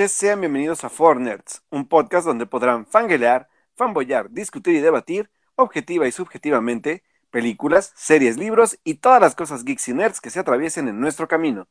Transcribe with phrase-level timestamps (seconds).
[0.00, 5.28] noches, sean bienvenidos a Four Nerds, un podcast donde podrán fangelear, fanboyar, discutir y debatir,
[5.56, 10.40] objetiva y subjetivamente, películas, series, libros y todas las cosas geeks y nerds que se
[10.40, 11.68] atraviesen en nuestro camino.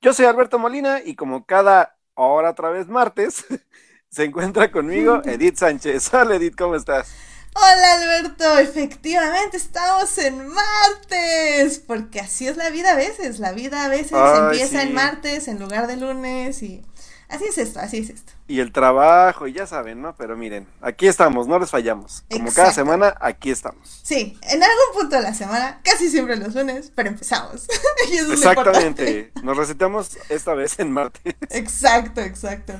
[0.00, 3.44] Yo soy Alberto Molina y como cada hora otra vez martes,
[4.10, 6.12] se encuentra conmigo Edith Sánchez.
[6.12, 7.14] Hola Edith, ¿cómo estás?
[7.54, 13.84] Hola Alberto, efectivamente estamos en martes, porque así es la vida a veces, la vida
[13.84, 16.82] a veces empieza en martes en lugar de lunes y
[17.32, 18.32] así es esto, así es esto.
[18.46, 20.14] Y el trabajo, y ya saben, ¿no?
[20.16, 22.24] Pero miren, aquí estamos, no les fallamos.
[22.30, 24.00] Como cada semana, aquí estamos.
[24.02, 27.66] Sí, en algún punto de la semana, casi siempre los lunes, pero empezamos.
[28.30, 31.34] Exactamente, nos recetamos esta vez en martes.
[31.50, 32.74] Exacto, exacto.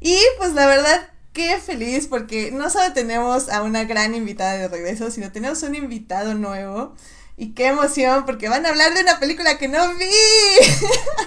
[0.00, 4.68] Y pues la verdad, qué feliz porque no solo tenemos a una gran invitada de
[4.68, 6.94] regreso, sino tenemos un invitado nuevo.
[7.36, 10.06] Y qué emoción, porque van a hablar de una película que no vi.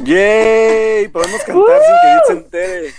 [0.03, 1.07] ¡Yay!
[1.07, 2.93] Podemos cantar sin que se entere.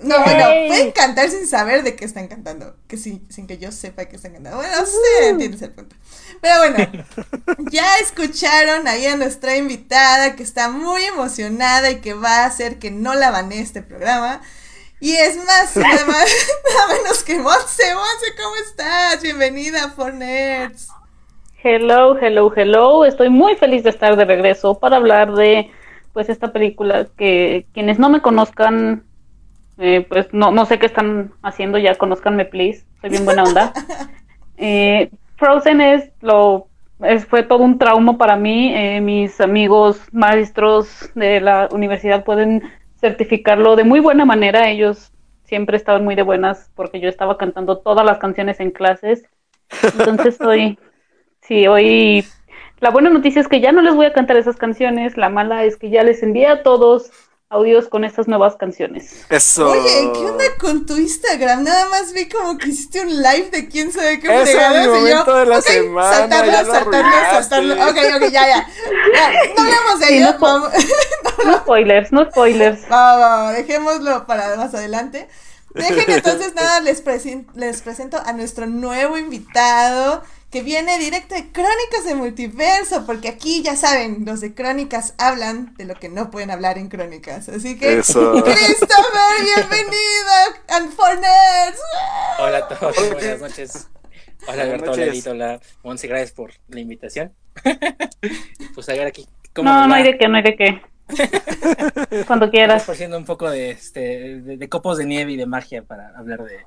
[0.00, 2.76] No, bueno, pueden cantar sin saber de qué están cantando.
[2.88, 4.58] Que sin que yo sepa que están cantando.
[4.58, 5.96] Bueno, sí, entiendes el punto.
[6.40, 7.06] Pero bueno,
[7.70, 12.78] ya escucharon ahí a nuestra invitada que está muy emocionada y que va a hacer
[12.78, 14.42] que no la banee este programa.
[15.00, 16.26] Y es más, nada más,
[16.74, 17.94] nada menos que Monse.
[17.94, 19.22] Monse, ¿cómo estás?
[19.22, 20.88] Bienvenida a Nerds.
[21.66, 23.06] Hello, hello, hello.
[23.06, 25.70] Estoy muy feliz de estar de regreso para hablar de
[26.12, 29.04] pues esta película que quienes no me conozcan,
[29.78, 32.84] eh, pues no, no sé qué están haciendo, ya conozcanme, please.
[33.00, 33.72] Soy bien buena onda.
[34.56, 36.68] Eh, Frozen es lo
[37.00, 38.72] es, fue todo un trauma para mí.
[38.72, 42.62] Eh, mis amigos maestros de la universidad pueden
[43.00, 44.68] certificarlo de muy buena manera.
[44.68, 45.12] Ellos
[45.42, 49.24] siempre estaban muy de buenas porque yo estaba cantando todas las canciones en clases.
[49.82, 50.78] Entonces hoy,
[51.46, 52.26] sí, hoy
[52.80, 55.16] la buena noticia es que ya no les voy a cantar esas canciones.
[55.16, 57.10] La mala es que ya les envié a todos
[57.48, 59.24] audios con estas nuevas canciones.
[59.30, 59.70] Eso.
[59.70, 61.62] Oye, ¿qué onda con tu Instagram?
[61.62, 65.34] Nada más vi como que hiciste un live de quién sabe qué es el momento
[65.34, 66.10] de la semana.
[66.10, 67.74] Saltarlo, saltarlo, saltarlo.
[67.74, 68.68] Ok, ok, ya, ya.
[69.56, 70.34] no hablamos de ello.
[71.44, 72.80] No, spoilers, no spoilers.
[72.90, 75.28] Va, va, dejémoslo para más adelante.
[75.74, 77.02] Dejen entonces nada, les,
[77.54, 80.22] les presento a nuestro nuevo invitado
[80.54, 85.74] que viene directo de Crónicas de Multiverso, porque aquí ya saben, los de Crónicas hablan
[85.74, 87.48] de lo que no pueden hablar en Crónicas.
[87.48, 88.44] Así que, Christopher,
[89.42, 90.30] bienvenido
[90.68, 90.78] a
[91.16, 91.80] Nerds.
[92.38, 93.88] Hola a todos, buenas noches.
[94.46, 94.92] Hola Alberto,
[95.32, 97.32] hola Monse, gracias por la invitación.
[98.76, 99.26] pues a ver aquí.
[99.52, 100.82] ¿cómo no, no hay de qué, no hay de qué.
[102.28, 102.84] Cuando quieras.
[102.84, 106.44] Por siendo un poco de, este, de, copos de nieve y de magia para hablar
[106.44, 106.60] de,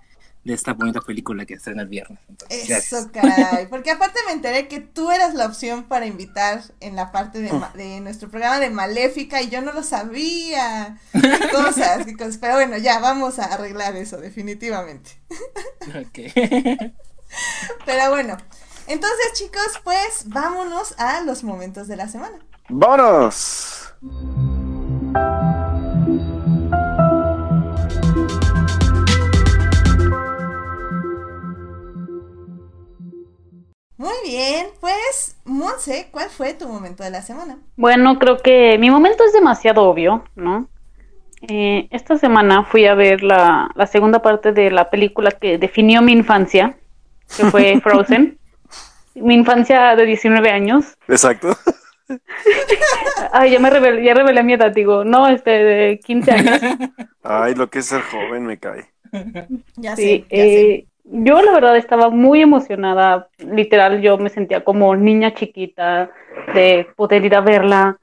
[0.47, 2.19] de esta bonita película que estrena el viernes.
[2.49, 3.67] Eso, caray.
[3.67, 7.51] Porque aparte me enteré que tú eras la opción para invitar en la parte de,
[7.75, 10.97] de nuestro programa de Maléfica y yo no lo sabía.
[11.51, 12.37] cosas, cosas.
[12.37, 15.11] Pero bueno, ya vamos a arreglar eso, definitivamente.
[15.89, 16.31] Ok.
[17.85, 18.37] Pero bueno.
[18.87, 22.39] Entonces, chicos, pues vámonos a los momentos de la semana.
[22.69, 23.93] ¡Vámonos!
[33.97, 37.57] Muy bien, pues Monse, ¿cuál fue tu momento de la semana?
[37.75, 40.69] Bueno, creo que mi momento es demasiado obvio, ¿no?
[41.41, 46.01] Eh, esta semana fui a ver la, la, segunda parte de la película que definió
[46.01, 46.77] mi infancia,
[47.35, 48.37] que fue Frozen.
[49.15, 50.95] mi infancia de 19 años.
[51.07, 51.57] Exacto.
[53.31, 56.61] Ay, ya me revelé, ya revelé mi edad, digo, no, este, de 15 años.
[57.23, 58.85] Ay, lo que es ser joven me cae.
[59.75, 60.87] Ya sí, sé, ya sé.
[61.09, 66.11] Yo la verdad estaba muy emocionada, literal yo me sentía como niña chiquita
[66.53, 67.97] de poder ir a verla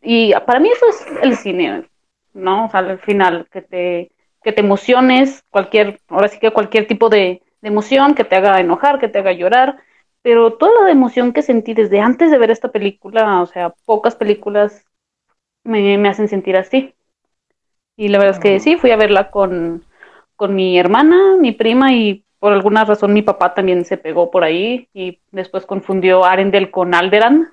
[0.00, 1.84] y para mí eso es el cine,
[2.32, 2.66] ¿no?
[2.66, 4.10] O sea, al final que te
[4.44, 9.00] que te emociones, cualquier, ahora sí que cualquier tipo de, emoción que te haga enojar,
[9.00, 9.78] que te haga llorar,
[10.22, 14.14] pero toda la emoción que sentí desde antes de ver esta película, o sea, pocas
[14.14, 14.84] películas
[15.64, 16.94] me, me hacen sentir así.
[17.96, 19.84] Y la verdad es que sí, fui a verla con,
[20.36, 24.44] con mi hermana, mi prima y por alguna razón mi papá también se pegó por
[24.44, 27.48] ahí y después confundió Arendel con Alderan.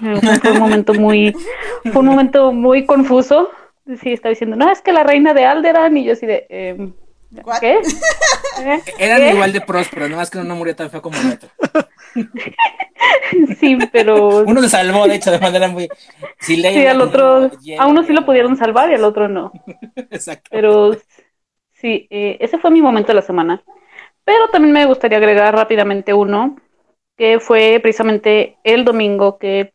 [0.00, 1.34] Fue un momento muy,
[1.92, 3.50] fue un momento muy confuso.
[4.00, 6.92] Sí, estaba diciendo, no, es que la reina de Alderan y yo así de, eh,
[7.60, 7.78] ¿qué?
[8.62, 8.80] ¿Eh?
[8.98, 11.50] Eran igual de prósperos, no más que uno murió tan feo como el otro.
[13.60, 14.44] sí, pero...
[14.46, 15.90] Uno se salvó, de hecho, de manera muy...
[16.40, 19.52] sí, al otro, a uno sí lo pudieron salvar y al otro no.
[20.10, 20.48] Exacto.
[20.50, 20.96] Pero
[21.74, 23.62] sí, eh, ese fue mi momento de la semana.
[24.24, 26.56] Pero también me gustaría agregar rápidamente uno,
[27.16, 29.72] que fue precisamente el domingo, que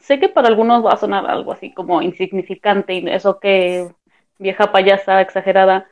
[0.00, 3.88] sé que para algunos va a sonar algo así como insignificante y eso que
[4.38, 5.86] vieja payasa exagerada.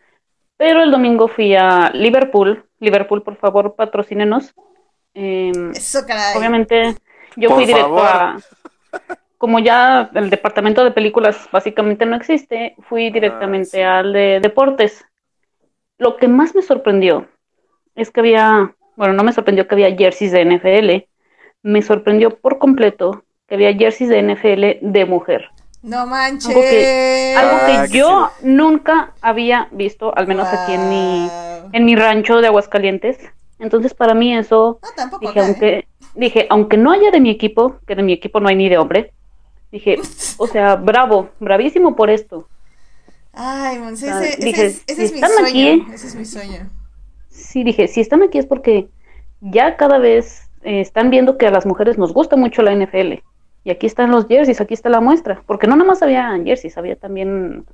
[0.56, 2.64] Pero el domingo fui a Liverpool.
[2.80, 4.54] Liverpool, por favor, patrocínenos.
[5.12, 6.36] Em, Eso, caray.
[6.36, 6.94] obviamente,
[7.36, 8.06] yo Por fui directo favor.
[8.06, 8.36] a.
[9.38, 13.82] Como ya el departamento de películas básicamente no existe, fui directamente sí.
[13.82, 15.04] al de deportes.
[15.98, 17.28] Lo que más me sorprendió
[17.96, 21.08] es que había, bueno, no me sorprendió que había jerseys de NFL,
[21.62, 25.48] me sorprendió por completo que había jerseys de NFL de mujer.
[25.82, 26.48] No manches.
[26.48, 31.28] Algo que- Algo Ah, que yo nunca había visto, al menos aquí en mi,
[31.72, 33.18] en mi rancho de Aguascalientes.
[33.58, 35.50] Entonces, para mí eso, No, tampoco dije, acá, ¿eh?
[35.50, 38.68] aunque, dije, aunque no haya de mi equipo, que de mi equipo no hay ni
[38.68, 39.12] de hombre,
[39.70, 39.96] dije,
[40.38, 42.48] o sea, bravo, bravísimo por esto.
[43.32, 45.46] Ay, Monse, ese, es, ese si es mi sueño.
[45.46, 46.70] aquí- Ese es mi sueño.
[47.36, 48.88] Sí, dije, si están aquí es porque
[49.40, 53.14] ya cada vez eh, están viendo que a las mujeres nos gusta mucho la NFL.
[53.64, 55.42] Y aquí están los jerseys, aquí está la muestra.
[55.46, 57.66] Porque no nada más había jerseys, había también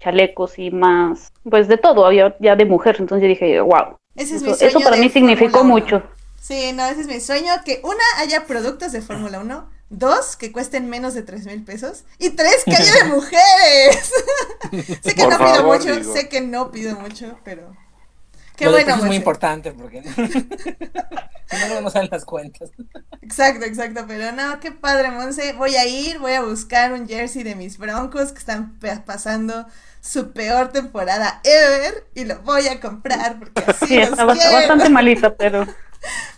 [0.00, 2.96] chalecos y más, pues de todo, había ya de mujer.
[2.98, 3.96] Entonces yo dije, wow.
[4.16, 5.84] Ese es mi Eso, sueño eso para mí significó Fórmula 1.
[5.84, 6.02] mucho.
[6.40, 7.52] Sí, no, ese es mi sueño.
[7.64, 9.70] Que una, haya productos de Fórmula 1.
[9.88, 12.04] Dos, que cuesten menos de tres mil pesos.
[12.18, 14.12] Y tres, que haya de mujeres.
[15.02, 16.12] sé que Por no pido favor, mucho, digo.
[16.12, 17.76] sé que no pido mucho, pero...
[18.56, 20.02] Qué Lo del es muy importante porque
[21.46, 22.70] si no, no salen las cuentas.
[23.20, 25.52] Exacto, exacto, pero no, qué padre, Monse.
[25.52, 29.66] Voy a ir, voy a buscar un jersey de mis broncos que están pasando
[30.00, 34.52] su peor temporada ever y lo voy a comprar porque así Sí, los está quiero.
[34.52, 35.66] bastante malita, pero,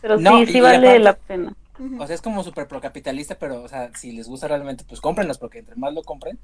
[0.00, 1.54] pero No, sí, sí vale aparte- la pena.
[2.00, 5.38] O sea, es como súper procapitalista, pero, o sea, si les gusta realmente, pues cómprenlos,
[5.38, 6.36] porque entre más lo compren,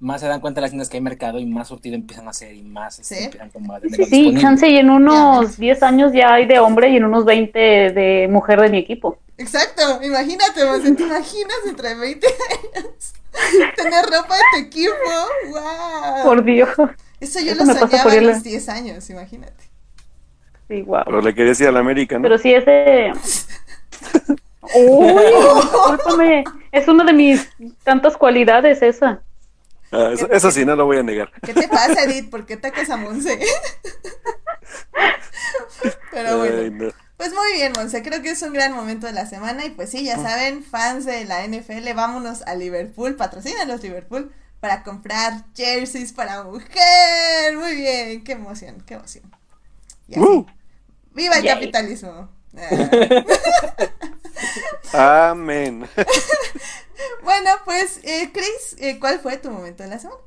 [0.00, 2.54] más se dan cuenta las tiendas que hay mercado y más surtido empiezan a hacer
[2.54, 3.24] y más este, Sí.
[3.24, 4.40] empiezan como a Sí, tenerlo sí, disponible.
[4.42, 5.60] chance, y en unos Ya.
[5.60, 9.18] 10 años ya hay de hombre y en unos 20 de mujer de mi equipo.
[9.38, 13.12] Exacto, imagínate, ¿te imaginas entre 20 años
[13.76, 14.92] tener ropa de tu equipo?
[15.50, 16.24] ¡Wow!
[16.24, 16.68] Por Dios.
[17.20, 18.32] Eso yo eso lo me pasa soñaba por a irle.
[18.32, 19.64] los 10 años, imagínate.
[20.68, 21.02] Sí, wow.
[21.04, 22.22] Pero le querías ir a la América, ¿no?
[22.22, 23.12] Pero sí, ese.
[24.76, 25.14] Uy.
[26.72, 27.48] Es una de mis
[27.84, 29.20] tantas cualidades esa.
[29.94, 31.30] Ah, eso, eso sí, no lo voy a negar.
[31.42, 32.30] ¿Qué te pasa, Edith?
[32.30, 33.38] ¿Por qué atacas a Monse?
[36.10, 36.60] Pero bueno.
[36.60, 36.92] Ay, no.
[37.16, 39.90] Pues muy bien, Monse, creo que es un gran momento de la semana y pues
[39.90, 46.12] sí, ya saben, fans de la NFL, vámonos a Liverpool, patrocínanos Liverpool para comprar jerseys
[46.12, 47.56] para mujer.
[47.56, 49.24] Muy bien, qué emoción, qué emoción.
[50.08, 50.24] Y así.
[50.24, 50.46] Uh.
[51.12, 51.54] ¡Viva el Yay.
[51.54, 52.30] capitalismo!
[52.56, 52.68] Ah.
[54.92, 55.86] Amén.
[57.22, 60.20] bueno, pues, eh, Chris, eh, ¿cuál fue tu momento de la semana?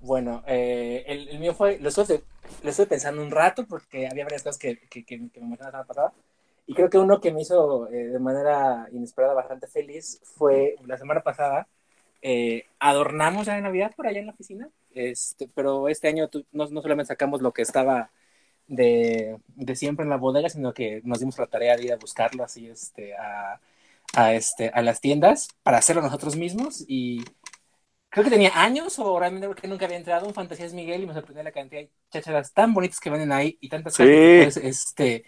[0.00, 2.24] Bueno, eh, el, el mío fue, lo estuve,
[2.62, 5.58] lo estuve pensando un rato porque había varias cosas que, que, que, que me emocionaron
[5.78, 6.14] la semana pasada.
[6.66, 10.98] Y creo que uno que me hizo eh, de manera inesperada bastante feliz fue la
[10.98, 11.68] semana pasada.
[12.22, 16.66] eh, adornamos ya de Navidad por allá en la oficina, este, pero este año no,
[16.68, 18.10] no solamente sacamos lo que estaba
[18.68, 21.96] de, de siempre en la bodega, sino que nos dimos la tarea de ir a
[21.98, 23.60] buscarlo así este, a,
[24.16, 26.84] a, este, a las tiendas para hacerlo nosotros mismos.
[26.88, 27.24] Y
[28.10, 31.14] creo que tenía años o realmente que nunca había entrado un Fantasías Miguel y me
[31.14, 34.04] sorprendió la cantidad de chácharas tan bonitas que venden ahí y tantas Sí.
[34.34, 35.24] cosas este,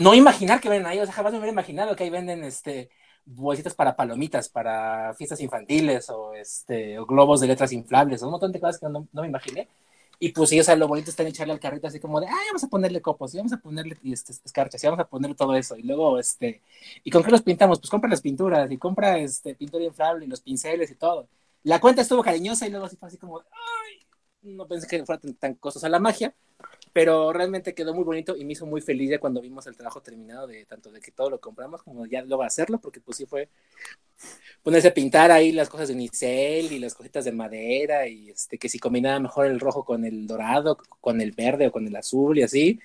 [0.00, 2.90] no imaginar que venden ahí, o sea, jamás me hubiera imaginado que ahí venden este
[3.26, 8.32] bolsitas para palomitas, para fiestas infantiles o este o globos de letras inflables, o un
[8.32, 9.68] montón de cosas que no, no me imaginé.
[10.18, 12.26] Y pues sí, o sea, lo bonito está en echarle al carrito así como de,
[12.26, 15.34] ay, vamos a ponerle copos, y vamos a ponerle este, escarchas, y vamos a ponerle
[15.36, 15.76] todo eso.
[15.76, 16.62] Y luego, este,
[17.02, 17.80] ¿y con qué los pintamos?
[17.80, 21.28] Pues compra las pinturas, y compra este pintura inflable, y los pinceles y todo.
[21.64, 24.06] La cuenta estuvo cariñosa y luego así fue así como, ay,
[24.42, 26.34] no pensé que fuera tan, tan costosa la magia,
[26.94, 30.00] pero realmente quedó muy bonito y me hizo muy feliz ya cuando vimos el trabajo
[30.00, 33.26] terminado de tanto de que todo lo compramos como ya luego hacerlo, porque pues sí
[33.26, 33.48] fue
[34.62, 38.58] ponerse a pintar ahí las cosas de unicel y las cositas de madera y este
[38.58, 41.96] que si combinaba mejor el rojo con el dorado, con el verde o con el
[41.96, 42.78] azul y así,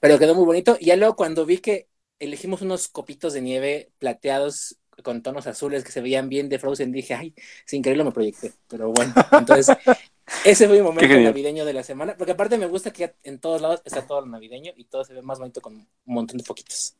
[0.00, 0.76] pero quedó muy bonito.
[0.80, 1.88] Y ya luego cuando vi que
[2.20, 6.92] elegimos unos copitos de nieve plateados con tonos azules que se veían bien de Frozen,
[6.92, 7.34] dije, ay,
[7.66, 9.76] sin quererlo me proyecté, pero bueno, entonces
[10.42, 13.38] ese fue mi momento navideño de la semana, porque aparte me gusta que ya en
[13.40, 16.38] todos lados está todo lo navideño y todo se ve más bonito con un montón
[16.38, 16.96] de foquitos.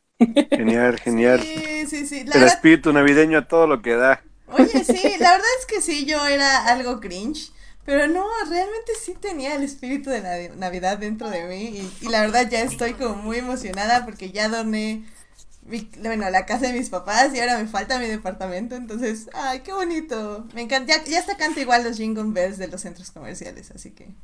[0.56, 1.40] Genial, genial.
[1.40, 2.24] Sí, sí, sí.
[2.24, 4.22] La El verdad, espíritu navideño a todo lo que da.
[4.46, 7.52] oye, sí, la verdad es que sí, yo era algo cringe.
[7.84, 11.64] Pero no, realmente sí tenía el espíritu de la Navidad dentro de mí.
[12.00, 15.04] Y, y la verdad ya estoy como muy emocionada porque ya doné
[15.70, 18.76] mi- bueno, la casa de mis papás y ahora me falta mi departamento.
[18.76, 20.46] Entonces, ay, qué bonito.
[20.54, 20.94] Me encanta.
[20.98, 23.70] Ya, ya hasta canta igual los jingle bells de los centros comerciales.
[23.70, 24.14] Así que.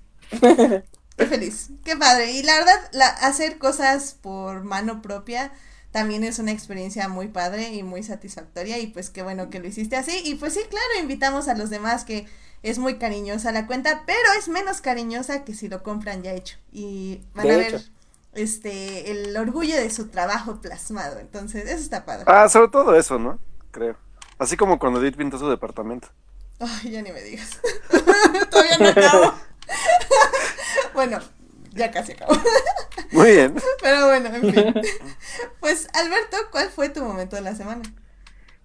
[1.17, 2.33] Qué feliz, qué padre.
[2.33, 5.53] Y la verdad, la, hacer cosas por mano propia
[5.91, 8.79] también es una experiencia muy padre y muy satisfactoria.
[8.79, 10.21] Y pues qué bueno que lo hiciste así.
[10.25, 12.27] Y pues sí, claro, invitamos a los demás que,
[12.63, 16.57] Es muy cariñosa la cuenta, pero es menos cariñosa que si lo compran ya hecho.
[16.73, 17.85] Y van De a ver hecho.
[18.37, 21.19] Este el orgullo de su trabajo plasmado.
[21.19, 22.25] Entonces, eso está padre.
[22.27, 23.39] Ah, sobre todo eso, ¿no?
[23.71, 23.97] Creo.
[24.39, 26.09] Así como cuando Edith pintó su departamento.
[26.61, 27.61] Ay, ya ni me digas.
[28.51, 29.35] Todavía no acabo.
[30.95, 31.19] bueno,
[31.73, 32.35] ya casi acabo.
[33.13, 33.57] Muy bien.
[33.83, 34.75] Pero bueno, en fin.
[35.61, 37.83] Pues, Alberto, ¿cuál fue tu momento de la semana?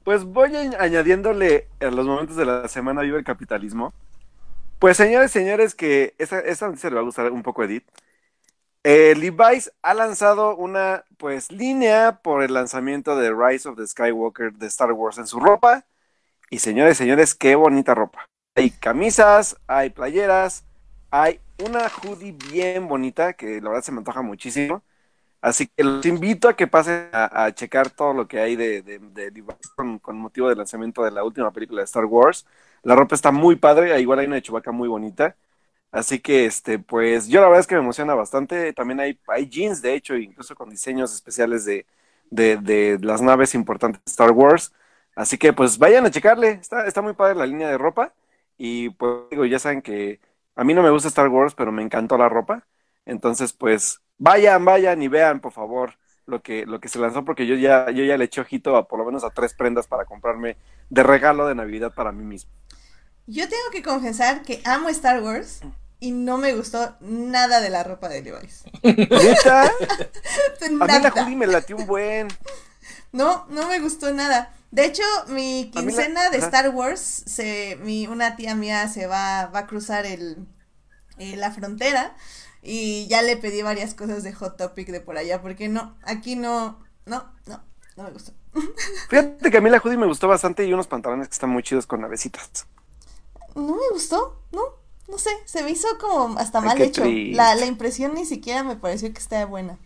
[0.03, 3.93] Pues voy añadiéndole a los momentos de la semana viva el capitalismo.
[4.79, 7.85] Pues señores, señores, que esta, esta noticia le va a gustar un poco a Edith.
[8.83, 14.53] Eh, Levi's ha lanzado una pues línea por el lanzamiento de Rise of the Skywalker
[14.53, 15.85] de Star Wars en su ropa.
[16.49, 18.25] Y señores, señores, qué bonita ropa.
[18.55, 20.65] Hay camisas, hay playeras,
[21.11, 24.83] hay una hoodie bien bonita que la verdad se me antoja muchísimo.
[25.41, 28.99] Así que los invito a que pasen a, checar todo lo que hay de, de,
[28.99, 32.45] de Levi's con, con motivo del lanzamiento de la última película de Star Wars.
[32.83, 35.35] La ropa está muy padre, igual hay una de Chewbacca muy bonita.
[35.91, 38.71] Así que, este, pues, yo la verdad es que me emociona bastante.
[38.73, 41.85] También hay, hay jeans, de hecho, incluso con diseños especiales de,
[42.29, 44.73] de, las naves importantes de Star Wars.
[45.15, 46.51] Así que, pues, vayan a checarle.
[46.51, 48.13] Está, está muy padre la línea de ropa.
[48.57, 50.21] Y, pues, digo, ya saben que
[50.55, 52.65] a mí no me gusta Star Wars, pero me encantó la ropa.
[53.05, 55.95] Entonces, pues, vayan, vayan y vean, por favor,
[56.25, 58.87] lo que, lo que se lanzó, porque yo ya, yo ya le eché ojito a
[58.87, 60.55] por lo menos a tres prendas para comprarme
[60.89, 62.51] de regalo de Navidad para mí mismo.
[63.27, 65.61] Yo tengo que confesar que amo Star Wars
[66.01, 68.63] y no me gustó nada de la ropa de Levi's.
[68.83, 69.63] ¿Neta?
[70.61, 72.27] A mí la hoodie me latió un buen.
[73.11, 74.51] No, no me gustó nada.
[74.71, 76.39] De hecho, mi la- quincena de.
[76.39, 80.47] Star Wars, se, mi, una tía mía se va, va a cruzar el,
[81.19, 82.15] eh, la frontera
[82.63, 86.35] y ya le pedí varias cosas de Hot Topic de por allá, porque no, aquí
[86.35, 87.63] no, no, no,
[87.95, 88.33] no me gustó.
[89.09, 91.61] Fíjate que a mí la hoodie me gustó bastante y unos pantalones que están muy
[91.61, 92.65] chidos con navecitas.
[93.53, 94.80] No me gustó, no,
[95.11, 97.03] no sé, se me hizo como hasta Ay, mal hecho.
[97.05, 99.77] La, la impresión ni siquiera me pareció que estaba buena.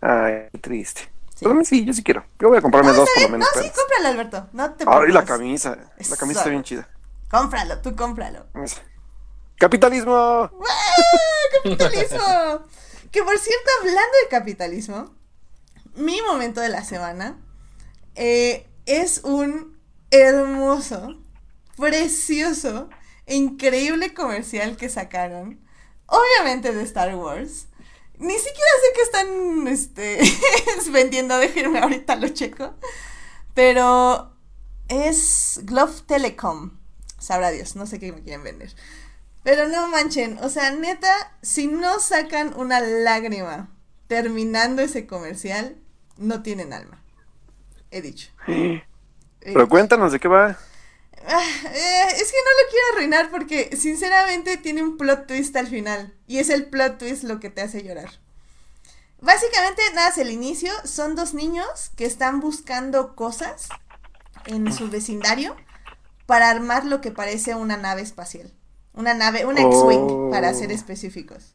[0.00, 1.02] Ay, qué triste.
[1.34, 1.44] Sí.
[1.44, 2.24] Pero sí, yo sí quiero.
[2.38, 3.48] Yo voy a comprarme No, dos por lo menos.
[3.54, 5.76] no, sí, cómpralo, Alberto, no te Ay, la camisa.
[6.08, 6.88] La camisa está bien chida.
[7.30, 8.46] Cómpralo, tú cómpralo.
[9.56, 10.14] ¡Capitalismo!
[10.14, 10.50] ¡Ah,
[11.64, 12.66] capitalismo!
[13.10, 15.14] que por cierto, hablando de capitalismo,
[15.94, 17.38] mi momento de la semana
[18.14, 19.78] eh, es un
[20.10, 21.16] hermoso,
[21.76, 22.88] precioso
[23.26, 25.60] increíble comercial que sacaron.
[26.06, 27.68] Obviamente de Star Wars.
[28.18, 30.20] Ni siquiera sé que están este,
[30.92, 32.74] vendiendo, déjenme ahorita lo checo.
[33.54, 34.36] Pero
[34.88, 36.78] es Glove Telecom.
[37.18, 38.74] Sabrá Dios, no sé qué me quieren vender.
[39.42, 43.70] Pero no manchen, o sea, neta, si no sacan una lágrima
[44.06, 45.76] terminando ese comercial,
[46.16, 47.02] no tienen alma.
[47.90, 48.30] He dicho.
[49.40, 49.68] He Pero dicho.
[49.68, 50.58] cuéntanos de qué va.
[51.74, 56.14] Eh, es que no lo quiero arruinar porque sinceramente tiene un plot twist al final.
[56.26, 58.10] Y es el plot twist lo que te hace llorar.
[59.20, 60.72] Básicamente, nada, es el inicio.
[60.84, 63.68] Son dos niños que están buscando cosas
[64.46, 65.56] en su vecindario
[66.26, 68.52] para armar lo que parece una nave espacial.
[68.92, 70.30] Una nave, una X-Wing, Oh.
[70.30, 71.54] para ser específicos.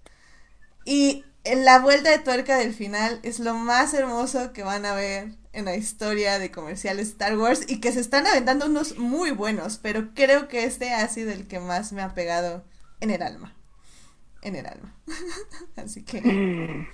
[0.85, 4.93] Y en la vuelta de tuerca del final es lo más hermoso que van a
[4.95, 9.31] ver en la historia de comerciales Star Wars y que se están aventando unos muy
[9.31, 12.63] buenos, pero creo que este ha sido el que más me ha pegado
[13.01, 13.55] en el alma.
[14.43, 14.95] En el alma.
[15.75, 16.87] Así que...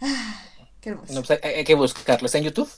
[0.00, 0.42] Ah,
[0.80, 1.12] qué hermoso.
[1.12, 2.26] No, pues hay, hay que buscarlo.
[2.26, 2.68] ¿Está en YouTube?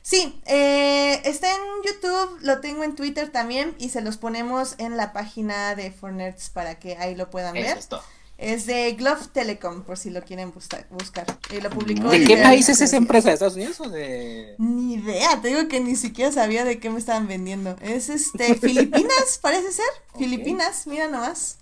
[0.00, 4.96] Sí, eh, está en YouTube, lo tengo en Twitter también y se los ponemos en
[4.96, 7.78] la página de Fornerds para que ahí lo puedan Eso ver.
[7.78, 8.02] es todo.
[8.42, 11.26] Es de Glove Telecom, por si lo quieren busca- buscar.
[11.50, 12.08] Y lo publicó.
[12.08, 13.28] ¿De qué país es esa empresa?
[13.28, 14.56] ¿De Estados Unidos o de.?
[14.58, 17.76] Ni idea, te digo que ni siquiera sabía de qué me estaban vendiendo.
[17.80, 19.86] Es este, Filipinas, parece ser.
[20.18, 21.58] Filipinas, mira nomás.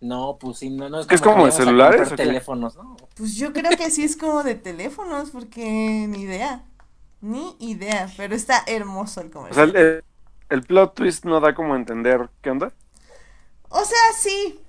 [0.00, 2.96] No, pues sí, no, no es ¿Qué es como de celulares o teléfonos, ¿no?
[3.16, 6.64] Pues yo creo que sí es como de teléfonos, porque ni idea.
[7.20, 9.70] Ni idea, pero está hermoso el O sea, comercial.
[9.70, 10.04] el, el-
[10.50, 12.72] el plot twist no da como a entender qué onda.
[13.70, 14.60] O sea, sí.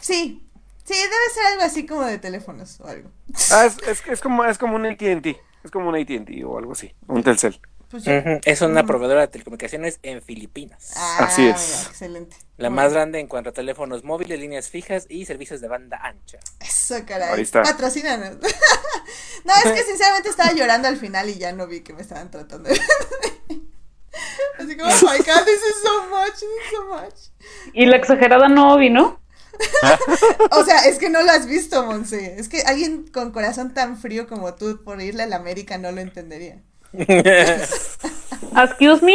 [0.00, 0.46] Sí.
[0.84, 3.10] Sí, debe ser algo así como de teléfonos o algo.
[3.52, 5.40] Ah, es, es, es como, es como un AT&T.
[5.62, 6.92] Es como un AT&T o algo así.
[7.06, 7.60] Un Telcel.
[7.90, 8.86] Pues Es una Ujú.
[8.86, 10.92] proveedora de telecomunicaciones en Filipinas.
[10.96, 11.56] Ah, Así es.
[11.68, 12.36] mira, excelente.
[12.56, 16.38] La más grande en cuanto a teléfonos móviles, líneas fijas y servicios de banda ancha.
[16.60, 17.34] Eso, caray.
[17.34, 17.62] Ahí está.
[17.62, 18.36] Patrocínanos.
[19.44, 22.30] no, es que sinceramente estaba llorando al final y ya no vi que me estaban
[22.30, 22.80] tratando de.
[24.58, 27.72] Así como, oh my god, this is so much, this is so much.
[27.72, 29.19] Y la exagerada no vino.
[30.52, 32.36] O sea, es que no lo has visto, Monse.
[32.38, 35.92] Es que alguien con corazón tan frío como tú por irle a la América no
[35.92, 36.62] lo entendería.
[36.92, 39.14] Excuse me.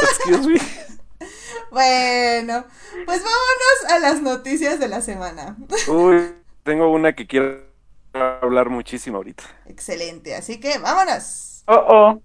[0.00, 0.60] Excuse me.
[1.70, 2.64] Bueno,
[3.04, 5.56] pues vámonos a las noticias de la semana.
[5.86, 6.32] Uy,
[6.62, 7.60] tengo una que quiero
[8.14, 9.44] hablar muchísimo ahorita.
[9.66, 11.62] Excelente, así que vámonos.
[11.66, 12.22] Oh, oh.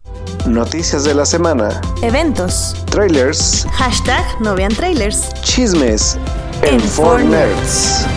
[0.47, 1.81] Noticias de la semana.
[2.01, 2.73] Eventos.
[2.89, 3.67] Trailers.
[3.73, 5.33] Hashtag no vean trailers.
[5.41, 6.17] Chismes.
[6.65, 8.08] En En For 4Nerds.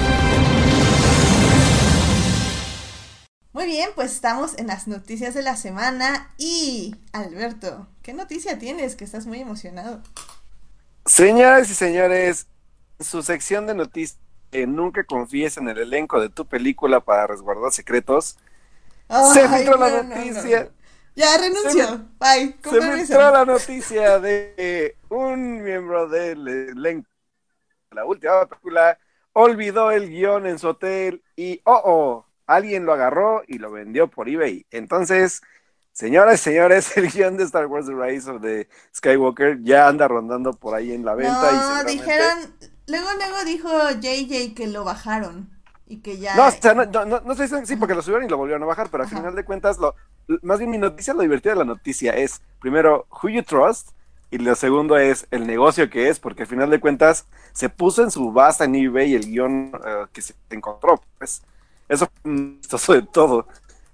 [3.53, 8.95] Muy bien, pues estamos en las noticias de la semana y Alberto, ¿qué noticia tienes?
[8.95, 10.01] Que estás muy emocionado.
[11.07, 12.47] Señoras y señores,
[13.01, 14.21] su sección de noticias
[14.53, 18.39] que nunca confíes en el elenco de tu película para resguardar secretos.
[19.35, 20.65] Se filtró la no, no, noticia.
[20.65, 20.71] no.
[21.17, 21.89] Ya renuncio.
[21.89, 22.57] Se Bye.
[22.63, 27.09] Se filtró la noticia de un miembro del elenco
[27.97, 28.99] la última película
[29.33, 34.09] olvidó el guion en su hotel y oh oh, alguien lo agarró y lo vendió
[34.09, 34.65] por eBay.
[34.71, 35.43] Entonces,
[35.93, 40.07] señoras y señores, el guion de Star Wars The Rise of the Skywalker ya anda
[40.09, 42.39] rondando por ahí en la venta y No, seguramente- dijeron,
[42.87, 45.51] luego, luego dijo JJ que lo bajaron
[45.89, 46.35] y que ya...
[46.37, 48.67] No, o sea, no, no, no, diciendo- sí, porque lo subieron y lo volvieron a
[48.67, 49.17] bajar, pero al Ajá.
[49.19, 49.95] final de cuentas, lo,
[50.43, 53.91] más bien mi noticia, lo divertido de la noticia es, primero, who you trust,
[54.31, 58.03] y lo segundo es el negocio que es, porque al final de cuentas se puso
[58.03, 61.43] en subasta en eBay el guion eh, que se encontró, pues,
[61.89, 62.09] eso
[62.79, 63.47] fue de todo.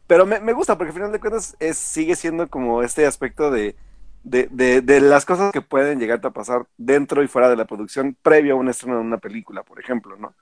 [0.06, 3.50] Pero me, me gusta, porque al final de cuentas es, sigue siendo como este aspecto
[3.50, 3.76] de,
[4.24, 8.16] de, de, las cosas que pueden llegarte a pasar dentro y fuera de la producción
[8.22, 10.34] previo a un estreno de una película, por ejemplo, ¿no?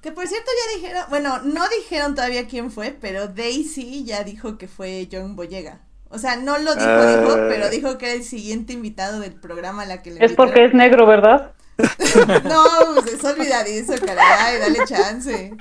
[0.00, 4.56] Que por cierto ya dijeron, bueno, no dijeron todavía quién fue, pero Daisy ya dijo
[4.56, 5.80] que fue John Boyega.
[6.10, 7.16] O sea, no lo dijo, Ah.
[7.20, 10.32] dijo, pero dijo que era el siguiente invitado del programa a la que le Es
[10.32, 11.52] porque es negro, ¿verdad?
[12.44, 15.52] No, pues es olvidadizo, caray, dale chance.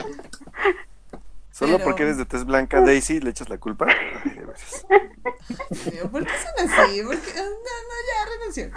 [1.52, 3.88] Solo Pero- porque eres de tez blanca, Daisy, le echas la culpa.
[3.88, 4.86] Ay, de veras.
[6.12, 7.02] ¿Por qué son así?
[7.02, 7.34] ¿Por qué?
[7.36, 8.70] No, no, ya renunció.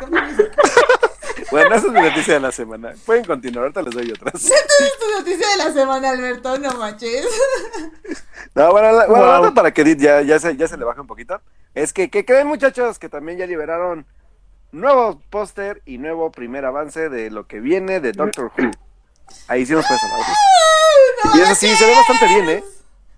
[1.51, 2.93] Bueno, esa es mi noticia de la semana.
[3.07, 4.35] Pueden continuar, ahorita les doy otras.
[4.45, 7.27] Esta es tu noticia de la semana, Alberto, no manches.
[8.55, 9.55] No, bueno, la, bueno, Wow.
[9.55, 11.41] para que Edith ya, ya, se, ya se le baje un poquito.
[11.75, 12.99] Es que, ¿qué creen, muchachos?
[12.99, 14.07] Que también ya liberaron
[14.73, 18.71] nuevo póster y nuevo primer avance de lo que viene de Doctor Who.
[19.49, 20.21] Ahí sí nos puede sonar.
[21.25, 22.65] No Y eso sí, se ve bastante bien, ¿eh?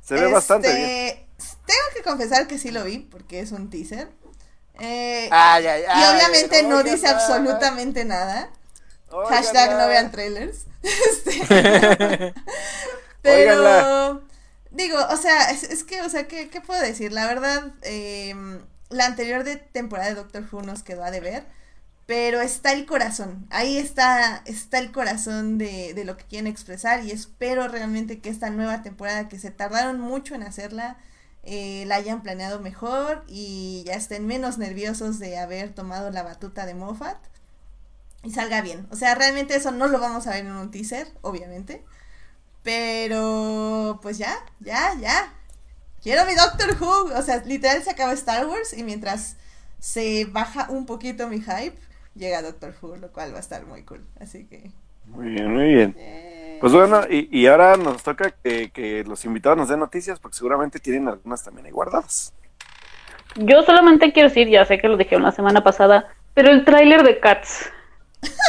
[0.02, 1.26] Se ve Este, bastante bien.
[1.66, 4.08] Tengo que confesar que sí lo vi, porque es un teaser.
[4.80, 8.50] Eh, Ay, ay, y ay, obviamente no dice absolutamente nada.
[9.28, 10.66] Hashtag no vean trailers.
[10.82, 12.34] Este,
[13.22, 14.22] pero.
[14.72, 17.12] Digo, o sea, es, es que, o sea, ¿qué, qué puedo decir?
[17.12, 18.34] La verdad, eh,
[18.90, 21.44] la anterior de temporada de Doctor Who nos quedó a deber.
[22.06, 27.04] Pero está el corazón, ahí está, está el corazón de, de lo que quieren expresar
[27.04, 30.98] y espero realmente que esta nueva temporada que se tardaron mucho en hacerla,
[31.44, 36.66] eh, la hayan planeado mejor y ya estén menos nerviosos de haber tomado la batuta
[36.66, 37.18] de Moffat
[38.22, 38.86] y salga bien.
[38.90, 41.84] O sea, realmente eso no lo vamos a ver en un teaser, obviamente.
[42.62, 45.32] Pero, pues ya, ya, ya.
[46.02, 47.16] Quiero mi Doctor Who.
[47.18, 49.36] O sea, literal se acaba Star Wars y mientras
[49.78, 51.76] se baja un poquito mi hype,
[52.14, 54.04] llega Doctor Who, lo cual va a estar muy cool.
[54.20, 54.70] Así que...
[55.06, 55.96] Muy bien, muy bien.
[55.98, 60.20] eh, Pues bueno, y, y ahora nos toca que, que los invitados nos den noticias,
[60.20, 62.32] porque seguramente tienen algunas también ahí guardadas.
[63.36, 67.02] Yo solamente quiero decir, ya sé que lo dijeron la semana pasada, pero el tráiler
[67.02, 67.70] de Cats.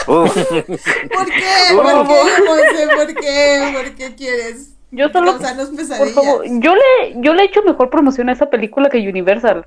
[0.06, 0.76] ¿Por qué?
[1.12, 2.88] ¿Por qué, Monse?
[2.96, 3.72] ¿Por qué?
[3.74, 8.30] ¿Por qué quieres Yo solo, por favor, yo le, yo le he hecho mejor promoción
[8.30, 9.66] a esa película que Universal.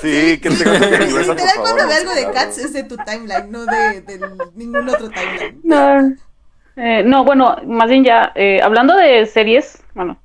[0.00, 2.30] Sí, que te Universal, Literal, cuando ve algo de.
[2.32, 4.20] Cats es de tu timeline, no de, de
[4.54, 5.60] ningún otro timeline.
[5.62, 6.14] No,
[6.76, 10.18] eh, no bueno, más bien ya, eh, hablando de series, bueno,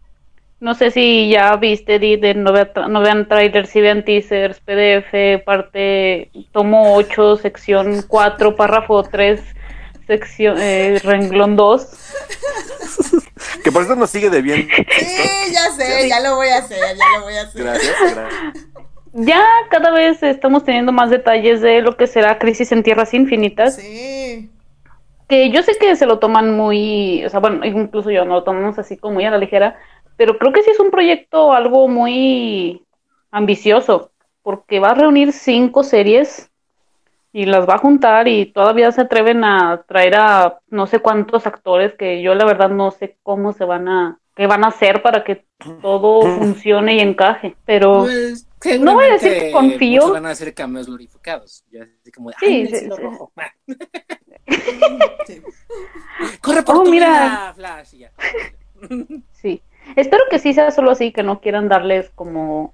[0.60, 4.60] no sé si ya viste Di, de no, vea- no vean trailers, si vean teasers,
[4.60, 9.42] PDF, parte, tomo 8, sección 4, párrafo 3,
[10.08, 11.88] sección, eh, renglón 2.
[13.64, 14.68] Que por eso nos sigue debiendo.
[14.74, 17.64] Sí, ya sé, ya lo voy a hacer, ya lo voy a hacer.
[17.64, 18.66] Gracias, gracias.
[19.14, 23.76] Ya cada vez estamos teniendo más detalles de lo que será Crisis en Tierras Infinitas.
[23.78, 24.50] Sí.
[25.28, 28.44] que yo sé que se lo toman muy, o sea, bueno, incluso yo no lo
[28.44, 29.78] tomamos así como muy a la ligera,
[30.20, 32.84] pero creo que sí es un proyecto algo muy
[33.32, 34.12] ambicioso,
[34.44, 36.52] porque va a reunir cinco series
[37.32, 41.48] y las va a juntar y todavía se atreven a traer a no sé cuántos
[41.48, 45.02] actores que yo la verdad no sé cómo se van a, qué van a hacer
[45.02, 45.46] para que
[45.82, 48.46] todo funcione y encaje, pero Pues,
[48.82, 50.12] No voy a decir que confío.
[50.12, 51.64] van a hacer cameos glorificados.
[51.72, 52.90] Ya así como de, Sí, "Ay, el sí, sí.
[52.90, 53.32] rojo".
[56.42, 57.08] Corre por Oh, tu mira.
[57.08, 57.94] vida, Flash.
[57.94, 58.12] y ya.
[60.00, 62.74] Espero que sí sea solo así, que no quieran darles como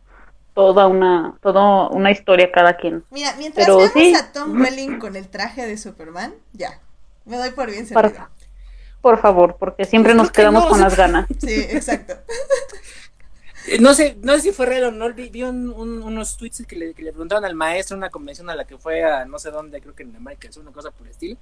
[0.54, 3.04] toda una, toda una historia a cada quien.
[3.12, 4.14] Mira, mientras Pero veamos sí.
[4.16, 6.80] a Tom Welling con el traje de Superman, ya.
[7.26, 8.30] Me doy por bien Por, servida.
[9.02, 11.26] por favor, porque siempre Pues nos que quedamos no, con las ganas.
[11.40, 12.14] Sí, exacto.
[13.68, 16.38] Eh, No sé, no sé si fue real o no, vi, vi un- un- unos
[16.38, 19.04] tweets que le, que le preguntaban al maestro en una convención a la que fue
[19.04, 21.38] a no sé dónde, creo que en América del Sur, una cosa por el estilo,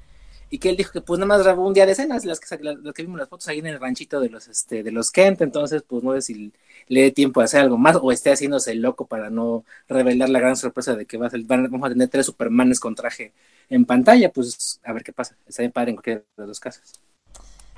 [0.53, 2.57] y que él dijo que pues nada más grabó un día de escenas, las que,
[2.63, 5.41] las, que vimos las fotos ahí en el ranchito de los este de los Kent,
[5.41, 6.53] entonces pues no sé si
[6.87, 10.39] le dé tiempo a hacer algo más o esté haciéndose loco para no revelar la
[10.39, 13.33] gran sorpresa de que va a ser- vamos a tener tres Supermanes con traje
[13.69, 16.93] en pantalla, pues a ver qué pasa, está bien padre en cualquiera de los casos.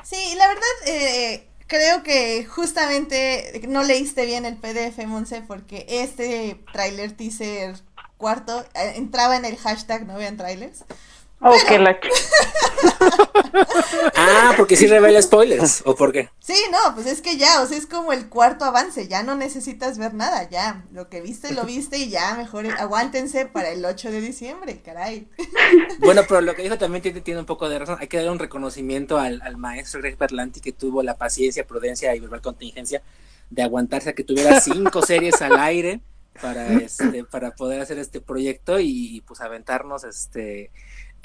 [0.03, 6.59] Sí, la verdad, eh, creo que justamente no leíste bien el PDF, Monse, porque este
[6.71, 7.75] tráiler teaser
[8.17, 10.85] cuarto eh, entraba en el hashtag no vean trailers.
[11.41, 11.99] Oh, que la
[14.15, 16.29] Ah, porque sí revela spoilers, ¿o por qué?
[16.39, 19.35] Sí, no, pues es que ya, o sea, es como el cuarto avance, ya no
[19.35, 23.83] necesitas ver nada, ya, lo que viste, lo viste y ya, mejor aguántense para el
[23.85, 25.27] 8 de diciembre, caray.
[25.99, 27.97] Bueno, pero lo que dijo también tiene, tiene un poco de razón.
[27.99, 32.13] Hay que dar un reconocimiento al, al maestro Greg Berlanti que tuvo la paciencia, prudencia
[32.15, 33.01] y verbal contingencia
[33.49, 36.01] de aguantarse a que tuviera cinco series al aire
[36.41, 40.71] para este para poder hacer este proyecto y pues aventarnos este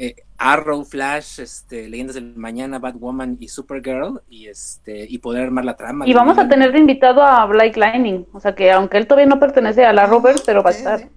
[0.03, 5.67] eh, Arrow, Flash, este Leyendas del Mañana, Batwoman y Supergirl y este y poder armar
[5.67, 6.09] la trama.
[6.09, 9.27] Y vamos a tener de invitado a Blake Lightning, o sea que aunque él todavía
[9.29, 11.09] no pertenece a la Robert, pero va a estar.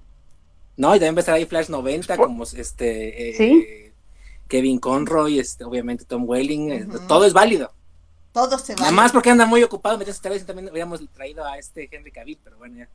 [0.76, 3.66] No, y también va a estar ahí Flash 90 como este eh, Sí.
[4.50, 7.72] Kevin Conroy, este obviamente Tom Welling, eh, todo es válido.
[8.34, 8.82] Todo se va.
[8.82, 12.12] Nada más porque anda muy ocupado metiéndose otra vez también hubiéramos traído a este Henry
[12.12, 12.90] Cavill, pero bueno, ya.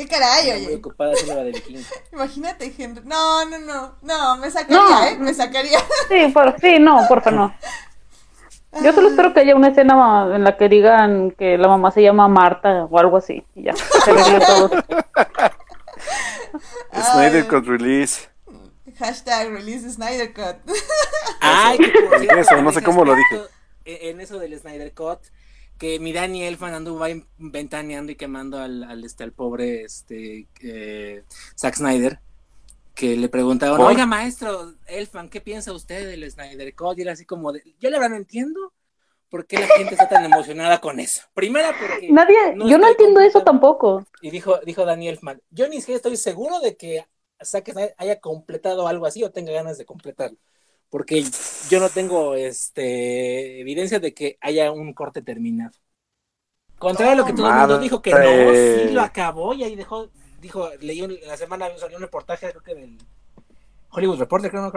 [0.00, 0.76] ¿Qué caray, Anda muy oye?
[0.76, 1.80] ocupado haciendo la de vikingo.
[2.12, 3.02] Imagínate, Henry.
[3.04, 5.04] No, no, no, no, me sacaría, No.
[5.04, 5.16] ¿eh?
[5.18, 5.78] Me sacaría.
[6.08, 7.54] Sí, por, sí, no, porfa, no.
[8.82, 12.02] Yo solo espero que haya una escena en la que digan que la mamá se
[12.02, 14.70] llama Marta o algo así, y ya, se todo.
[17.12, 17.46] Snyder.
[17.46, 18.28] Cut Release.
[18.98, 20.56] Hashtag release Snyder Cut.
[21.40, 23.20] Ay, cierto, Eso, no sé en cómo lo En
[23.84, 25.20] en eso del Snyder Cut,
[25.80, 27.06] que mi Danny Elfman anduvo
[27.38, 31.24] ventaneando y quemando al, al, este, al pobre este, eh,
[31.58, 32.20] Zack Snyder,
[32.94, 33.86] que le preguntaban, ¿Por?
[33.86, 36.98] oiga maestro Elfman, ¿qué piensa usted del Snyder Cut?
[36.98, 38.74] Y era así como, de, yo la verdad no entiendo
[39.30, 41.22] por qué la gente está tan emocionada con eso.
[41.32, 42.12] Primera porque...
[42.12, 44.06] Nadie, no yo no entiendo eso tampoco.
[44.20, 47.06] Y dijo, dijo Daniel Elfman, yo ni siquiera estoy seguro de que
[47.42, 50.36] Zack Snyder haya completado algo así o tenga ganas de completarlo.
[50.90, 51.24] Porque
[51.70, 55.72] yo no tengo este evidencia de que haya un corte terminado.
[56.78, 59.76] Contrario a lo que todo el mundo dijo que no, sí lo acabó y ahí
[59.76, 62.98] dejó, dijo, leí un- la semana salió un reportaje, creo que del
[63.90, 64.72] Hollywood Reporter, creo no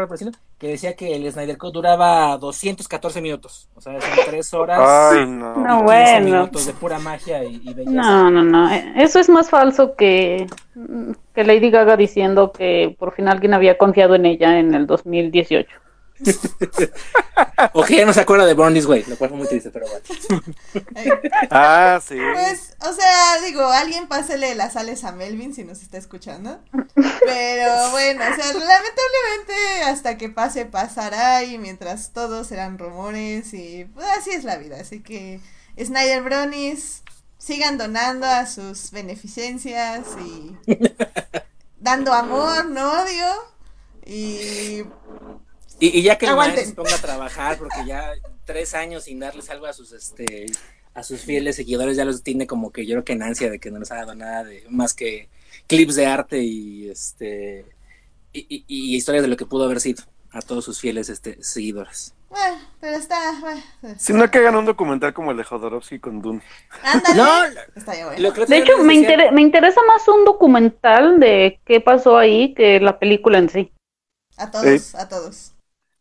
[0.57, 5.25] que decía que el Snyder Code duraba 214 minutos, o sea, son tres horas Ay,
[5.27, 5.67] no.
[5.69, 6.21] y No, 15 bueno.
[6.21, 8.15] minutos de pura magia y, y belleza.
[8.15, 8.69] No, no, no.
[8.71, 10.47] eh, Eso es más falso que,
[11.33, 15.77] que Lady Gaga diciendo que por fin alguien había confiado en ella en el 2018.
[17.73, 19.69] O que ya no se acuerda de Born This Way, lo cual fue muy triste,
[19.71, 20.03] pero bueno.
[21.49, 22.17] Ah, sí.
[22.33, 26.59] Pues, o sea, digo, alguien pásele las sales a Melvin si nos está escuchando.
[26.93, 33.85] Pero bueno, o sea, lamentablemente hasta que pase pasará y mientras todos serán rumores y
[33.93, 34.77] pues así es la vida.
[34.79, 35.39] Así que
[35.77, 37.03] Snyder Bronies
[37.37, 40.57] sigan donando a sus beneficencias y
[41.79, 43.53] dando amor, no odio.
[44.05, 44.83] Y
[45.83, 46.65] Y, y ya que el Aguanten.
[46.65, 48.11] se ponga a trabajar, porque ya
[48.45, 50.45] tres años sin darles algo a sus este
[50.95, 53.59] a sus fieles seguidores ya los tiene como que yo creo que en ansia de
[53.59, 55.27] que no les ha dado nada de más que
[55.67, 57.65] clips de arte y este
[58.31, 61.41] y, y- y historias de lo que pudo haber sido a todos sus fieles este
[61.43, 62.13] seguidores.
[62.29, 63.61] bueno, pero está, bueno,
[63.97, 66.41] Si no que hagan un documental como el de Jodorowsky con Dune.
[66.83, 67.15] ándale.
[67.15, 67.43] No,
[67.75, 68.31] Está bueno.
[68.47, 72.79] De hecho, me, decía- intere- me interesa más un documental de qué pasó ahí que
[72.79, 73.71] la película en sí.
[74.37, 75.52] A todos, a todos.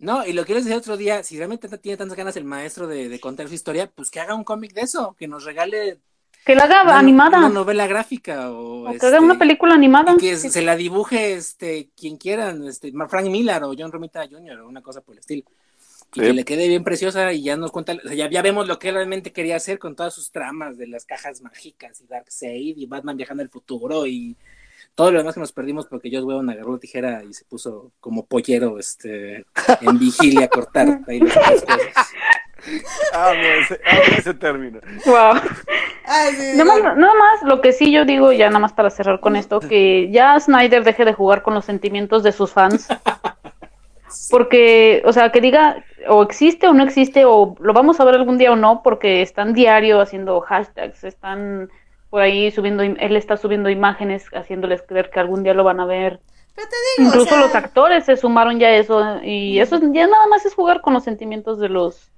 [0.02, 2.86] No, y lo que les decía otro día, si realmente tiene tantas ganas el maestro
[2.88, 6.00] de, de contar su historia, pues que haga un cómic de eso, que nos regale
[6.44, 7.38] Que la haga una, animada.
[7.38, 10.16] una novela gráfica o, o que este, haga una película animada.
[10.18, 14.58] que se la dibuje este quien quieran, este Frank Miller o John Romita Jr.
[14.60, 15.44] o una cosa por el estilo.
[16.14, 16.26] Y Sí.
[16.26, 18.78] que le quede bien preciosa y ya nos cuenta, o sea, ya, ya vemos lo
[18.78, 22.76] que él realmente quería hacer con todas sus tramas de las cajas mágicas y Darkseid
[22.76, 24.36] y Batman viajando al futuro y
[24.94, 27.92] todo lo demás que nos perdimos porque Joss Whedon agarró la tijera y se puso
[28.00, 29.46] como pollero este
[29.81, 32.12] en vigilia a cortar ahí las cosas.
[33.12, 34.81] Amo ese, amo ese término.
[35.07, 35.35] Wow.
[36.05, 38.72] Ay, sí, Nada digo, más, nada más, lo que sí yo digo, ya nada más
[38.72, 42.52] para cerrar con esto, que ya Snyder deje de jugar con los sentimientos de sus
[42.52, 42.88] fans.
[44.31, 48.14] Porque, o sea, que diga o existe o no existe, o lo vamos a ver
[48.14, 51.70] algún día o no, porque están diario haciendo hashtags, están
[52.12, 55.87] por ahí subiendo, él está subiendo imágenes, haciéndoles creer que algún día lo van a
[55.87, 56.20] ver.
[56.55, 59.77] Pero te digo, o Incluso sea, los actores se sumaron ya a eso y eso
[59.77, 62.11] es- ya nada más es jugar con los sentimientos de los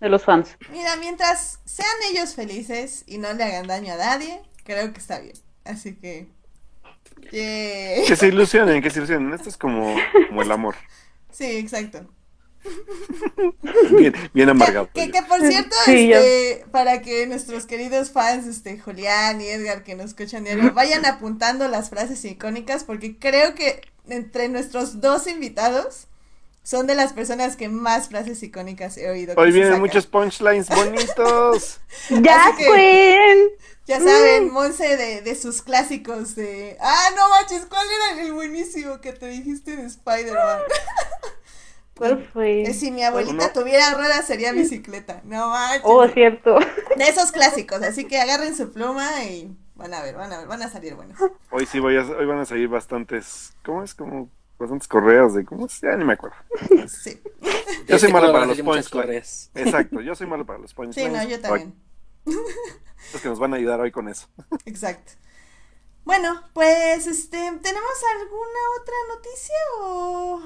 [0.00, 0.56] de los fans.
[0.72, 5.20] Mira, mientras sean ellos felices y no le hagan daño a nadie, creo que está
[5.20, 5.34] bien.
[5.66, 6.26] Así que.
[7.30, 8.06] yay.
[8.06, 9.34] Que se ilusionen, que se ilusionen.
[9.34, 9.94] Esto es como,
[10.28, 10.76] como el amor.
[11.30, 12.06] Sí, exacto.
[13.90, 14.88] Bien, bien amargado.
[14.92, 19.82] Que, que por cierto, Sí, este, para que nuestros queridos fans, este, Julián y Edgar,
[19.82, 25.26] que nos escuchan diario, vayan apuntando las frases icónicas, porque creo que entre nuestros dos
[25.26, 26.06] invitados
[26.62, 29.34] son de las personas que más frases icónicas he oído.
[29.36, 31.78] Hoy vienen muchos punchlines bonitos.
[32.10, 33.38] ¡Ya, que- Queen!
[33.86, 36.76] Ya saben, Monse de, de sus clásicos de...
[36.80, 40.60] Ah, no manches, ¿cuál era el buenísimo que te dijiste de Spider-Man?
[42.00, 42.62] ¿Cuál fue?
[42.62, 43.52] Eh, Si mi abuelita no.
[43.52, 45.20] tuviera ruedas sería bicicleta.
[45.24, 45.82] No manches.
[45.84, 46.58] Oh, cierto.
[46.96, 50.46] De esos clásicos, así que agarren su pluma y van a ver, van a ver,
[50.48, 51.18] van a salir buenos.
[51.50, 53.94] Hoy sí voy a, hoy van a salir bastantes, ¿cómo es?
[53.94, 55.80] Como bastantes correos de, ¿cómo es?
[55.80, 56.36] Ya ni me acuerdo.
[56.88, 57.20] Sí,
[57.86, 58.88] Yo soy malo para los punchlines.
[58.88, 59.50] correas.
[59.54, 61.12] Exacto, yo soy malo para los punchlines.
[61.12, 61.74] sí, no, yo también.
[63.12, 64.26] Los que nos van a ayudar hoy con eso.
[64.66, 65.12] Exacto.
[66.04, 70.42] Bueno, pues, este, ¿tenemos alguna otra noticia o...?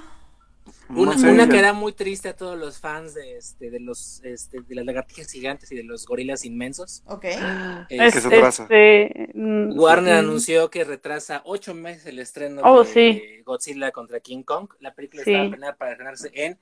[0.88, 3.80] Una, No sé, una que era muy triste a todos los fans de este, de
[3.80, 7.02] los este, de las lagartijas gigantes y de los gorilas inmensos.
[7.06, 7.22] Ok.
[7.22, 8.62] que se Este, atrasa.
[8.64, 13.22] este, mm, Warner mm, anunció que retrasa ocho meses el estreno Oh, de sí.
[13.44, 14.68] Godzilla contra King Kong.
[14.80, 15.30] La película Sí.
[15.32, 16.58] estaba planeada para estrenarse en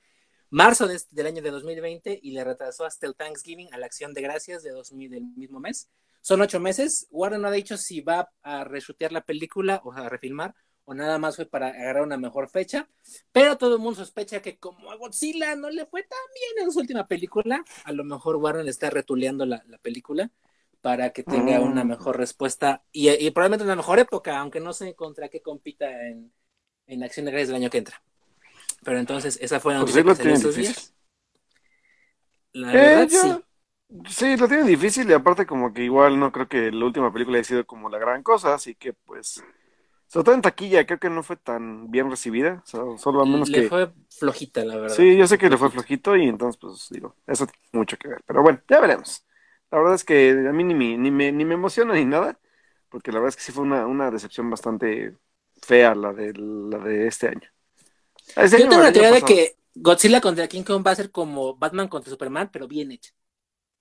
[0.49, 3.85] marzo de este- del año de 2020 y le retrasó hasta el Thanksgiving a la
[3.85, 5.89] acción de gracias de 2000 del mismo mes.
[6.21, 7.07] Son ocho meses.
[7.11, 11.17] Warner no ha dicho si va a reshutear la película o a refilmar o nada
[11.17, 12.89] más fue para agarrar una mejor fecha.
[13.31, 16.71] Pero todo el mundo sospecha que como a Godzilla no le fue tan bien en
[16.71, 20.31] su última película, a lo mejor Warner está retuleando la, la película
[20.81, 21.61] para que tenga Mm.
[21.61, 25.89] una mejor respuesta y, y probablemente una mejor época, aunque no sé contra qué compita
[26.09, 26.33] en,
[26.87, 28.03] en Acción de Gracias del año que entra.
[28.83, 30.55] Pero entonces, esa fue la Pues noticia sí lo que estos difícil.
[30.55, 30.93] días.
[32.53, 33.43] La Eh, verdad, yo- sí.
[34.09, 37.37] Sí, lo tienen difícil y aparte como que igual no creo que la última película
[37.37, 39.43] haya sido como la gran cosa, así que pues,
[40.13, 43.49] sobre todo en taquilla creo que no fue tan bien recibida, so- solo a menos
[43.49, 43.69] Le que...
[43.69, 44.95] fue flojita, la verdad.
[44.95, 48.07] Sí, yo sé que le fue flojito y entonces pues digo, eso tiene mucho que
[48.09, 49.25] ver, pero bueno, ya veremos.
[49.71, 52.39] La verdad es que a mí ni me, ni me, ni me emociona ni nada,
[52.89, 55.17] porque la verdad es que sí fue una, una decepción bastante
[55.61, 57.49] fea la de, la de este año.
[58.35, 61.11] Este Yo año, tengo la teoría de que Godzilla contra King Kong va a ser
[61.11, 63.11] como Batman contra Superman, pero bien hecha.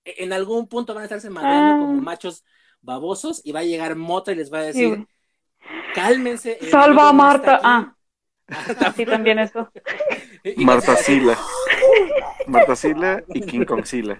[0.04, 1.78] E- En algún punto van a estarse madreando Ah.
[1.78, 2.44] como machos
[2.80, 5.06] babosos y va a llegar Mota y les va a decir, Sí.
[5.94, 6.58] Cálmense.
[6.60, 7.56] el Salva a Marta.
[7.56, 7.88] está aquí".
[8.84, 9.70] Ah, sí, también eso.
[10.58, 11.38] Marta Sila.
[12.46, 14.18] Marta Sila y King Kong Sila.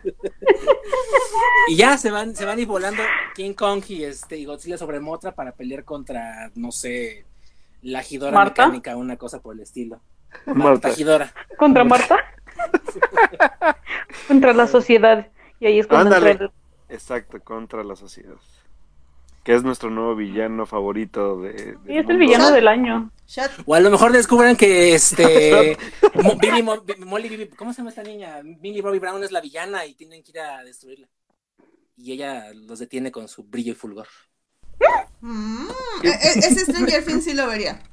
[1.69, 3.03] Y ya se van, se van ir volando
[3.35, 7.25] King Kong y este y Godzilla sobre Motra para pelear contra, no sé,
[7.83, 8.67] la Gidora ¿Marta?
[8.67, 10.01] mecánica, una cosa por el estilo.
[10.47, 10.63] Marta.
[10.63, 11.33] Marta Gidora.
[11.59, 12.17] ¿Contra Marta?
[14.29, 15.29] Contra la sociedad.
[15.61, 16.51] Y ahí es cuando entra el-
[16.89, 18.37] Exacto, contra la sociedad.
[19.45, 21.77] Que es nuestro nuevo villano favorito de.
[21.87, 23.11] Sí, es el villano del año.
[23.27, 23.51] Shot.
[23.67, 25.77] O a lo mejor descubran que este
[26.23, 28.41] Mo- Billy Mo- Bi- Molly Bibi- ¿cómo se llama esta niña?
[28.45, 31.09] Billy Bobby Brown es la villana y tienen que ir a destruirla.
[31.97, 34.07] Y ella los detiene con su brillo y fulgor.
[35.21, 35.67] Mm,
[36.03, 37.83] e- e- ese Stranger Things sí lo vería.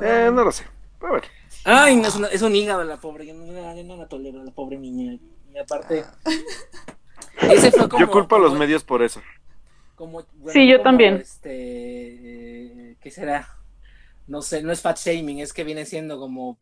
[0.00, 0.64] Eh, no lo sé.
[0.98, 1.26] Pero bueno.
[1.64, 4.42] Ay, no, es, una- es un hígado la pobre, yo no, yo no la tolero,
[4.42, 5.18] la pobre niña.
[5.52, 6.04] Y aparte,
[7.42, 9.20] ese fue como, Yo culpo a los como- medios por eso.
[10.02, 11.14] Como- Sí, yo como, también.
[11.16, 11.50] Este,
[12.90, 13.48] eh, ¿qué será?
[14.26, 16.58] No sé, no es fat shaming, es que viene siendo como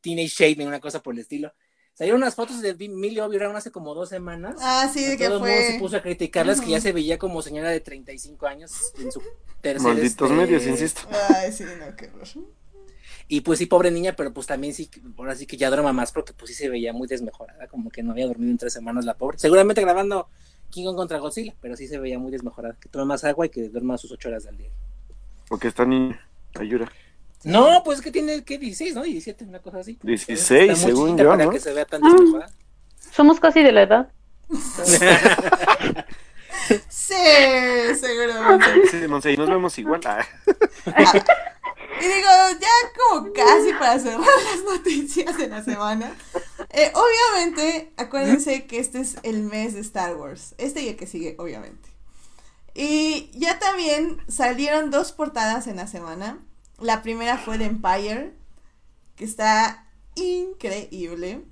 [0.00, 1.52] teenage shaming, una cosa por el estilo.
[1.94, 4.56] Salieron unas fotos de Millie Bobby Brown hace como dos semanas.
[4.60, 5.78] Ah, sí, de que todo el mundo se fue.
[5.80, 9.20] puso a criticarlas, que ya se veía como señora de 35 años en su
[9.60, 11.00] tercer Malditos este, medios, insisto.
[11.30, 12.46] Ay, sí, no, qué horror.
[13.26, 16.12] Y pues sí, pobre niña, pero pues también sí, ahora sí que ya duerma más
[16.12, 19.04] porque pues sí se veía muy desmejorada, como que no había dormido en tres semanas
[19.04, 19.38] la pobre.
[19.38, 20.28] Seguramente grabando
[20.70, 22.76] King Kong contra Godzilla, pero sí se veía muy desmejorada.
[22.80, 24.70] Que tome más agua y que duerma sus ocho horas al día.
[25.48, 26.20] Porque está niña.
[26.58, 26.90] Ayuda.
[27.44, 28.58] No, pues que tiene, ¿qué?
[28.58, 29.02] 16, ¿no?
[29.02, 29.98] 17, una cosa así.
[30.02, 31.50] 16, Está muy según yo, para ¿no?
[31.50, 32.08] que se vea tan Ah.
[32.12, 32.52] desmejorada.
[33.12, 34.12] Somos casi de la edad.
[36.90, 37.14] Sí,
[37.98, 38.88] seguramente.
[38.90, 40.00] Sí, Monse, y nos vemos igual.
[40.04, 40.24] Ah.
[42.00, 42.28] Y digo,
[42.60, 46.12] ya como casi para cerrar las noticias de la semana.
[46.70, 50.54] Eh, obviamente, acuérdense que este es el mes de Star Wars.
[50.58, 51.88] Este y el que sigue, obviamente.
[52.74, 56.38] Y ya también salieron dos portadas en la semana.
[56.78, 58.34] La primera fue de Empire,
[59.16, 61.44] que está increíble.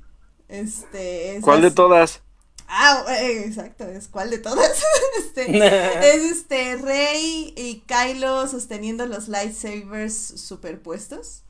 [0.49, 2.21] Este, es ¿Cuál de todas?
[2.69, 4.83] Ah, eh, exacto, es cuál de todas.
[5.19, 5.57] este,
[6.15, 11.43] es este Rey y Kylo sosteniendo los lightsabers superpuestos.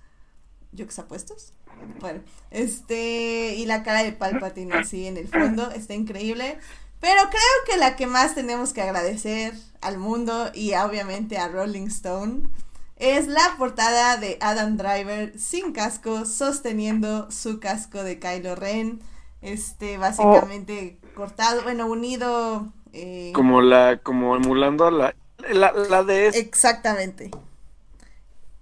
[0.73, 1.53] Yuxapuestos.
[2.01, 6.59] Bueno, este, y la cara de Palpatine así en el fondo, está increíble.
[7.01, 11.87] Pero creo que la que más tenemos que agradecer al mundo y obviamente a Rolling
[11.89, 12.49] Stone
[12.97, 19.01] es la portada de Adam Driver sin casco sosteniendo su casco de Kylo Ren.
[19.43, 22.73] Este, básicamente cortado, bueno, unido.
[22.93, 25.15] eh, Como la, como emulando a la,
[25.53, 26.51] la, la de este,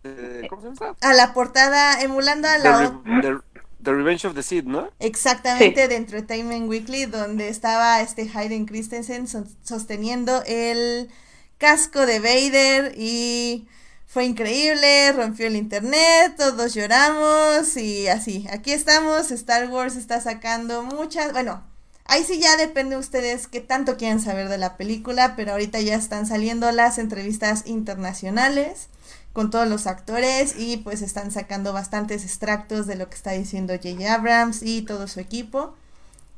[0.05, 0.49] Exactamente.
[0.49, 0.97] ¿cómo se llama?
[1.01, 2.79] A la portada, emulando a The, la.
[3.05, 3.38] Re- The-
[3.83, 4.88] The Revenge of the Sith, ¿no?
[4.99, 11.11] Exactamente, de Entertainment Weekly, donde estaba este Hayden Christensen so- sosteniendo el
[11.59, 13.69] casco de Vader y
[14.07, 18.47] fue increíble, rompió el internet, todos lloramos y así.
[18.51, 21.62] Aquí estamos, Star Wars está sacando muchas, bueno,
[22.07, 25.81] ahí sí ya depende de ustedes qué tanto quieren saber de la película, pero ahorita
[25.81, 28.88] ya están saliendo las entrevistas internacionales
[29.35, 33.75] con todos los actores y pues están sacando bastantes extractos de lo que está diciendo
[33.75, 34.14] J.J.
[34.14, 35.75] Abrams y todo su equipo.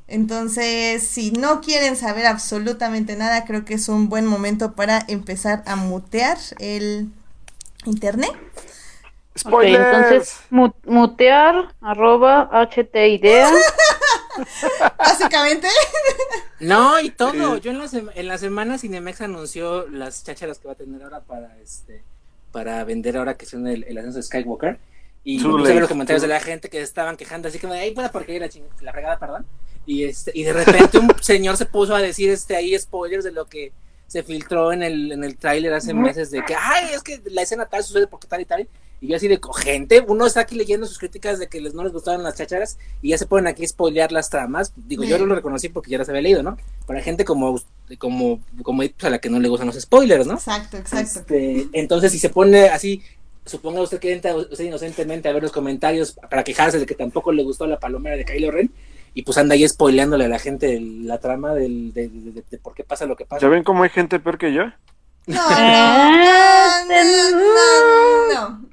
[0.09, 5.63] Entonces, si no quieren saber absolutamente nada, creo que es un buen momento para empezar
[5.67, 7.09] a mutear el
[7.85, 8.31] internet.
[9.45, 9.85] Ok, Spoilers.
[9.95, 13.51] entonces mu- mutear arroba htidea.
[14.97, 15.67] Básicamente,
[16.59, 17.57] No, y todo.
[17.57, 21.03] Yo en la, sema- en la semana Cinemex anunció las chácharas que va a tener
[21.03, 22.03] ahora para este
[22.57, 24.79] para vender ahora que son el, el ascenso de Skywalker.
[25.23, 27.67] Y me puse a ver los comentarios de la gente que estaban quejando, así que
[27.67, 28.49] me ay, pueda porque la,
[28.81, 29.45] la fregada, perdón.
[29.85, 33.31] Y este, y de repente un señor se puso a decir este ahí spoilers de
[33.31, 33.73] lo que
[34.07, 37.43] se filtró en el, en el tráiler hace meses de que ay, es que la
[37.43, 38.67] escena tal sucede porque tal y tal.
[38.99, 41.83] Y yo así de gente, uno está aquí leyendo sus críticas de que les no
[41.83, 44.73] les gustaron las chácharas y ya se ponen aquí a spoilear las tramas.
[44.75, 46.57] Digo, yo no lo reconocí porque ya las había leído, ¿no?
[46.87, 47.59] Hay gente como,
[47.99, 50.33] como, como pues, a la que no le gustan los spoilers, ¿no?
[50.35, 51.19] exacto, exacto.
[51.19, 53.03] Este, entonces, si se pone así,
[53.45, 57.31] suponga usted que entra usted inocentemente a ver los comentarios para quejarse de que tampoco
[57.31, 58.71] le gustó la palomera de Kylo Ren,
[59.13, 62.43] y pues anda ahí spoileándole a la gente el- la trama del, de, de- de-
[62.49, 63.41] de por qué pasa lo que pasa.
[63.41, 64.63] ¿Ya ven cómo hay gente peor que yo?
[65.35, 65.49] No,
[66.85, 68.67] no, no, no.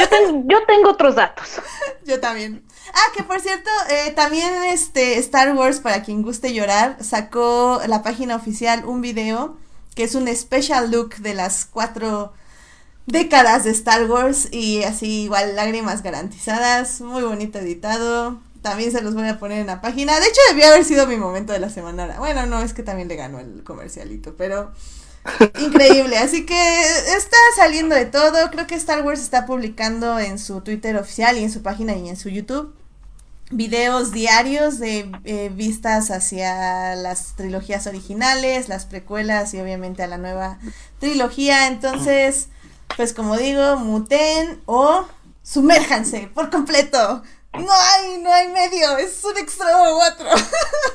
[0.00, 1.46] Yo, ten- yo tengo otros datos.
[2.04, 2.64] Yo también.
[2.94, 8.02] Ah, que por cierto, eh, también este Star Wars, para quien guste llorar, sacó la
[8.02, 9.56] página oficial un video
[9.94, 12.32] que es un special look de las cuatro
[13.06, 18.40] décadas de Star Wars y así igual lágrimas garantizadas, muy bonito editado.
[18.62, 20.18] También se los voy a poner en la página.
[20.20, 22.16] De hecho, debió haber sido mi momento de la semana.
[22.18, 24.72] Bueno, no, es que también le ganó el comercialito, pero
[25.60, 26.18] increíble.
[26.18, 26.80] Así que
[27.16, 28.50] está saliendo de todo.
[28.50, 32.08] Creo que Star Wars está publicando en su Twitter oficial y en su página y
[32.08, 32.74] en su YouTube
[33.50, 40.18] videos diarios de eh, vistas hacia las trilogías originales, las precuelas y obviamente a la
[40.18, 40.58] nueva
[40.98, 41.66] trilogía.
[41.66, 42.48] Entonces,
[42.96, 45.06] pues como digo, muten o
[45.42, 47.22] sumérjanse por completo.
[47.52, 50.28] No hay, no hay medio, es un extremo u otro.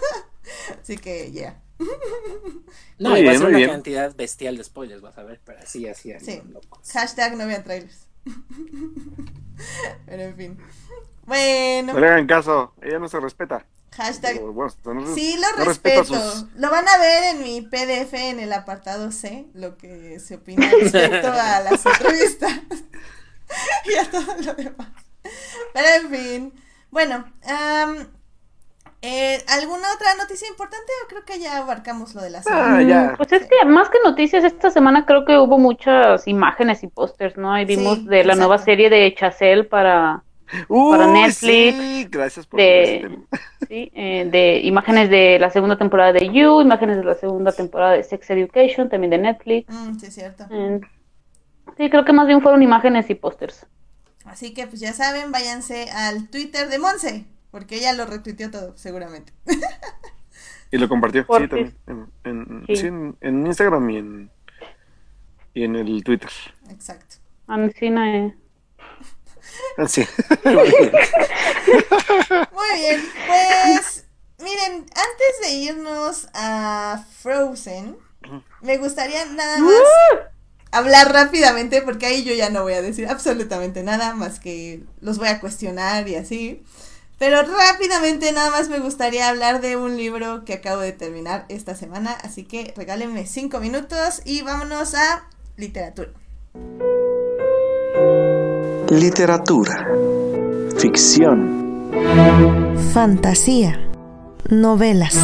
[0.82, 1.60] Así que, ya.
[2.98, 3.70] No, Muy y va a ser una bien.
[3.70, 6.42] cantidad bestial de spoilers, vas a ver, pero así, así, así, Sí.
[6.50, 6.90] locos.
[6.92, 8.08] Hashtag no vean trailers.
[10.06, 10.58] Pero en fin.
[11.26, 13.66] Bueno, No le hagan caso, ella no se respeta.
[13.92, 16.04] hashtag Pero, bueno, no- Sí, lo no respeto.
[16.06, 20.36] sus- Lo van a ver en mi PDF en el apartado C, lo que se
[20.36, 22.52] opina respecto a las entrevistas
[23.86, 24.90] y a todo lo demás.
[25.74, 26.54] Pero en fin,
[26.92, 28.08] bueno, am,
[29.06, 32.78] eh, ¿alguna otra noticia importante o creo que ya abarcamos lo de la semana?
[32.78, 33.14] Ah, ya.
[33.18, 37.38] Pues es que más que noticias, esta semana creo que hubo muchas imágenes y pósters,
[37.38, 37.58] ¿no?
[37.60, 40.24] Y vimos Sí, de la nueva serie de Chazelle para,
[40.90, 43.20] para Netflix, sí, gracias por de- este-
[43.68, 47.94] sí, eh, de imágenes de la segunda temporada de You, imágenes de la segunda temporada
[47.94, 49.74] de Sex Education, también de Netflix.
[49.74, 50.46] Mm, sí, es cierto.
[50.52, 50.80] Eh,
[51.78, 53.66] sí, creo que más bien fueron imágenes y pósters.
[54.26, 57.26] Así que pues ya saben, váyanse al Twitter de Monse,
[57.56, 59.32] porque ella lo retuiteó todo, seguramente.
[60.72, 61.74] Y lo compartió, sí, también.
[61.88, 62.76] En, en- Sí.
[62.76, 64.30] sí, en- en Instagram y en,
[65.54, 66.30] y en el Twitter.
[66.70, 67.16] Exacto.
[67.48, 68.36] Ancina, eh,
[69.78, 70.06] Ah, Sí.
[72.52, 74.06] Muy bien, pues
[74.40, 77.96] miren, antes de irnos a Frozen,
[78.62, 79.74] me gustaría nada más
[80.72, 85.20] hablar rápidamente, porque ahí yo ya no voy a decir absolutamente nada, más que los
[85.20, 86.64] voy a cuestionar y así.
[87.18, 91.76] Pero rápidamente nada más me gustaría hablar de un libro que acabo de terminar esta
[91.76, 96.12] semana, así que regálenme cinco minutos y vámonos a literatura.
[98.90, 99.88] Literatura.
[100.78, 101.92] Ficción.
[102.94, 103.80] Fantasía.
[104.50, 105.18] Novelas.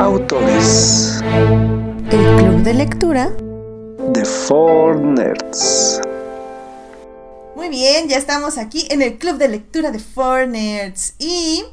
[0.00, 1.22] Autores
[2.10, 3.30] El club de lectura
[4.12, 6.00] de Four Nerds.
[7.58, 11.64] Muy bien, ya estamos aquí en el club de lectura de Four Nerds y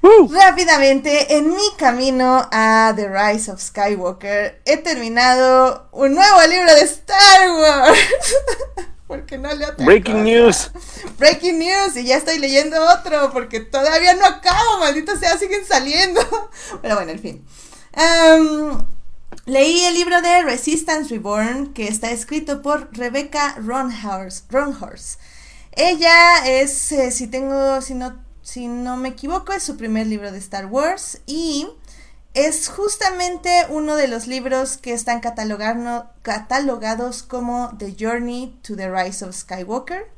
[0.00, 0.32] Uh.
[0.32, 6.82] rápidamente en mi camino a The Rise of Skywalker he terminado un nuevo libro de
[6.82, 7.98] Star Wars.
[9.08, 10.70] porque no leo otra Breaking news.
[11.18, 16.20] Breaking news y ya estoy leyendo otro porque todavía no acabo, maldito sea, siguen saliendo.
[16.80, 17.44] Pero bueno, en fin.
[17.92, 18.86] Am,
[19.46, 25.20] leí el libro de Resistance Reborn que está escrito por Rebecca Ronhorst.
[25.72, 30.32] Ella es, eh, si tengo, si no, si no me equivoco, es su primer libro
[30.32, 31.68] de Star Wars y
[32.32, 39.24] es justamente uno de los libros que están catalogados como The Journey to the Rise
[39.24, 40.10] of Skywalker,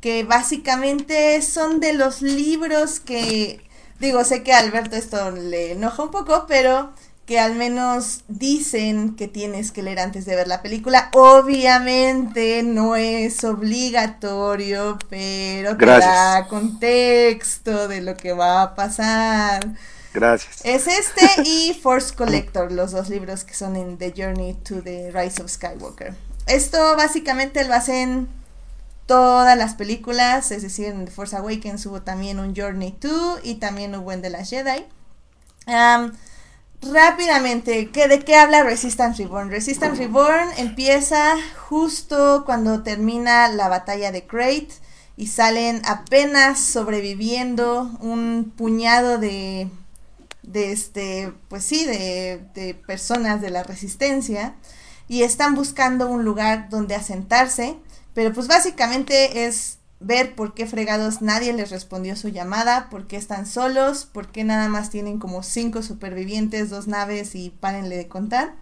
[0.00, 3.66] que básicamente son de los libros que,
[3.98, 6.92] digo, sé que a Alberto esto le enoja un poco, pero
[7.28, 11.10] que al menos dicen que tienes que leer antes de ver la película.
[11.12, 16.10] Obviamente no es obligatorio, pero te Gracias.
[16.10, 19.74] da contexto de lo que va a pasar.
[20.14, 20.62] Gracias.
[20.64, 25.12] Es este y Force Collector, los dos libros que son en The Journey to the
[25.12, 26.14] Rise of Skywalker.
[26.46, 28.26] Esto básicamente lo hacen
[29.04, 33.56] todas las películas, es decir, en The Force Awakens hubo también un Journey to y
[33.56, 34.86] también hubo en The Last Jedi.
[36.82, 39.50] Rápidamente, ¿qué, ¿de qué habla Resistance Reborn?
[39.50, 41.36] Resistance Reborn empieza
[41.68, 44.68] justo cuando termina la batalla de Crate
[45.16, 49.68] y salen apenas sobreviviendo un puñado de
[50.42, 54.54] de este, pues sí, de, de personas de la resistencia
[55.06, 57.76] y están buscando un lugar donde asentarse,
[58.14, 63.16] pero pues básicamente es ver por qué fregados nadie les respondió su llamada, por qué
[63.16, 68.08] están solos, por qué nada más tienen como cinco supervivientes, dos naves y párenle de
[68.08, 68.54] contar.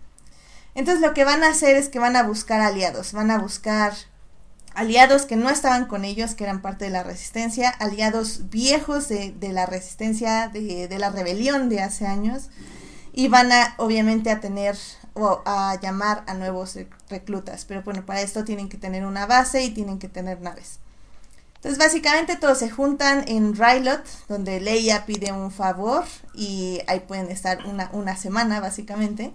[0.74, 3.93] Entonces lo que van a hacer es que van a buscar aliados, van a buscar
[4.74, 9.32] aliados que no estaban con ellos, que eran parte de la resistencia, aliados viejos de,
[9.32, 12.51] de la resistencia, de, de la rebelión de hace años,
[13.14, 14.76] y van a obviamente a tener
[15.14, 19.24] o a llamar a nuevos rec- reclutas, pero bueno, para esto tienen que tener una
[19.24, 20.78] base y tienen que tener naves.
[21.67, 27.29] Entonces básicamente todos se juntan en Rylot, donde Leia pide un favor y ahí pueden
[27.29, 29.35] estar una, una semana básicamente.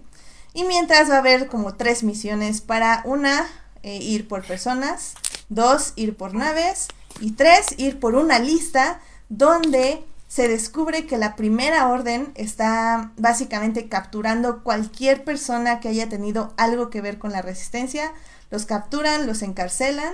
[0.53, 3.45] Y mientras va a haber como tres misiones para una,
[3.83, 5.15] eh, ir por personas,
[5.49, 6.87] dos, ir por naves
[7.19, 13.89] y tres, ir por una lista donde se descubre que la primera orden está básicamente
[13.89, 18.13] capturando cualquier persona que haya tenido algo que ver con la resistencia.
[18.49, 20.13] Los capturan, los encarcelan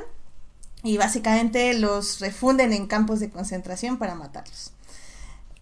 [0.87, 4.71] y básicamente los refunden en campos de concentración para matarlos.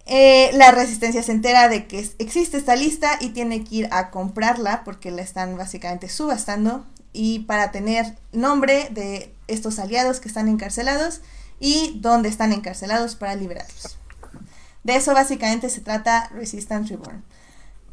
[0.06, 4.12] Eh, la resistencia se entera de que existe esta lista y tiene que ir a
[4.12, 10.48] comprarla porque la están básicamente subastando y para tener nombre de estos aliados que están
[10.48, 11.22] encarcelados
[11.60, 13.98] y dónde están encarcelados para liberarlos.
[14.84, 17.24] De eso básicamente se trata Resistance Reborn.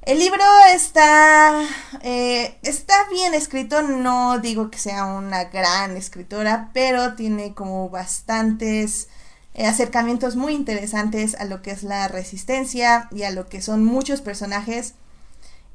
[0.03, 0.43] El libro
[0.75, 1.63] está,
[2.01, 9.09] eh, está bien escrito, no digo que sea una gran escritora, pero tiene como bastantes
[9.55, 13.85] eh, acercamientos muy interesantes a lo que es la resistencia y a lo que son
[13.85, 14.95] muchos personajes.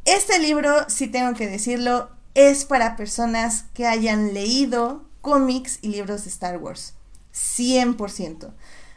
[0.03, 6.25] Este libro, si tengo que decirlo, es para personas que hayan leído cómics y libros
[6.25, 6.95] de Star Wars.
[7.33, 8.51] 100%.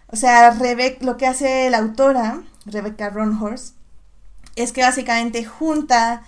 [0.09, 0.59] O sea,
[1.01, 3.77] lo que hace la autora, Rebecca Ronhorst,
[4.63, 6.23] es que básicamente junta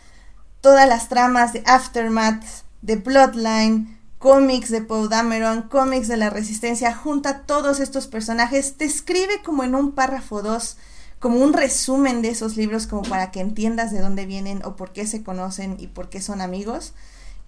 [0.60, 2.44] todas las tramas de Aftermath,
[2.82, 8.84] de Bloodline, cómics de Poe Dameron, cómics de la Resistencia, junta todos estos personajes, te
[8.84, 10.76] escribe como en un párrafo 2,
[11.18, 14.92] como un resumen de esos libros, como para que entiendas de dónde vienen o por
[14.92, 16.94] qué se conocen y por qué son amigos.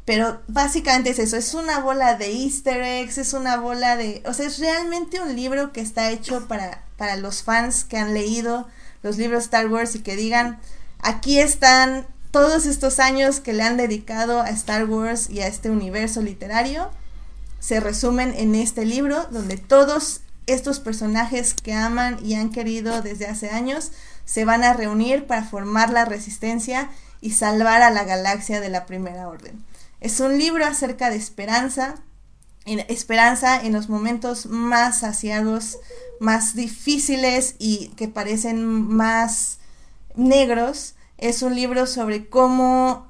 [0.05, 4.23] Pero básicamente es eso, es una bola de easter eggs, es una bola de...
[4.27, 8.13] O sea, es realmente un libro que está hecho para, para los fans que han
[8.13, 8.67] leído
[9.03, 10.59] los libros Star Wars y que digan,
[11.05, 15.71] aquí están todos estos años que le han dedicado a Star Wars y a este
[15.71, 16.91] universo literario,
[17.61, 23.27] se resumen en este libro donde todos estos personajes que aman y han querido desde
[23.27, 23.93] hace años
[24.25, 26.91] se van a reunir para formar la resistencia
[27.21, 29.65] y salvar a la galaxia de la Primera Orden.
[30.01, 31.95] Es un libro acerca de esperanza,
[32.67, 35.79] en esperanza en los momentos más saciados,
[36.21, 39.59] más difíciles y que parecen más
[40.15, 40.94] negros.
[41.19, 43.07] Es un libro sobre cómo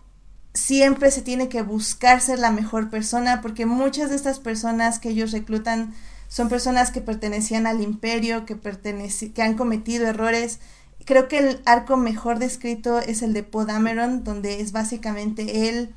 [0.53, 5.11] siempre se tiene que buscar ser la mejor persona, porque muchas de estas personas que
[5.11, 5.95] ellos reclutan
[6.29, 10.61] son personas que pertenecían al imperio, que, han cometido errores,
[11.05, 15.95] Creo que el arco mejor descrito es el de Poe Dameron, donde es básicamente él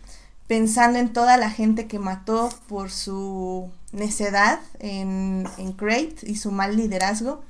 [0.47, 5.75] pensando en toda la gente que mató por su necedad en, en
[6.23, 7.41] y su mal liderazgo.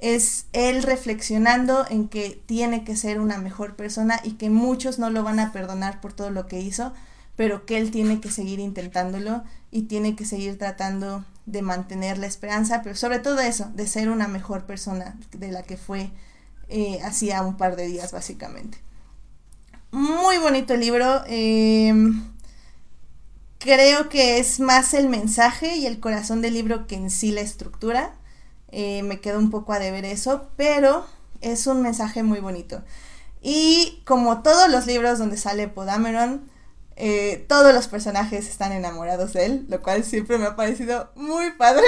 [0.00, 5.10] Es él reflexionando en que tiene que ser una mejor persona y que muchos no
[5.10, 6.92] lo van a perdonar por todo lo que hizo,
[7.36, 12.26] pero que él tiene que seguir intentándolo y tiene que seguir tratando de mantener la
[12.26, 16.10] esperanza, pero sobre todo eso, de ser una mejor persona de la que fue
[16.68, 18.78] eh, hacía un par de días básicamente.
[19.90, 21.22] Muy bonito el libro.
[21.26, 22.22] Em,
[23.58, 27.40] creo que es más el mensaje y el corazón del libro que en sí la
[27.40, 28.14] estructura.
[28.72, 31.06] Eh, me quedó un poco a deber eso, pero
[31.40, 32.82] es un mensaje muy bonito.
[33.42, 36.50] Y como todos los libros donde sale Podameron,
[36.96, 41.50] eh, todos los personajes están enamorados de él, lo cual siempre me ha parecido muy
[41.52, 41.86] padre.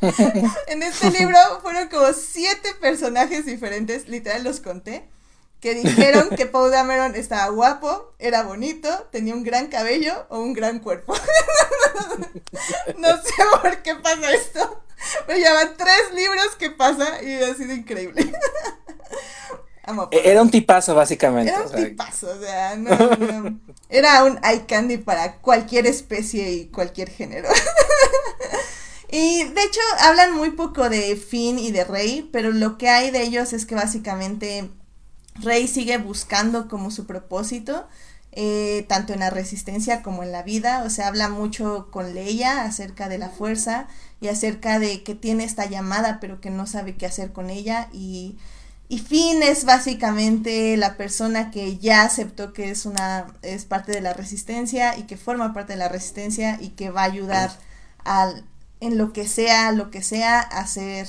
[0.66, 5.08] en este libro fueron como siete personajes diferentes, literal los conté,
[5.60, 10.54] que dijeron que Paul Dameron estaba guapo, era bonito, tenía un gran cabello o un
[10.54, 11.14] gran cuerpo.
[12.98, 13.32] no sé
[13.62, 14.83] por qué pasa esto.
[15.28, 18.32] Me llaman tres libros que pasa y ha sido increíble.
[20.10, 21.52] Era un tipazo, básicamente.
[21.52, 23.60] Era un tipazo, o sea, no, no.
[23.90, 27.48] Era un eye candy para cualquier especie y cualquier género.
[29.16, 33.12] Y de hecho hablan muy poco de Finn y de Rey, pero lo que hay
[33.12, 34.68] de ellos es que básicamente
[35.36, 37.86] Rey sigue buscando como su propósito,
[38.32, 40.82] eh, tanto en la resistencia como en la vida.
[40.84, 43.86] O sea, habla mucho con Leia acerca de la fuerza
[44.20, 47.88] y acerca de que tiene esta llamada, pero que no sabe qué hacer con ella.
[47.92, 48.36] Y,
[48.88, 54.00] y Finn es básicamente la persona que ya aceptó que es una es parte de
[54.00, 57.50] la resistencia y que forma parte de la resistencia y que va a ayudar
[58.04, 58.44] al
[58.80, 61.08] en lo que sea, lo que sea, hacer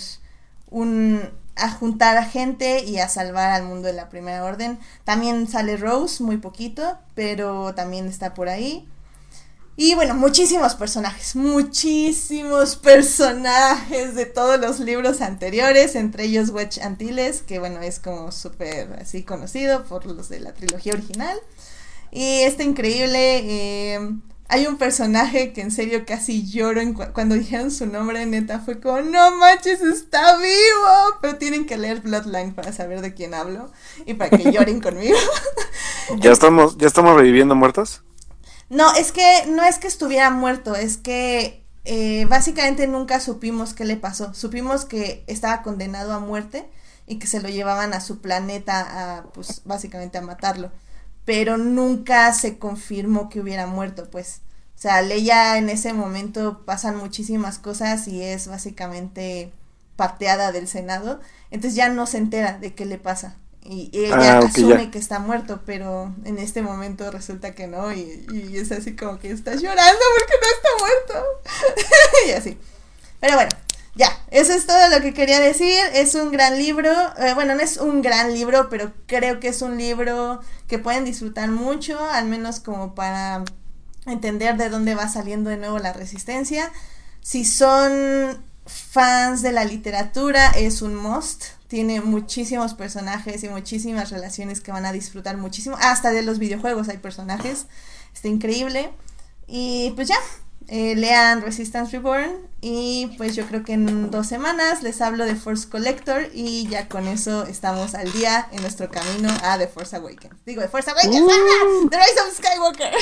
[0.69, 1.21] un
[1.57, 4.77] a juntar a gente y a salvar al mundo de la primera orden.
[5.03, 8.87] También sale Rose, muy poquito, pero también está por ahí.
[9.77, 17.41] Y bueno, muchísimos personajes, muchísimos personajes de todos los libros anteriores, entre ellos Wedge Antilles,
[17.41, 21.37] que bueno, es como súper así conocido por los de la trilogía original.
[22.09, 23.39] Y está increíble.
[23.39, 23.99] Eh,
[24.47, 26.79] hay un personaje que en serio casi lloro
[27.13, 31.17] cuando dijeron su nombre, neta, fue como, no manches, está vivo.
[31.19, 33.69] Pero tienen que leer Bloodline para saber de quién hablo
[34.05, 35.17] y para que lloren conmigo.
[36.19, 38.04] ¿Ya estamos, ¿Ya estamos reviviendo muertos?
[38.69, 43.85] No, es que no es que estuviera muerto, es que eh, básicamente nunca supimos qué
[43.85, 44.33] le pasó.
[44.33, 46.67] Supimos que estaba condenado a muerte
[47.07, 50.71] y que se lo llevaban a su planeta a, pues, básicamente a matarlo
[51.25, 54.41] pero nunca se confirmó que hubiera muerto, pues.
[54.75, 59.51] O sea, Leia en ese momento pasan muchísimas cosas y es básicamente
[59.95, 61.19] pateada del Senado,
[61.51, 63.37] entonces ya no se entera de qué le pasa.
[63.67, 68.25] Y ella ah, asume que está muerto, pero en este momento resulta que no, y,
[68.31, 71.27] y es así como que está llorando porque no está muerto.
[72.27, 72.57] y así.
[73.19, 73.49] Pero bueno,
[73.95, 75.79] ya, eso es todo lo que quería decir.
[75.93, 76.91] Es un gran libro.
[77.17, 81.05] Eh, bueno, no es un gran libro, pero creo que es un libro que pueden
[81.05, 83.43] disfrutar mucho, al menos como para
[84.05, 86.71] entender de dónde va saliendo de nuevo la resistencia.
[87.21, 91.45] Si son fans de la literatura, es un must.
[91.75, 95.75] Tiene muchísimos personajes y muchísimas relaciones que van a disfrutar muchísimo.
[95.81, 97.67] Hasta de los videojuegos hay personajes.
[98.13, 98.93] Está increíble.
[99.45, 100.15] Y pues ya,
[100.69, 105.35] eh, lean Resistance Reborn y pues yo creo que en dos semanas les hablo de
[105.35, 109.97] Force Collector y ya con eso estamos al día en nuestro camino a The Force
[109.97, 110.45] Awakens.
[110.45, 111.29] Digo, The Force Awakens, uh.
[111.29, 111.87] ¡Ah!
[111.91, 112.93] The Rise of Skywalker.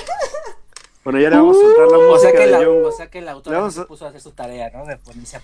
[1.04, 2.16] Bueno, ya le vamos a soltar la música.
[2.16, 4.72] O sea que la, o sea que la autora se puso a hacer su tarea,
[4.72, 4.84] ¿no?
[4.88, 5.42] De ponerse a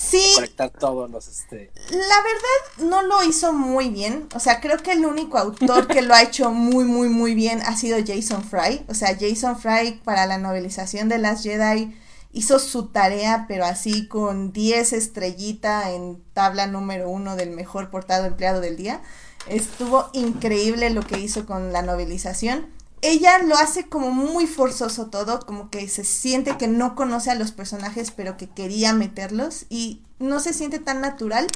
[0.00, 0.32] Sí.
[0.34, 1.70] Conectar todos los, este...
[1.90, 4.28] La verdad, no lo hizo muy bien.
[4.34, 7.60] O sea, creo que el único autor que lo ha hecho muy, muy, muy bien
[7.66, 8.84] ha sido Jason Fry.
[8.88, 11.94] O sea, Jason Fry para la novelización de Las Jedi
[12.32, 18.24] hizo su tarea, pero así con 10 estrellita en tabla número uno del mejor portado
[18.24, 19.02] empleado del día.
[19.48, 22.68] Estuvo increíble lo que hizo con la novelización
[23.02, 27.34] ella lo hace como muy forzoso todo, como que se siente que no conoce a
[27.34, 31.46] los personajes, pero que quería meterlos y no se siente tan natural,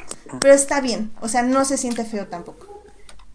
[0.41, 2.83] pero está bien, o sea, no se siente feo tampoco.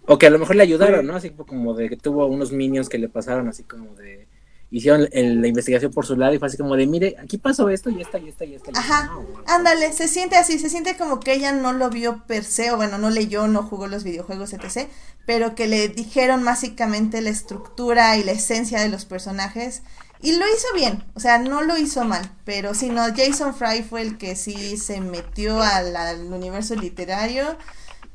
[0.08, 1.16] O que a lo mejor le ayudaron, ¿no?
[1.16, 4.28] Así como de que tuvo unos minions que le pasaron así como de
[4.72, 7.90] hicieron la investigación por su lado y fue así como de, mire, aquí pasó esto
[7.90, 8.72] y esta y esta y esta.
[8.76, 9.12] Ajá,
[9.48, 12.78] ándale, se siente así, se siente como que ella no lo vio per se, o
[12.78, 14.88] bueno, no leyó, no jugó los videojuegos, etc.,
[15.26, 19.84] pero que le dijeron básicamente la estructura y la esencia de los personajes
[20.22, 23.84] y lo hizo bien, o sea, no lo hizo mal, pero si no, Jason Fry
[23.84, 27.58] fue el que sí se metió al, al universo literario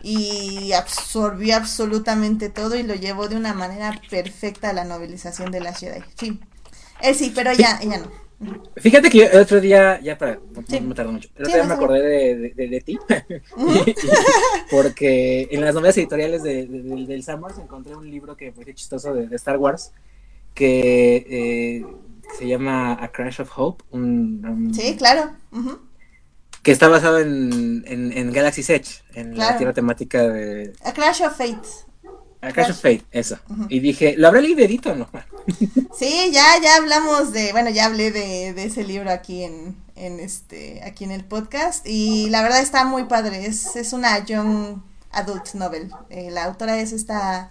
[0.04, 5.60] y absorbió absolutamente todo y lo llevó de una manera perfecta a la novelización de
[5.60, 6.00] las Jedi.
[6.14, 6.38] Sí,
[7.00, 8.24] él sí, pero ya, ella no.
[8.76, 10.38] Fíjate que yo el otro día, ya para,
[10.68, 10.80] Sí.
[10.80, 12.98] no me tardó mucho, el Sí, otro día me acordé de, de, de- de ti,
[14.70, 19.14] porque en las novelas editoriales de, de- del- Summers encontré un libro que pareció chistoso
[19.14, 19.92] de, Star Wars,
[20.52, 21.86] que eh,
[22.38, 25.32] se llama A Crash of Hope, un, un- Sí, claro.
[25.52, 25.78] ujú.
[26.64, 31.22] Que está basado en, en, en Galaxy's Edge, en la tierra temática de A Crash
[31.22, 31.68] of Fate.
[32.40, 33.38] A Crash of Fate, eso.
[33.68, 35.08] Y dije, ¿lo habrá leído o no?
[35.98, 40.20] Sí, ya, ya hablamos de, bueno, ya hablé de, de ese libro aquí en, en
[40.20, 44.80] este, aquí en el podcast y la verdad está muy padre, es, es una young
[45.12, 47.50] adult novel, Eh, la autora es esta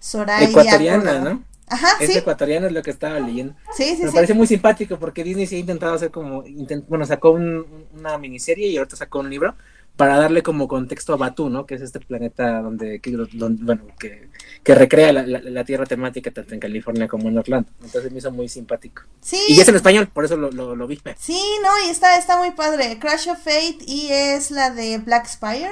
[0.00, 1.20] Soraya Ecuatoriana.
[1.20, 1.42] ¿no?
[1.70, 3.54] Ajá, Es sí, ecuatoriano, es lo que estaba leyendo.
[3.76, 7.04] sí, sí, Me parece muy simpático porque Disney se ha intentado hacer como, intent- bueno,
[7.06, 9.54] sacó un- una miniserie y ahorita sacó un libro
[9.96, 11.66] para darle como contexto a Batu, ¿no?
[11.66, 14.28] Que es este planeta donde, que, donde- bueno, que,
[14.62, 17.68] que recrea la, la- la tierra temática tanto en California como en Orlando.
[17.82, 19.02] Entonces me hizo muy simpático.
[19.20, 21.00] Sí, Y es en español, por eso lo, lo, lo vi.
[21.18, 22.98] Sí, no, y está, está muy padre.
[23.00, 25.70] Crash of Fate y es la de Black Spire.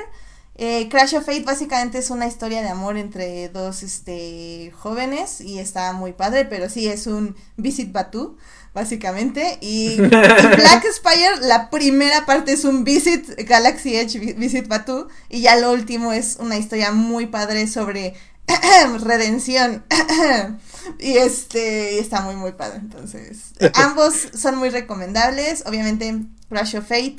[0.59, 5.59] Eh, Crash of Fate básicamente es una historia de amor entre dos este, jóvenes y
[5.59, 8.39] está muy padre, pero sí es un Visit Batu,
[8.73, 9.59] básicamente.
[9.61, 15.09] Y, y Black Spire, la primera parte es un Visit Galaxy Edge Vi- Visit Batu
[15.29, 18.15] y ya lo último es una historia muy padre sobre
[19.01, 19.85] redención.
[20.99, 22.79] y este y está muy muy padre.
[22.79, 25.65] Entonces, ambos son muy recomendables.
[25.67, 26.17] Obviamente,
[26.49, 27.19] Crash of Fate.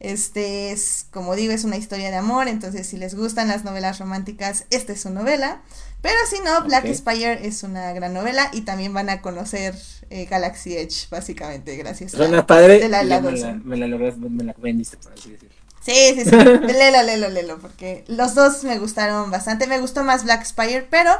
[0.00, 2.48] Este es, como digo, es una historia de amor.
[2.48, 5.62] Entonces, si les gustan las novelas románticas, esta es su novela.
[6.02, 6.94] Pero si no, Black Ok.
[6.94, 8.48] Spire es una gran novela.
[8.52, 9.74] Y también van a conocer
[10.10, 12.18] eh, Galaxy Edge, básicamente, gracias a.
[12.18, 12.78] Suena padre.
[12.78, 13.20] de la me, la,
[13.64, 15.56] me la logras- me la vendiste, por así decirlo.
[15.80, 16.30] Sí, sí, sí.
[16.36, 17.58] Lelo, lelo, lelo.
[17.58, 19.66] Porque los dos me gustaron bastante.
[19.66, 21.10] Me gustó más Black Spire, pero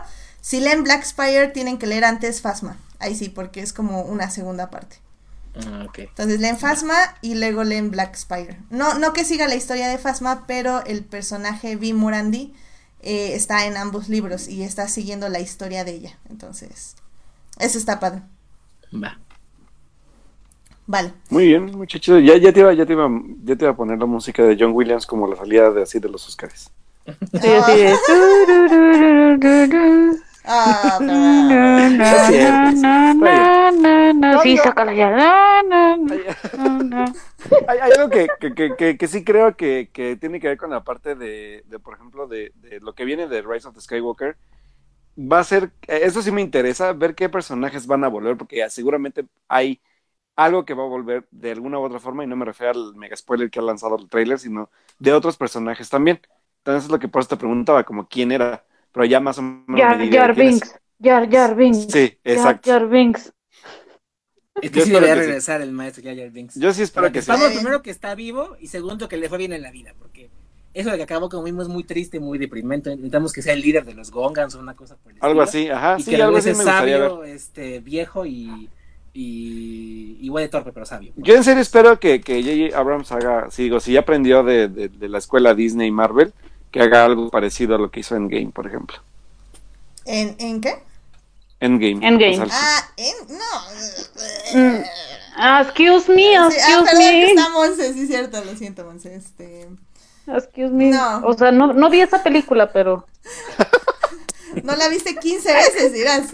[0.40, 2.76] si leen Black Spire, tienen que leer antes Fasma.
[3.00, 4.96] Ahí sí, porque es como una segunda parte.
[5.66, 5.86] Ah.
[5.96, 8.58] Entonces leen Fasma y luego leen Black Spire.
[8.70, 11.94] No, no que siga la historia de Fasma, pero el personaje V.
[11.94, 12.54] Morandi
[13.00, 16.18] eh, está en ambos libros y está siguiendo la historia de ella.
[16.30, 16.96] Entonces,
[17.58, 18.22] eso está padre.
[18.92, 19.18] Va.
[20.86, 21.12] Vale.
[21.28, 22.22] Muy bien, muchachos.
[22.24, 23.10] Ya, ya, te iba, ya, te iba,
[23.44, 25.98] ya te iba a poner la música de John Williams como la salida de así
[25.98, 26.70] de los Oscars.
[27.40, 27.84] Sí, así.
[30.50, 31.04] Ah,
[32.02, 33.52] Sí, es cierto, sí, está bien.
[34.38, 35.10] Sí, sácala ya.
[35.10, 36.18] Na, na, na,
[37.66, 40.58] Hay, hay- algo que, que, que, que- que sí creo que, que tiene que ver
[40.58, 43.74] con la parte de, de, por ejemplo, de, de lo que viene de Rise of
[43.74, 44.36] the Skywalker.
[45.16, 48.58] Va a ser, eh, eso sí me interesa, ver qué personajes van a volver, porque
[48.58, 49.82] ya seguramente hay
[50.36, 52.96] algo que va a volver de alguna u otra forma, y no me refiero al
[52.96, 54.70] mega spoiler que ha lanzado el trailer, sino
[55.00, 56.20] de otros personajes también.
[56.58, 59.42] Entonces es lo que por eso te preguntaba, como quién era, pero ya más o
[59.42, 60.34] menos me Jar diga Jar.
[60.34, 60.78] Binks.
[61.00, 61.88] Jar Jar Binks.
[61.88, 62.62] Sí, Jar exacto.
[62.64, 63.32] Jar Binks.
[64.60, 65.26] Es Yo que sí espero debería que sí.
[65.26, 66.54] regresar el maestro Jar Jar Binks.
[66.56, 67.32] Yo sí espero que sí.
[67.32, 67.54] Vamos, sí.
[67.54, 70.30] primero que está vivo y segundo que le fue bien en la vida, porque
[70.74, 72.90] eso de que acabó como mismo es muy triste, muy deprimente.
[72.90, 75.42] Necesitamos que sea el líder de los Gongans o una cosa por el Algo estilo.
[75.42, 76.66] así, ajá, Y sí, que algo así me ver.
[76.66, 78.72] sabio, este, viejo y,
[79.12, 81.14] y igual de torpe, pero sabio.
[81.16, 82.78] Yo en serio espero que que J.J.
[82.78, 86.32] Abrams haga, si digo, si ya aprendió de, de, de la escuela Disney y Marvel,
[86.70, 88.96] que haga algo parecido a lo que hizo en Game, por ejemplo.
[90.04, 90.82] ¿En, ¿En qué?
[91.60, 92.06] Endgame.
[92.06, 92.36] Endgame.
[92.36, 93.14] Sea, Ah, en.
[93.36, 94.60] No.
[94.78, 94.82] Mm.
[95.36, 97.30] Ah, excuse me, Sí, ah, excuse perdón, que me.
[97.30, 99.14] está Monse, sí, cierto, lo siento, Monse.
[99.14, 99.68] Este.
[100.26, 100.86] Excuse me.
[100.90, 101.20] No.
[101.26, 103.06] O sea, no, no vi esa película, pero.
[104.64, 106.32] No la viste 15 veces, dirás.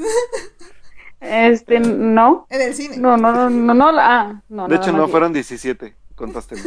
[1.20, 2.46] Este, no.
[2.48, 2.96] en el cine.
[2.96, 4.68] No, no, no, no, no, la- ah, no.
[4.68, 6.54] de hecho, no fueron 17, contaste.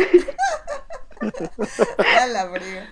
[2.22, 2.90] A la briga.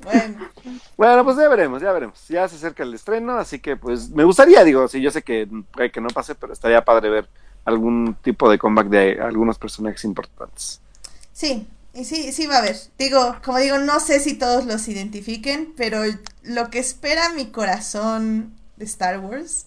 [0.00, 0.48] Bueno,
[0.96, 2.28] bueno, pues ya veremos, ya veremos.
[2.28, 5.48] Ya se acerca el estreno, así que pues me gustaría, digo, sí, yo sé que
[5.92, 7.28] que no pase, pero estaría padre ver
[7.64, 10.80] algún tipo de comeback de algunos personajes importantes.
[11.32, 12.76] sí, y sí, sí va a haber.
[12.98, 16.02] Digo, como digo, no sé si todos los identifiquen, pero
[16.42, 19.66] lo que espera mi corazón de Star Wars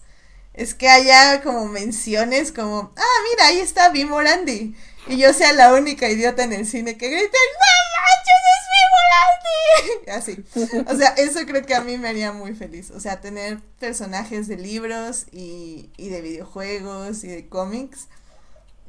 [0.54, 4.74] es que haya como menciones como, ah, mira, ahí está Bimorandi.
[5.08, 10.44] Y yo sea la única idiota en el cine que grite, ¡No manches, es Bimorandi!
[10.86, 10.92] Así.
[10.92, 12.90] O sea, eso creo que a mí me haría muy feliz.
[12.90, 18.08] O sea, tener personajes de libros y, y de videojuegos y de cómics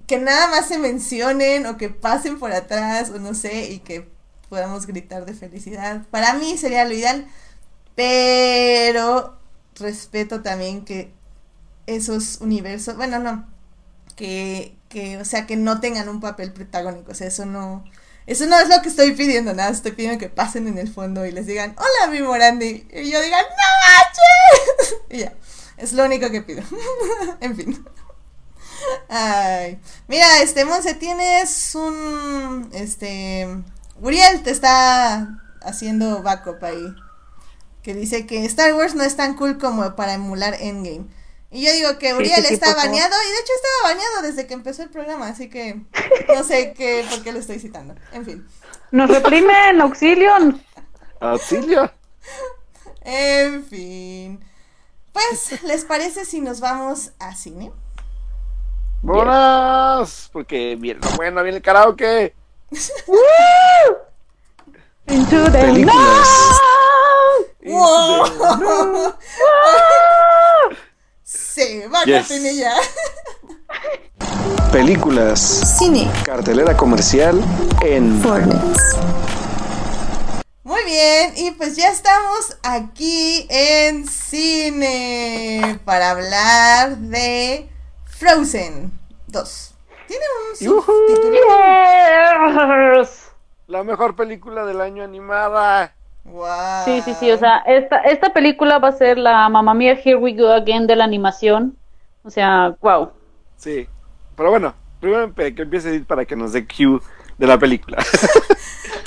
[0.07, 4.09] que nada más se mencionen o que pasen por atrás o no sé y que
[4.49, 6.05] podamos gritar de felicidad.
[6.11, 7.27] Para mí sería lo ideal,
[7.95, 9.37] pero
[9.75, 11.11] respeto también que
[11.87, 13.47] esos universos, bueno, no,
[14.15, 17.83] que, que, o sea, que no tengan un papel protagónico, o sea, eso no,
[18.27, 21.25] Eso no es lo que estoy pidiendo, nada, estoy pidiendo que pasen en el fondo
[21.25, 22.87] y les digan, hola, mi Morandi.
[22.93, 23.47] Y yo diga, no
[23.87, 24.95] manches.
[25.09, 25.33] Y ya,
[25.77, 26.63] es lo único que pido.
[27.41, 27.85] en fin.
[30.07, 33.47] Mira, este, Monse, tienes un, este,
[34.01, 36.95] Uriel te está haciendo backup ahí.
[37.81, 41.05] Que dice que Star Wars no es tan cool como para emular Endgame.
[41.53, 44.47] Y yo digo que Uriel sí, sí, está baneado, y de hecho estaba baneado desde
[44.47, 45.81] que empezó el programa, así que
[46.35, 47.93] no sé qué, por qué lo estoy citando.
[48.11, 48.47] En fin.
[48.89, 50.33] Nos reprimen, auxilio.
[51.19, 51.91] Auxilio.
[53.01, 54.43] En fin.
[55.11, 57.71] Pues, ¿les parece si nos vamos a cine?
[59.03, 60.31] ¡Vámonos!
[60.33, 62.33] Porque viene lo bueno, viene el karaoke.
[65.07, 66.57] Into the Películas.
[67.61, 67.75] night.
[67.75, 69.13] ¡Wow!
[71.53, 72.27] Sí, va Yes.
[72.27, 72.73] cortinilla.
[74.71, 75.39] Películas.
[75.77, 76.09] Cine.
[76.25, 77.39] Cartelera comercial
[77.81, 78.95] en Fornex.
[80.63, 87.69] Muy bien, y pues ya estamos aquí en cine para hablar de
[88.05, 88.97] Frozen
[89.27, 89.73] 2.
[90.07, 91.37] Tiene un subtítulo.
[93.01, 93.09] Yes.
[93.67, 95.95] la mejor película del año animada.
[96.25, 96.85] Wow.
[96.85, 100.15] Sí, sí, sí, o sea, esta, esta película va a ser la Mamma Mía Here
[100.15, 101.77] We Go Again de la animación.
[102.23, 103.11] O sea, wow.
[103.57, 103.87] Sí.
[104.35, 106.99] Pero bueno, primero que empiece Edith para que nos dé cue
[107.37, 107.97] de la película.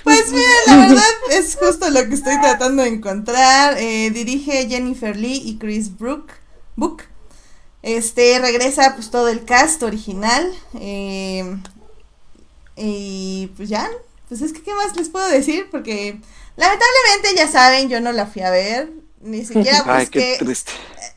[0.04, 1.02] Pues mira, la verdad
[1.32, 3.76] es justo lo que estoy tratando de encontrar.
[3.76, 6.30] Eh, dirige Jennifer Lee y Chris Brook.
[6.76, 7.02] Book.
[7.82, 10.48] Este regresa pues todo el cast original.
[10.74, 11.56] eh,
[12.76, 13.88] y pues ya,
[14.28, 16.20] pues es que qué más les puedo decir porque
[16.56, 18.90] lamentablemente ya saben, yo no la fui a ver,
[19.20, 20.44] ni siquiera Ay, qué busqué.
[20.44, 20.72] triste.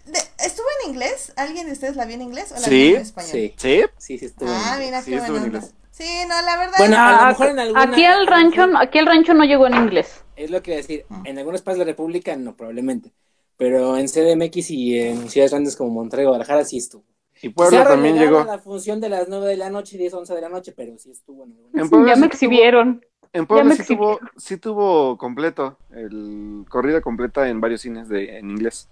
[0.05, 1.33] de- ¿Estuvo en inglés?
[1.35, 3.31] ¿Alguien de ustedes la vio en inglés o la Sí, vio en español?
[3.31, 3.81] Sí, ¿Sí?
[3.97, 4.49] sí, sí estuvo.
[4.51, 5.57] Ah, en- mira Sí, qué estuvo en bueno.
[5.57, 5.73] inglés.
[5.91, 6.75] Sí, no, la verdad.
[6.77, 9.67] Bueno, a lo Ah, mejor en alguna- aquí el rancho, aquí el rancho no llegó
[9.67, 10.23] en inglés.
[10.37, 11.05] Es lo que iba a decir.
[11.09, 11.21] Ah.
[11.25, 13.11] En algunos países de la República, no, probablemente.
[13.57, 17.03] Pero en CDMX y en ciudades grandes como Monterrey, Guadalajara, sí estuvo.
[17.41, 18.43] Y Puebla también llegó.
[18.45, 21.11] la función de las 9 de la noche, 10, 11 de la noche, pero sí
[21.11, 21.73] estuvo en algunos.
[21.75, 23.05] En Puebla Ya sí me exhibieron.
[23.33, 28.49] En Puebla sí tuvo, sí tuvo completo, el corrida completa en varios cines de, en
[28.49, 28.87] inglés.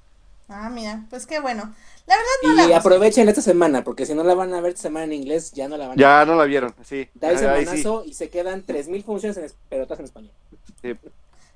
[0.50, 1.74] Ah, mira, pues qué bueno.
[2.06, 2.76] La verdad no la Y busqué.
[2.76, 5.68] aprovechen esta semana, porque si no la van a ver esta semana en inglés, ya
[5.68, 6.14] no la van a ver.
[6.14, 7.10] Ya no la vieron, sí.
[7.16, 7.44] Da el sí.
[7.44, 10.32] semanazo y se quedan 3.000 funciones, en, es- pero todas en español.
[10.82, 10.94] Sí.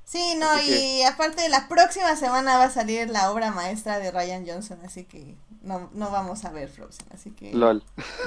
[0.04, 4.12] Sí, no, Así y aparte la próxima semana va a salir la obra maestra de
[4.12, 7.54] Ryan Johnson, así que no, no vamos a ver Frozen, así que...
[7.54, 7.82] LOL.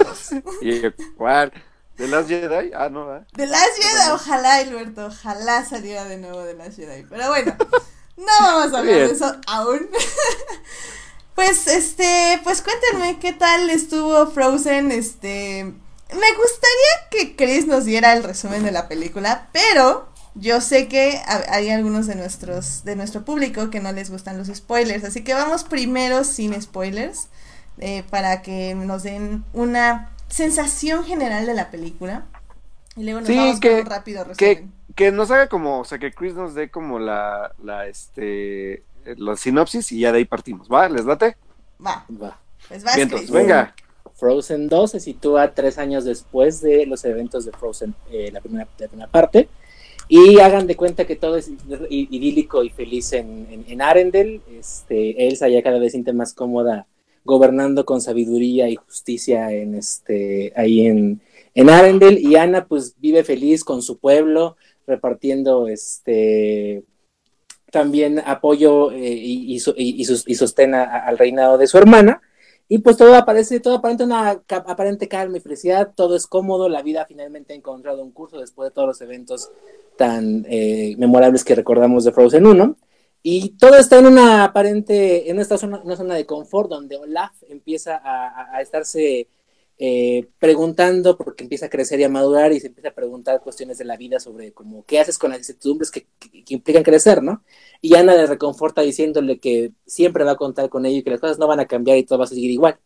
[0.62, 0.90] y yo,
[1.96, 2.72] ¿The Last Jedi?
[2.76, 3.26] Ah, no, ¿verdad?
[3.36, 7.56] The Last Jedi, ojalá, Alberto, ojalá saliera de nuevo The Last Jedi, pero bueno,
[8.16, 9.06] no vamos a hablar Bien.
[9.08, 9.88] de eso aún.
[11.34, 15.72] pues, este, pues cuéntenme qué tal estuvo Frozen, este...
[16.10, 21.20] Me gustaría que Chris nos diera el resumen de la película, pero yo sé que
[21.26, 25.24] ha- hay algunos de nuestros de nuestro público que no les gustan los spoilers, así
[25.24, 27.28] que vamos primero sin spoilers
[27.78, 32.26] eh, para que nos den una sensación general de la película
[32.96, 34.72] y luego nos Sí, vamos que- con un rápido Que, resumen.
[34.94, 39.36] que nos haga como, o sea, que Chris nos dé como la, la, este, la
[39.36, 40.88] sinopsis y ya de ahí partimos, ¿va?
[40.88, 41.36] ¿Les late?
[41.84, 42.38] Va, Va.
[42.68, 43.30] pues vas Vientos, Chris.
[43.30, 43.74] venga.
[44.16, 48.68] Frozen 2 se sitúa tres años después de los eventos de Frozen, eh, la, primera,
[48.78, 49.48] la primera parte.
[50.06, 51.50] Y hagan de cuenta que todo es
[51.88, 54.40] idílico y feliz en, en, en Arendelle.
[54.58, 56.86] Este, Elsa ya cada vez siente más cómoda
[57.24, 61.20] gobernando con sabiduría y justicia en este, ahí en,
[61.54, 62.20] en Arendelle.
[62.20, 64.56] Y Anna pues vive feliz con su pueblo,
[64.86, 66.84] repartiendo este,
[67.70, 72.20] también apoyo eh, y, y, y- y sostén a- al reinado de su hermana.
[72.68, 76.82] Y pues todo aparece, todo aparenta una aparente calma y felicidad, todo es cómodo, la
[76.82, 79.50] vida finalmente ha encontrado un curso después de todos los eventos
[79.98, 82.76] tan eh, memorables que recordamos de Frozen 1.
[83.26, 87.32] Y todo está en una aparente, en esta zona, una zona de confort donde Olaf
[87.48, 89.28] empieza a, a- estarse
[89.78, 93.78] eh, preguntando porque empieza a crecer y a madurar y se empieza a preguntar cuestiones
[93.78, 97.22] de la vida sobre como qué haces con las incertidumbres que, que- que implican crecer,
[97.22, 97.42] ¿no?
[97.80, 101.20] Y Ana le reconforta diciéndole que siempre va a contar con ello y que las
[101.20, 102.78] cosas no van a cambiar y todo va a seguir igual.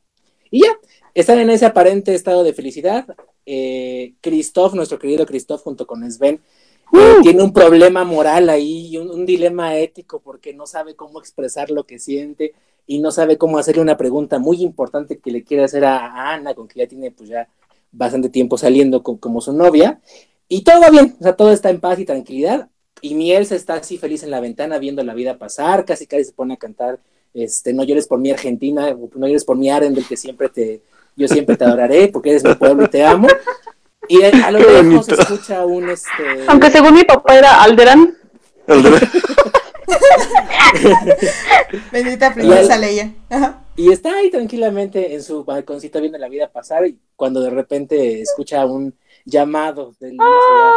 [0.51, 0.79] Y ya,
[1.15, 3.07] están en ese aparente estado de felicidad.
[3.47, 6.41] Eh, Christoph, nuestro querido Christoph, junto con Sven,
[6.93, 11.19] eh, tiene un problema moral ahí, y un, un dilema ético, porque no sabe cómo
[11.19, 12.55] expresar lo que siente
[12.87, 16.55] y no sabe cómo hacerle una pregunta muy importante que le quiere hacer a, Ana,
[16.55, 17.47] con que ya tiene pues ya
[17.93, 20.01] bastante tiempo saliendo con- como su novia.
[20.49, 22.69] Y todo va bien, o sea, todo está en paz y tranquilidad.
[23.03, 26.25] Y Miel se está así feliz en la ventana viendo la vida pasar, casi casi
[26.25, 26.99] se pone a cantar,
[27.35, 30.81] este, no llores por mi Argentina, no llores por mi Arendel, que siempre te,
[31.15, 33.29] yo siempre te adoraré, porque eres mi pueblo y te amo.
[34.09, 35.03] Y a, lo Qué lejos bonito.
[35.17, 36.45] se escucha un este.
[36.47, 38.17] Aunque según mi papá era Alderan.
[38.67, 38.75] De-
[41.93, 43.15] Bendita princesa Leia.
[43.31, 43.63] Ajá.
[43.77, 48.21] Y está ahí tranquilamente en su balconcito viendo la vida pasar y cuando de repente
[48.21, 48.95] escucha un
[49.25, 50.75] llamado del allá.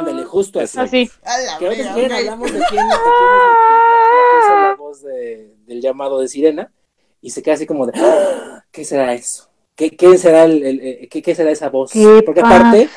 [0.00, 0.78] Ándale, justo así.
[0.78, 1.10] Así.
[1.24, 2.18] A Que ahorita verga, si quieren ok.
[2.18, 6.70] hablamos de quién, de quién es la voz de- del llamado de Sirena
[7.22, 9.45] y se queda así como de "Ah, ¿qué será eso?
[9.76, 11.92] ¿Qué, qué será el, el- el- qué, qué será esa voz?
[11.92, 12.88] ¿Qué Porque aparte?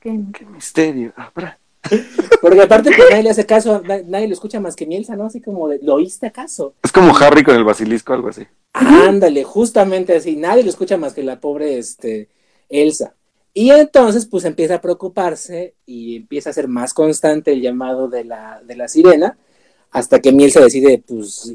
[0.00, 1.12] ¿Qué- Qué misterio.
[1.16, 1.58] Habrá.
[2.40, 5.26] porque aparte pues nadie le hace caso, na- nadie lo escucha más que Mielsa, ¿no?
[5.26, 6.74] Así como de, ¿lo oíste acaso?
[6.82, 8.42] Es como Harry con el basilisco, algo así.
[8.72, 12.28] Ándale, justamente así, nadie lo escucha más que la pobre este,
[12.68, 13.14] Elsa.
[13.52, 18.24] Y entonces, pues empieza a preocuparse y empieza a ser más constante el llamado de
[18.24, 19.36] la, de la sirena,
[19.92, 21.52] hasta que Miel se decide, pues,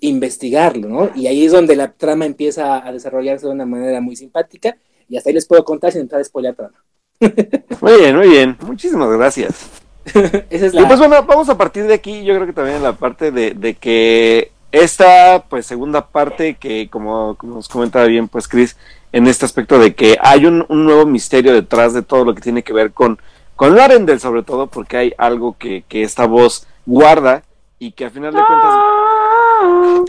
[0.00, 1.10] investigarlo, ¿no?
[1.14, 4.76] Y ahí es donde la trama empieza a desarrollarse de una manera muy simpática,
[5.08, 6.82] y hasta ahí les puedo contar sin entrar a spoiler trama.
[7.80, 8.58] Muy bien, muy bien.
[8.60, 9.70] Muchísimas gracias.
[10.04, 10.86] Esa es Y la...
[10.86, 13.52] pues bueno, vamos a partir de aquí, yo creo que también en la parte de,
[13.52, 18.76] de que esta, pues segunda parte que como, como nos comentaba bien, pues Chris,
[19.12, 22.42] en este aspecto de que hay un, un nuevo misterio detrás de todo lo que
[22.42, 23.18] tiene que ver con,
[23.54, 27.42] con Larendel, sobre todo porque hay algo que, que esta voz guarda
[27.78, 28.72] y que a final de cuentas...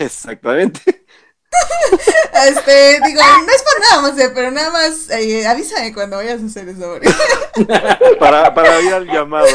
[0.00, 1.04] Exactamente.
[2.46, 6.46] Este, digo, no es por nada, Monse, pero nada más eh, avísame cuando vayas a
[6.46, 6.98] hacer eso.
[8.20, 9.46] Para, para ir al llamado.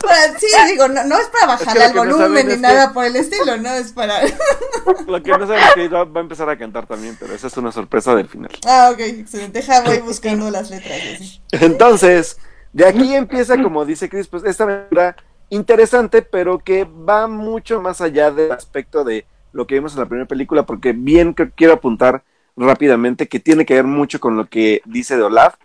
[0.00, 2.62] Para- sí, digo, no, no es para al que no volumen saben ni es que-
[2.62, 4.20] nada por el estilo, no es para.
[5.06, 7.48] Lo que no sabemos es que va va a empezar a cantar también, pero esa
[7.48, 8.50] es una sorpresa del final.
[8.66, 9.58] Ah, ok, excelente.
[9.60, 11.40] Deja, voy buscando las letras.
[11.52, 12.38] Entonces,
[12.72, 15.16] de aquí empieza, como dice Chris, pues esta aventura
[15.50, 20.06] interesante, pero que va mucho más allá del aspecto de lo que vimos en la
[20.06, 22.24] primera película, porque bien quiero apuntar
[22.56, 25.56] rápidamente que tiene que ver mucho con lo que dice de Olaf,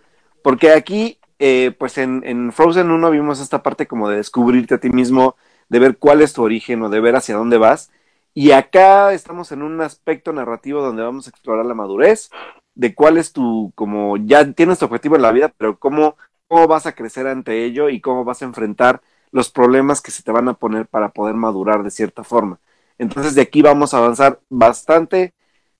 [0.42, 4.80] porque aquí, eh, pues en, en Frozen 1 vimos esta parte como de descubrirte a
[4.80, 5.36] ti mismo,
[5.68, 7.90] de ver cuál es tu origen o de ver hacia dónde vas,
[8.34, 12.30] y acá estamos en un aspecto narrativo donde vamos a explorar la madurez,
[12.74, 16.16] de cuál es tu, como ya tienes tu objetivo en la vida, pero cómo,
[16.46, 19.00] cómo vas a crecer ante ello y cómo vas a enfrentar
[19.32, 22.58] los problemas que se te van a poner para poder madurar de cierta forma.
[22.98, 25.34] Entonces de aquí vamos a avanzar bastante,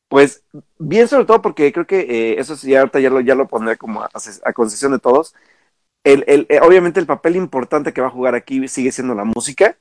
[0.09, 0.44] pues
[0.78, 3.76] bien sobre todo porque creo que eh, eso sí, ahorita ya lo, ya lo pondré
[3.76, 4.11] como a,
[4.44, 5.34] a concesión de todos.
[6.05, 9.24] El, el, eh, obviamente el papel importante que va a jugar aquí sigue siendo la
[9.24, 9.76] música,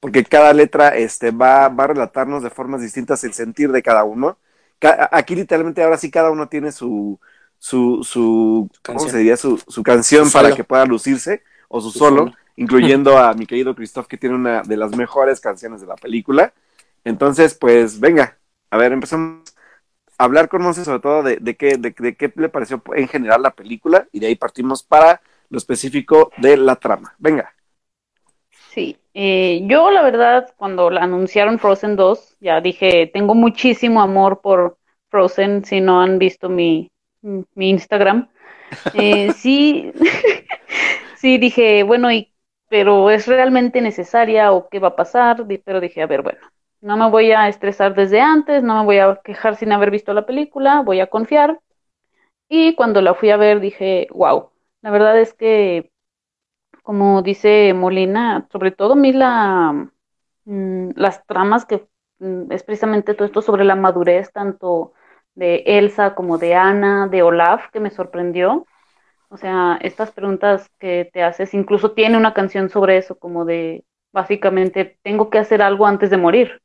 [0.00, 4.04] porque cada letra este, va, va a relatarnos de formas distintas el sentir de cada
[4.04, 4.38] uno.
[4.80, 7.20] Ca- aquí literalmente ahora sí cada uno tiene su,
[7.58, 9.10] su, su ¿cómo Canción.
[9.10, 9.36] se diría?
[9.36, 12.36] Su, su canción Su para que pueda lucirse, o su, Su solo, solo.
[12.58, 16.52] Incluyendo a mi querido Christoph, que tiene una de las mejores canciones de la película.
[17.04, 18.36] Entonces, pues venga,
[18.70, 19.54] a ver, empezamos
[20.18, 23.06] a hablar con Monse sobre todo de, de, qué, de, de qué le pareció en
[23.06, 27.14] general la película y de ahí partimos para lo específico de la trama.
[27.18, 27.54] Venga.
[28.70, 34.40] Sí, eh, yo la verdad cuando la anunciaron Frozen 2, ya dije, tengo muchísimo amor
[34.40, 34.78] por
[35.10, 36.90] Frozen, si no han visto mi,
[37.22, 38.28] mi Instagram.
[38.92, 39.92] Eh, sí,
[41.16, 42.30] sí dije, bueno, y,
[42.68, 45.44] pero ¿es realmente necesaria o qué va a pasar?
[45.64, 46.40] Pero dije, a ver, bueno,
[46.80, 50.12] no me voy a estresar desde antes, no me voy a quejar sin haber visto
[50.14, 51.60] la película, voy a confiar.
[52.48, 54.50] Y cuando la fui a ver dije, wow,
[54.82, 55.90] la verdad es que
[56.82, 59.90] como dice Molina, sobre todo a mí la,
[60.44, 61.86] mm, las tramas que
[62.18, 64.94] mm, es precisamente todo esto sobre la madurez tanto
[65.34, 68.66] de Elsa como de Anna, de Olaf, que me sorprendió.
[69.30, 73.84] O sea, estas preguntas que te haces, incluso tiene una canción sobre eso, como de,
[74.12, 76.62] básicamente, tengo que hacer algo antes de morir,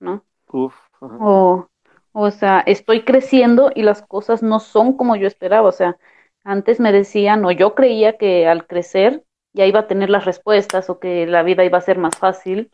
[0.00, 0.24] ¿no?
[0.52, 0.74] Uf.
[1.00, 1.16] ajá.
[1.18, 1.68] O,
[2.12, 5.68] o sea, estoy creciendo y las cosas no son como yo esperaba.
[5.68, 5.98] O sea,
[6.44, 10.90] antes me decían, o yo creía que al crecer ya iba a tener las respuestas
[10.90, 12.70] o que la vida iba a ser más fácil.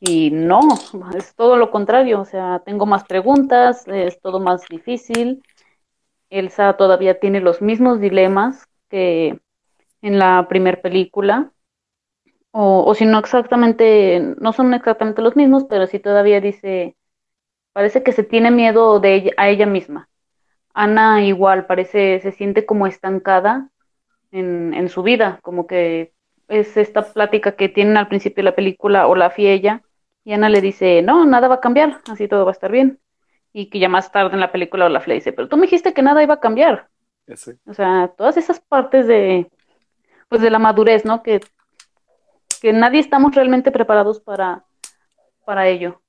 [0.00, 0.60] Y no,
[1.16, 2.20] es todo lo contrario.
[2.20, 5.42] O sea, tengo más preguntas, es todo más difícil.
[6.30, 9.40] Elsa todavía tiene los mismos dilemas que
[10.02, 11.52] en la primer película.
[12.52, 16.96] O, o si no exactamente, no son exactamente los mismos, pero sí todavía dice,
[17.72, 20.08] parece que se tiene miedo de ella, a ella misma.
[20.74, 23.70] Ana igual, parece, se siente como estancada
[24.32, 26.12] en, en su vida, como que
[26.48, 29.82] es esta plática que tienen al principio de la película Olaf y ella,
[30.24, 33.00] y Ana le dice, no, nada va a cambiar, así todo va a estar bien.
[33.58, 35.94] Y que ya más tarde en la película Olaf le dice, pero tú me dijiste
[35.94, 36.90] que nada iba a cambiar.
[37.64, 39.50] O sea, todas esas partes de,
[40.28, 41.22] pues de la madurez, ¿no?
[41.22, 41.40] Que,
[42.60, 44.66] que nadie estamos realmente preparados para,
[45.46, 46.02] para ello.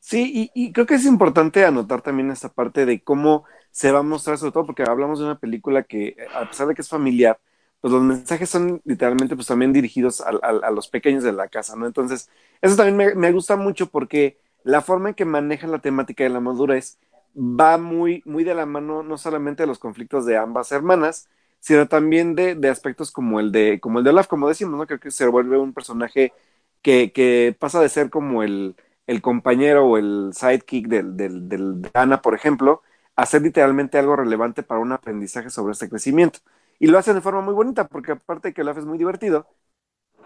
[0.00, 4.00] Sí, y, y creo que es importante anotar también esta parte de cómo se va
[4.00, 6.90] a mostrar sobre todo porque hablamos de una película que, a pesar de que es
[6.90, 7.40] familiar,
[7.80, 11.48] pues los mensajes son literalmente pues también dirigidos a, a, a los pequeños de la
[11.48, 11.86] casa, ¿no?
[11.86, 12.28] Entonces,
[12.60, 16.30] eso también me, me, gusta mucho porque la forma en que maneja la temática de
[16.30, 16.98] la madurez
[17.36, 21.28] va muy, muy de la mano no solamente de los conflictos de ambas hermanas,
[21.60, 24.86] sino también de, de aspectos como el de, como el de Olaf, como decimos, ¿no?
[24.86, 26.34] Creo que se vuelve un personaje
[26.82, 31.48] que, que pasa de ser como el, el compañero o el sidekick del, del,
[31.82, 32.82] de Ana, por ejemplo,
[33.16, 36.40] a ser literalmente algo relevante para un aprendizaje sobre este crecimiento.
[36.78, 39.48] Y lo hacen de forma muy bonita, porque aparte de que Olaf es muy divertido,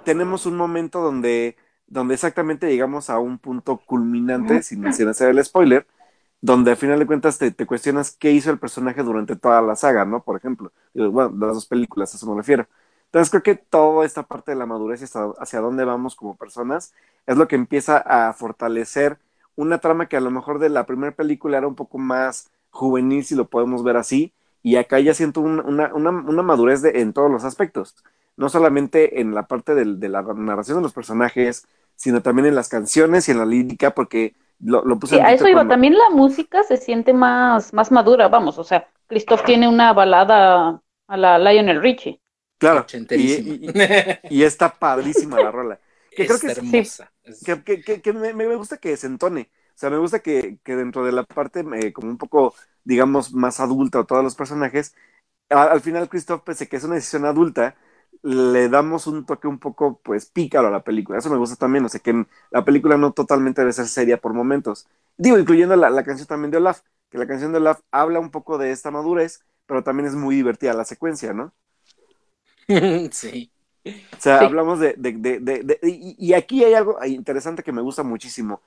[0.05, 1.57] tenemos un momento donde,
[1.91, 5.86] donde exactamente llegamos a un punto culminante, sin, sin hacer el spoiler,
[6.41, 9.76] donde al final de cuentas te, te, cuestionas qué hizo el personaje durante toda la
[9.76, 10.22] saga, ¿no?
[10.22, 12.66] Por ejemplo, bueno, las dos películas, a eso me refiero.
[13.07, 16.95] Entonces creo que toda esta parte de la madurez hacia, hacia dónde vamos como personas
[17.26, 19.18] es lo que empieza a fortalecer
[19.57, 23.24] una trama que a lo mejor de la primera película era un poco más juvenil,
[23.24, 24.32] si lo podemos ver así,
[24.62, 27.97] y acá ya siento un, una, una, una, madurez de, en todos los aspectos,
[28.36, 31.66] no solamente en la parte del, de la narración de los personajes,
[32.01, 35.34] sino también en las canciones y en la lírica, porque lo, lo puse sí, a
[35.34, 35.74] eso iba, cuando...
[35.74, 40.80] también la música se siente más, más madura, vamos, o sea, Christoph tiene una balada
[41.09, 42.18] a la Lionel Richie.
[42.57, 43.70] Claro, y, y,
[44.30, 45.78] y, está padrísima la rola.
[46.11, 47.12] Que es creo que hermosa.
[47.22, 49.51] Es, que, que, que, que me, me, gusta que se entone.
[49.68, 53.34] O sea, me gusta que, que dentro de la parte eh, como un poco, digamos,
[53.34, 54.94] más adulta o todos los personajes,
[55.51, 57.76] a, al final Christoph, pese que es una decisión adulta,
[58.22, 61.18] le damos un toque un poco, pues, pícaro a la película.
[61.18, 64.34] Eso me gusta también, o sea, que la película no totalmente debe ser seria por
[64.34, 64.88] momentos.
[65.16, 68.30] Digo, incluyendo la, la canción también de Olaf, que la canción de Olaf habla un
[68.30, 71.52] poco de esta madurez, pero también es muy divertida la secuencia, ¿no?
[73.12, 73.52] sí.
[74.18, 74.44] O sea, Sí.
[74.44, 78.60] hablamos de, de, de, y, y aquí hay algo interesante que me gusta muchísimo.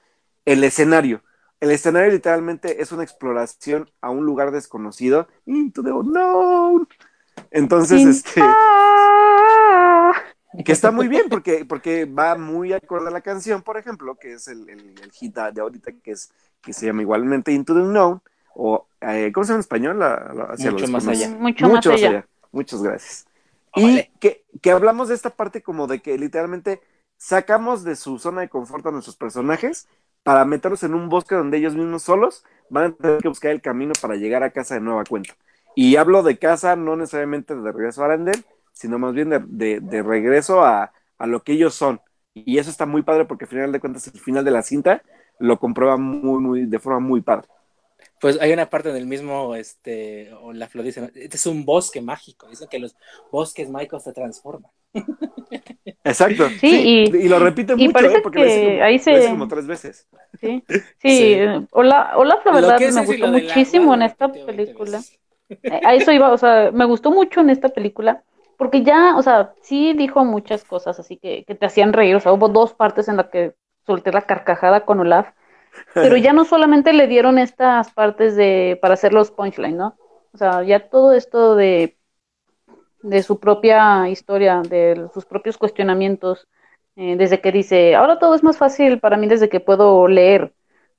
[0.45, 1.23] El escenario.
[1.59, 5.27] El escenario literalmente es una exploración a un lugar desconocido.
[5.45, 6.87] Into the unknown.
[7.51, 10.13] Entonces, Sin- este, Ah.
[10.65, 14.33] que está muy bien porque, porque va muy acorde a la canción, por ejemplo, que
[14.33, 16.31] es el, el, el hit de ahorita, que es
[16.61, 18.21] que se llama igualmente Into the Unknown,
[18.55, 19.99] o eh, ¿cómo se llama en español?
[19.99, 21.29] La- la- hacia Mucho más desconocido.
[21.29, 21.39] allá.
[21.39, 22.27] Mucho, más allá.
[22.51, 23.25] Muchas gracias.
[23.75, 26.81] Y que, que hablamos de esta parte como de que literalmente
[27.17, 29.87] sacamos de su zona de confort a nuestros personajes
[30.21, 33.61] para meterlos en un bosque donde ellos mismos solos van a tener que buscar el
[33.61, 35.33] camino para llegar a casa de nueva cuenta.
[35.75, 38.43] Y hablo de casa no necesariamente de regreso a Arendelle,
[38.73, 42.01] sino más bien de, de, de regreso a, a, lo que ellos son.
[42.33, 45.01] Y eso está muy padre porque al final de cuentas el final de la cinta
[45.39, 47.47] lo comprueba muy, muy, de forma muy padre.
[48.19, 52.01] Pues hay una parte del mismo, este, o la flor dice, este es un bosque
[52.01, 52.95] mágico, dicen que los
[53.31, 54.71] bosques mágicos se transforman.
[56.03, 56.49] Exacto.
[56.57, 56.67] Sí,
[57.11, 58.21] y- y lo repite y mucho, parece ¿eh?
[58.21, 60.07] porque lo como, ahí lo dice se- como tres veces.
[60.39, 60.63] Sí,
[61.05, 61.35] sí.
[61.35, 61.39] Sí.
[61.71, 64.73] Hola, hola, la Lo verdad me gustó lo muchísimo agua, en lo esta repitió 20
[64.73, 64.73] película.
[64.73, 65.19] veces.
[65.83, 68.23] A eso iba, o sea, me gustó mucho en esta película,
[68.57, 72.19] porque ya, o sea, sí dijo muchas cosas así que, que te hacían reír, o
[72.19, 75.29] sea, hubo dos partes en las que solté la carcajada con Olaf,
[75.93, 79.97] pero ya no solamente le dieron estas partes de, para hacer los punchline, ¿no?
[80.33, 81.97] O sea, ya todo esto de,
[83.01, 86.47] de su propia historia, de sus propios cuestionamientos,
[86.95, 90.53] eh, desde que dice, ahora todo es más fácil para mí desde que puedo leer.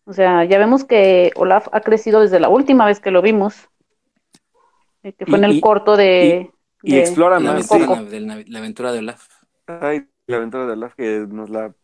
[0.06, 3.70] O sea, ya vemos que Olaf ha crecido desde la última vez que lo vimos,
[5.12, 6.50] que fue Y- en el y- corto de...
[6.82, 7.70] Y de- explora La más.
[7.70, 9.26] aventura, de la, la aventura de Olaf.
[9.66, 11.74] Ay, la aventura de Olaf que nos la,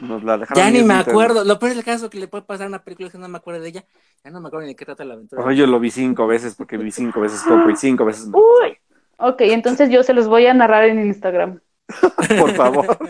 [0.00, 0.62] nos la dejaron.
[0.62, 1.44] Ya ni me acuerdo.
[1.44, 3.38] Lo peor del caso que le puede pasar a una película es que no me
[3.38, 3.84] acuerdo de ella.
[4.24, 5.42] Ya no me acuerdo ni de qué trata la aventura.
[5.44, 8.28] Ay, yo lo vi cinco veces porque vi cinco veces Coco y cinco veces.
[8.32, 8.76] Uy,
[9.16, 11.60] ok, entonces yo se los voy a narrar en Instagram.
[12.38, 12.86] por favor.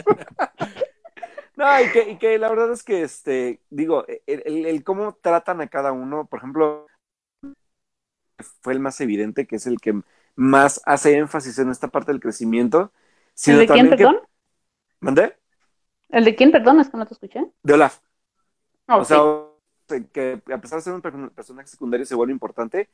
[1.55, 5.19] No, y que, y que la verdad es que, este, digo, el, el- el cómo
[5.21, 6.87] tratan a cada uno, por ejemplo,
[8.43, 10.01] fue el más evidente, que es el que
[10.37, 12.93] más hace énfasis en esta parte del crecimiento.
[13.47, 14.19] ¿El de quién, que- perdón?
[15.01, 15.37] ¿Mandé?
[16.11, 16.81] ¿El de quién, perdón?
[16.81, 17.47] Es que no te escuché.
[17.63, 18.01] De Olaf.
[18.87, 19.19] Ah, O sea,
[20.13, 22.89] que a pesar de ser un per- personaje secundario se vuelve importante,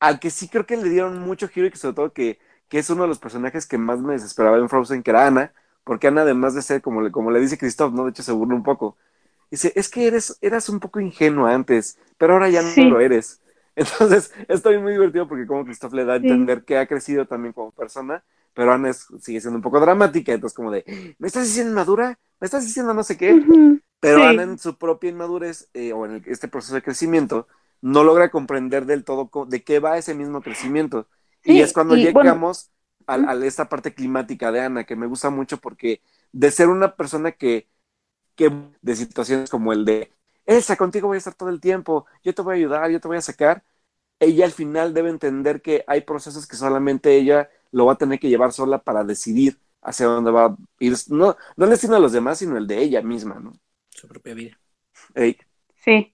[0.00, 2.78] al que sí creo que le dieron mucho giro y que sobre todo que, que
[2.78, 5.52] es uno de los personajes que más me desesperaba en Frozen, que era Ana,
[5.84, 8.04] porque Ana además de ser, como le, como le dice Christoph, ¿no?
[8.04, 8.96] De hecho se burla un poco.
[9.50, 12.84] Dice, es que eres, eras un poco ingenua antes, pero ahora ya no Sí.
[12.84, 13.40] lo eres.
[13.76, 16.26] Entonces, estoy muy divertido porque como Christoph le da a Sí.
[16.26, 20.32] entender que ha crecido también como persona, pero Ana es- sigue siendo un poco dramática,
[20.32, 20.84] entonces como de,
[21.18, 22.18] ¿me estás diciendo inmadura?
[22.40, 23.42] ¿Me estás diciendo no sé qué?
[24.00, 24.24] Pero Sí.
[24.26, 27.48] Ana en su propia inmadurez eh, o en el- este proceso de crecimiento
[27.80, 31.08] no logra comprender del todo de qué va ese mismo crecimiento.
[31.44, 32.32] y es cuando y bueno.
[32.32, 32.70] llegamos
[33.06, 36.00] a, a esta parte climática de Ana, que me gusta mucho porque
[36.32, 37.68] de ser una persona que,
[38.36, 38.50] que
[38.82, 40.12] de situaciones como el de,
[40.46, 43.08] Elsa, contigo voy a estar todo el tiempo, yo te voy a ayudar, yo te
[43.08, 43.64] voy a sacar,
[44.20, 48.18] ella al final debe entender que hay procesos que solamente ella lo va a tener
[48.20, 50.94] que llevar sola para decidir hacia dónde va a ir.
[51.10, 53.52] No, no el destino de los demás, sino el de ella misma, ¿no?
[53.90, 54.60] Su propia vida.
[55.14, 55.38] Ey,
[55.84, 56.12] Sí.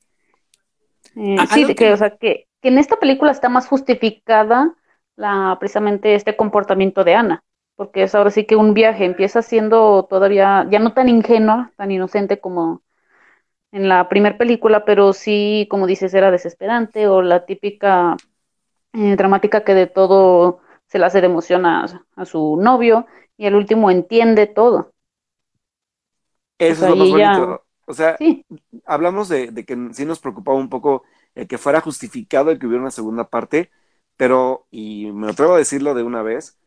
[1.16, 4.74] Eh, Ah, sí, que, o sea, que, que en esta película está más justificada
[5.16, 7.44] la, precisamente este comportamiento de Ana,
[7.76, 11.90] porque es ahora sí que un viaje empieza siendo todavía, ya no tan ingenua, tan
[11.90, 12.82] inocente como
[13.72, 18.16] en la primera película, pero sí, como dices, era desesperante o la típica
[18.94, 23.06] eh, dramática que de todo se la hace de emoción a, a su novio
[23.38, 24.92] y al último entiende todo.
[26.58, 27.54] eso sea, es lo más bonito.
[27.86, 28.44] O sea, Sí,
[28.86, 31.04] hablamos de, de que sí nos preocupaba un poco
[31.34, 33.70] el que fuera justificado el que hubiera una segunda parte,
[34.16, 36.58] pero, y me atrevo a decirlo de una vez,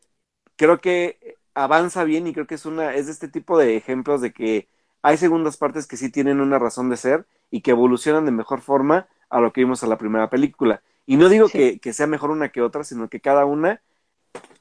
[0.57, 4.21] creo que avanza bien y creo que es una, es de este tipo de ejemplos
[4.21, 4.69] de que
[5.03, 8.61] hay segundas partes que sí tienen una razón de ser y que evolucionan de mejor
[8.61, 10.83] forma a lo que vimos en la primera película.
[11.07, 11.57] Y no digo Sí.
[11.57, 13.81] que, que sea mejor una que otra, sino que cada una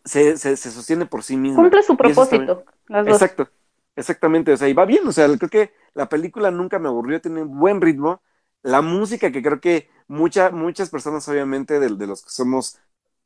[0.04, 1.62] se, se, se sostiene por sí misma.
[1.62, 3.14] cumple su propósito, las dos.
[3.14, 3.48] Exacto,
[3.96, 7.20] exactamente, o sea, y va bien, o sea, creo que la película nunca me aburrió,
[7.20, 8.22] tiene un buen ritmo,
[8.62, 12.78] la música que creo que mucha, muchas personas obviamente de, de los que somos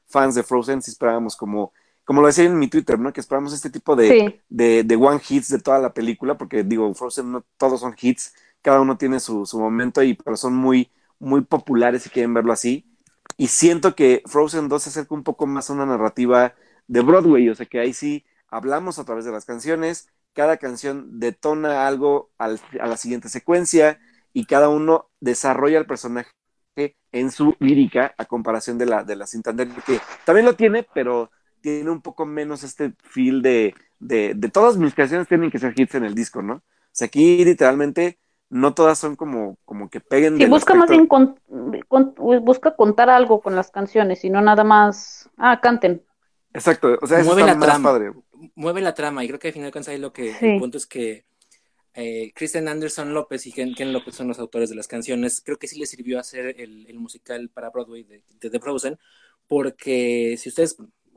[0.08, 1.72] fans de Frozen sí esperábamos como,
[2.06, 3.12] como lo decía en mi Twitter, ¿no?
[3.12, 4.40] Que esperábamos este tipo de, Sí.
[4.48, 8.34] de, de one hits de toda la película, porque digo, Frozen no todos son hits,
[8.62, 12.52] cada uno tiene su, su momento, y, pero son muy, muy populares si quieren verlo
[12.54, 12.86] así.
[13.36, 16.54] Y siento que Frozen 2 se acerca un poco más a una narrativa
[16.88, 21.18] de Broadway, o sea que ahí sí hablamos a través de las canciones, cada canción
[21.20, 23.98] detona algo al- a la siguiente secuencia
[24.32, 26.30] y cada uno desarrolla el personaje
[27.12, 30.86] en su lírica a comparación de la, de la cinta anterior, que también lo tiene,
[30.94, 31.30] pero
[31.66, 35.72] tiene un poco menos este feel de, de, de todas mis canciones tienen que ser
[35.76, 36.54] hits en el disco, ¿no?
[36.54, 36.62] O
[36.92, 41.40] sea, aquí literalmente no todas son como, como que peguen Sí, busca más bien con-
[41.88, 42.14] con-
[42.44, 46.02] busca contar algo con las canciones y no nada más, ah, canten.
[46.54, 47.88] Exacto, o sea, eso Mueve está la más trama.
[47.90, 48.12] padre.
[48.54, 50.46] mueve la trama y creo que al final de cuentas ahí lo que Sí.
[50.46, 51.24] el punto es que
[51.94, 55.42] eh, Kristen Anderson López y Ken, Ken López son los autores de las canciones.
[55.44, 58.98] Creo que sí les sirvió hacer el, el musical para Broadway de, de, de Frozen,
[59.46, 60.76] porque si ustedes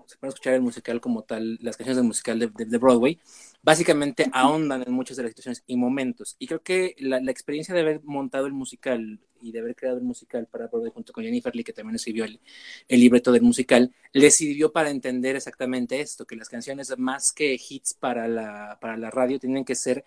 [0.10, 3.20] se pueden escuchar el musical como tal, las canciones del musical de, de- de Broadway,
[3.62, 6.36] básicamente ahondan en muchas de las situaciones y momentos.
[6.40, 9.98] Y creo que la, la experiencia de haber montado el musical y de haber creado
[9.98, 12.40] el musical para Broadway junto con Jennifer Lee, que también escribió el,
[12.88, 17.54] el libreto del musical, les sirvió para entender exactamente esto, que las canciones más que
[17.70, 20.04] hits para la, para la radio tienen que ser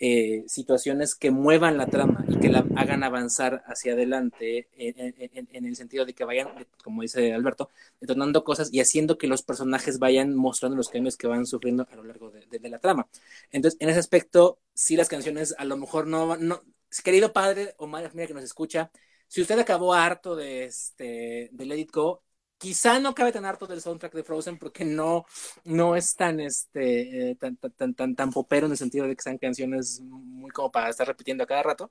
[0.00, 5.76] eh, situaciones que muevan la trama y que la hagan avanzar hacia adelante en, el
[5.76, 6.48] sentido de que vayan,
[6.82, 7.70] como dice Alberto,
[8.00, 11.96] detonando cosas y haciendo que los personajes vayan mostrando los cambios que van sufriendo a
[11.96, 13.06] lo largo de, la trama.
[13.52, 16.62] Entonces, en ese aspecto, sí las canciones a lo mejor no, no
[17.02, 18.90] querido padre o madre que nos escucha,
[19.28, 22.22] si usted acabó harto de este de Let Go,
[22.64, 25.26] quizá no cabe tan harto del soundtrack de Frozen porque no,
[25.64, 29.16] no es tan este eh, tan, tan, tan, tan, tan popero en el sentido de
[29.16, 31.90] que sean canciones muy como para estar repitiendo a cada rato.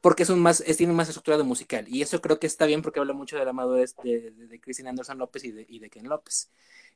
[0.00, 1.84] Porque es un más, es, tiene más estructura de musical.
[1.88, 4.60] Y eso creo que está bien porque habla mucho de la madurez de, de, de
[4.60, 6.50] Christine Anderson López y de, y de Ken López,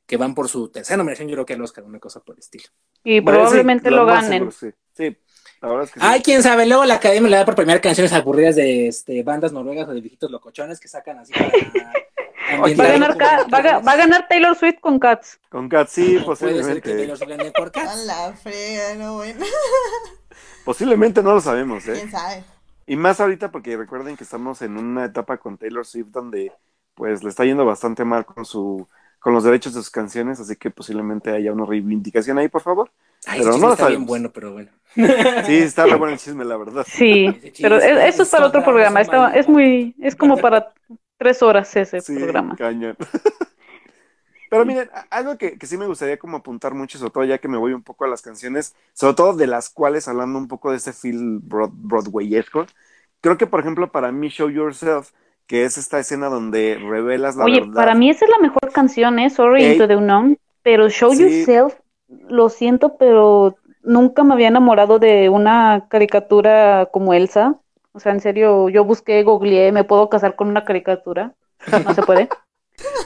[0.05, 2.39] que van por su tercera nominación, yo creo que al Oscar, una cosa por el
[2.39, 2.65] estilo.
[3.03, 4.43] Y Bueno, probablemente sí, lo ganen.
[4.43, 4.69] seguro, sí.
[4.93, 5.17] Sí,
[5.61, 6.05] la verdad es que sí.
[6.05, 9.51] Ay, quién sabe, luego la academia le da por premiar canciones aburridas de este, bandas
[9.53, 11.53] noruegas o de viejitos locochones que sacan así para.
[12.61, 15.39] Va a, ganar, va, a, va a ganar Taylor Swift con Cats.
[15.49, 16.95] Con Cats, sí, Puede ser que posiblemente.
[16.95, 18.05] Taylor Swift gane por A Cats.
[18.05, 19.45] la frega, no bueno.
[20.65, 21.93] Posiblemente no lo sabemos, ¿eh?
[21.93, 22.43] ¿Quién sabe?
[22.85, 26.51] Y más ahorita porque recuerden que estamos en una etapa con Taylor Swift donde
[26.95, 28.87] pues le está yendo bastante mal con su
[29.19, 32.91] con los derechos de sus canciones, así que posiblemente haya una reivindicación ahí, por favor.
[33.25, 34.69] Ay, Pero ese no lo está bien bueno, pero bueno.
[35.45, 36.85] Sí, está re bueno el chisme, la verdad.
[36.85, 38.99] Sí, pero eso es para otro programa.
[38.99, 40.73] Está, es muy, es como para
[41.23, 42.55] tres horas ese Sí, programa.
[42.55, 42.97] cañón.
[44.49, 47.47] Pero miren, algo que, que sí me gustaría como apuntar mucho, sobre todo ya que
[47.47, 50.69] me voy un poco a las canciones, sobre todo de las cuales hablando un poco
[50.69, 52.67] de ese feel broad, Broadwayesco,
[53.19, 55.09] creo que por ejemplo para mí Show Yourself,
[55.47, 57.73] que es esta escena donde revelas la Oye, verdad.
[57.73, 59.29] para mí esa es la mejor canción, ¿eh?
[59.31, 59.63] Sorry.
[59.65, 60.37] Into the Unknown.
[60.61, 61.23] Pero Show Sí.
[61.23, 61.73] Yourself,
[62.07, 67.59] lo siento, pero nunca me había enamorado de una caricatura como Elsa.
[67.93, 71.33] O sea, en serio, yo busqué, googleé, ¿me puedo casar con una caricatura?
[71.85, 72.29] No se puede.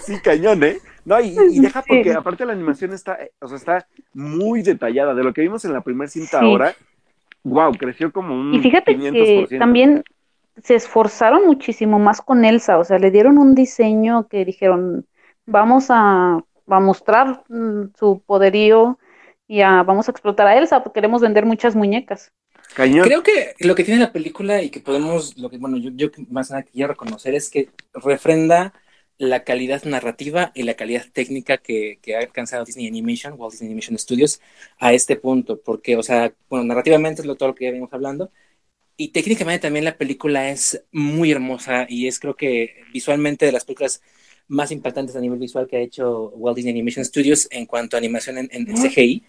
[0.02, 0.78] Sí, cañón, ¿eh?
[1.04, 1.88] No, y, y deja Sí.
[1.90, 5.14] porque aparte la animación está, eh, o sea, está muy detallada.
[5.14, 6.46] De lo que vimos en la primera cinta Sí.
[6.46, 6.74] ahora,
[7.44, 9.48] wow, creció como un Y fíjate 500%.
[9.50, 10.04] que también
[10.64, 15.06] se esforzaron muchísimo más con Elsa, o sea, le dieron un diseño que dijeron,
[15.46, 18.98] vamos a, a mostrar mm, su poderío
[19.48, 22.32] y a- vamos a explotar a Elsa, porque queremos vender muchas muñecas.
[22.78, 23.08] Cañón.
[23.08, 26.10] Creo que lo que tiene la película y que podemos, lo que, bueno, yo, yo
[26.30, 28.72] más nada quiero reconocer es que refrenda
[29.18, 33.70] la calidad narrativa y la calidad técnica que, que, ha alcanzado Disney Animation, Walt Disney
[33.70, 34.42] Animation Studios,
[34.78, 37.92] a este punto, porque, o sea, bueno, narrativamente es lo, todo lo que ya venimos
[37.94, 38.32] hablando,
[38.96, 43.66] y técnicamente también la película es muy hermosa y es creo que visualmente de las
[43.66, 44.04] películas
[44.48, 48.00] más impactantes a nivel visual que ha hecho Walt Disney Animation Studios en cuanto a
[48.00, 49.24] animación en, en CGI.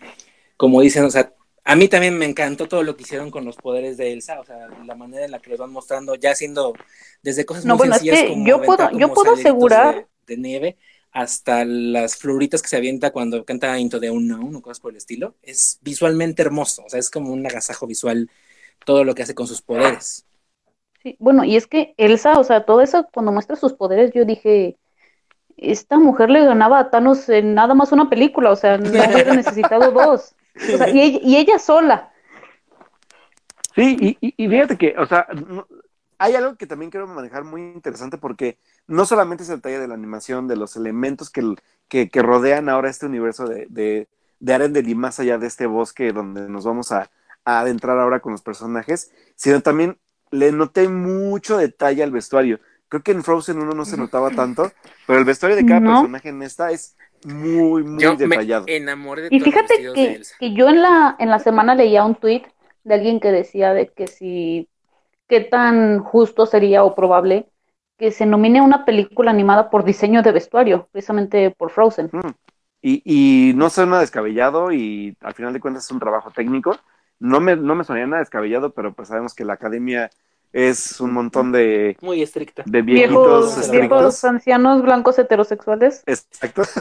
[0.56, 1.32] Como dicen, o sea,
[1.64, 4.44] a mí también me encantó todo lo que hicieron con los poderes de Elsa, o
[4.44, 6.74] sea, la manera en la que los van mostrando, ya siendo
[7.22, 10.36] desde cosas no, muy bueno, sencillas es que como yo puedo, yo puedo asegurar, de,
[10.36, 10.76] de nieve
[11.12, 14.98] hasta las floritas que se avienta cuando canta Into the Unknown o cosas por el
[14.98, 15.34] estilo.
[15.42, 18.30] Es visualmente hermoso, o sea, es como un agasajo visual
[18.84, 20.26] todo lo que hace con sus poderes.
[21.02, 24.24] sí, bueno, y es que Elsa, o sea, todo eso, cuando muestra sus poderes, yo
[24.24, 24.78] dije,
[25.56, 29.34] esta mujer le ganaba a Thanos en nada más una película, o sea, no hubiera
[29.34, 30.34] necesitado dos.
[30.66, 32.12] O sea, y, ella, y ella sola.
[33.74, 35.66] Sí, y, y, fíjate que, o sea, no-
[36.18, 38.58] hay algo que también quiero manejar muy interesante porque
[38.88, 41.54] no solamente es el detalle de la animación, de los elementos que,
[41.88, 44.08] que, que rodean ahora este universo de, de,
[44.40, 47.08] de Arendelle y más allá de este bosque donde nos vamos a,
[47.44, 49.96] a adentrar ahora con los personajes, sino también
[50.32, 52.58] le noté mucho detalle al vestuario.
[52.88, 54.72] Creo que en Frozen 1 no se notaba tanto,
[55.06, 55.90] pero el vestuario de cada No.
[55.92, 58.66] personaje en esta es muy, muy Yo detallado.
[58.66, 60.36] me enamoré de Y fíjate que, Elsa.
[60.38, 62.42] que yo en la, en la semana leía un tweet
[62.84, 64.68] de alguien que decía de que si,
[65.28, 67.48] qué tan justo sería o probable
[67.98, 72.10] que se nomine una película animada por diseño de vestuario, precisamente por Frozen.
[72.80, 73.02] Y,
[73.50, 76.76] y no suena descabellado y al final de cuentas es un trabajo técnico.
[77.18, 80.10] No me, no me sonaría nada descabellado, pero pues sabemos que la academia
[80.52, 82.62] es un montón de, Muy estricta.
[82.66, 86.02] de viejitos Viejos, viejos ancianos blancos heterosexuales.
[86.06, 86.62] Exacto.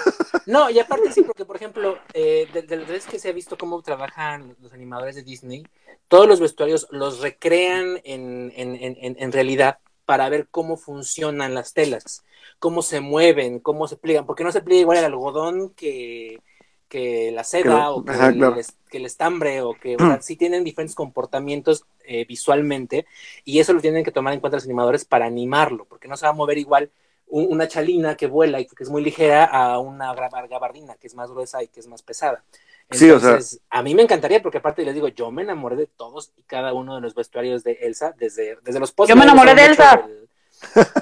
[0.46, 3.34] No, y aparte sí, porque por ejemplo, eh, de, de las veces que se ha
[3.34, 5.66] visto cómo trabajan los animadores de Disney,
[6.08, 11.74] todos los vestuarios los recrean en, en, en, en realidad para ver cómo funcionan las
[11.74, 12.24] telas,
[12.60, 16.40] cómo se mueven, cómo se pliegan, porque no se pliega igual el algodón que,
[16.88, 17.96] que la seda Claro.
[17.96, 18.56] o que, Ajá, el, claro.
[18.90, 23.06] que el estambre o que, o sea, sí tienen diferentes comportamientos eh, visualmente
[23.44, 26.26] y eso lo tienen que tomar en cuenta los animadores para animarlo, porque no se
[26.26, 26.90] va a mover igual
[27.28, 31.16] un- una chalina que vuela y que es muy ligera a una gabardina que es
[31.16, 32.44] más gruesa y que es más pesada.
[32.90, 35.76] Sí, o sea- Entonces, a mí me encantaría, porque aparte les digo, yo me enamoré
[35.76, 39.24] de todos y cada uno de los vestuarios de Elsa, desde, desde los Yo me
[39.24, 40.08] enamoré de Elsa.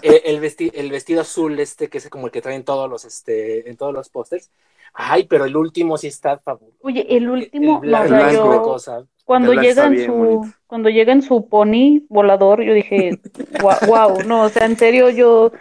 [0.01, 2.89] El, el, el vesti- el vestido azul este, que es como el que traen todos
[2.89, 4.49] los, este, en todos los pósters.
[4.97, 6.77] Ay, pero el último sí está fabuloso.
[6.81, 8.63] Oye, el último, El blanco, el yo- blanco.
[8.63, 9.05] cosa.
[9.25, 10.57] cuando El llega en su, bonito.
[10.67, 13.19] cuando llega en su pony volador, yo dije,
[13.61, 15.51] wow, no, o sea, en serio, yo,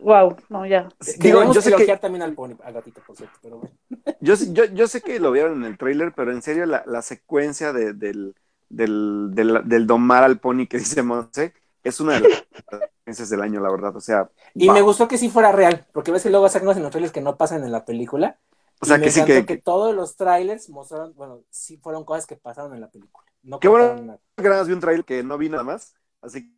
[0.00, 0.88] wow, no, ya.
[1.18, 3.76] Digo, yo sé que- también al pony, al gatito, por cierto, pero bueno.
[4.20, 7.02] Yo, yo, yo sé que lo vieron en el tráiler, pero en serio la, la
[7.02, 8.34] secuencia de- del,
[8.68, 11.52] del, del, del domar al pony que dice Monse
[11.82, 12.30] es una de las
[13.04, 13.96] secuencias del año, la verdad.
[13.96, 14.74] O sea, Y wow.
[14.74, 17.12] me gustó que sí fuera real, porque ves que luego sacan unos en los trailers
[17.12, 18.38] que no pasan en la película.
[18.80, 22.04] o sea Y me que sí que, que todos los trailers mostraron, bueno, sí fueron
[22.04, 23.26] cosas que pasaron en la película.
[23.42, 24.18] No Qué bueno.
[24.36, 26.52] que nada más vi un trailer que no vi nada más, así que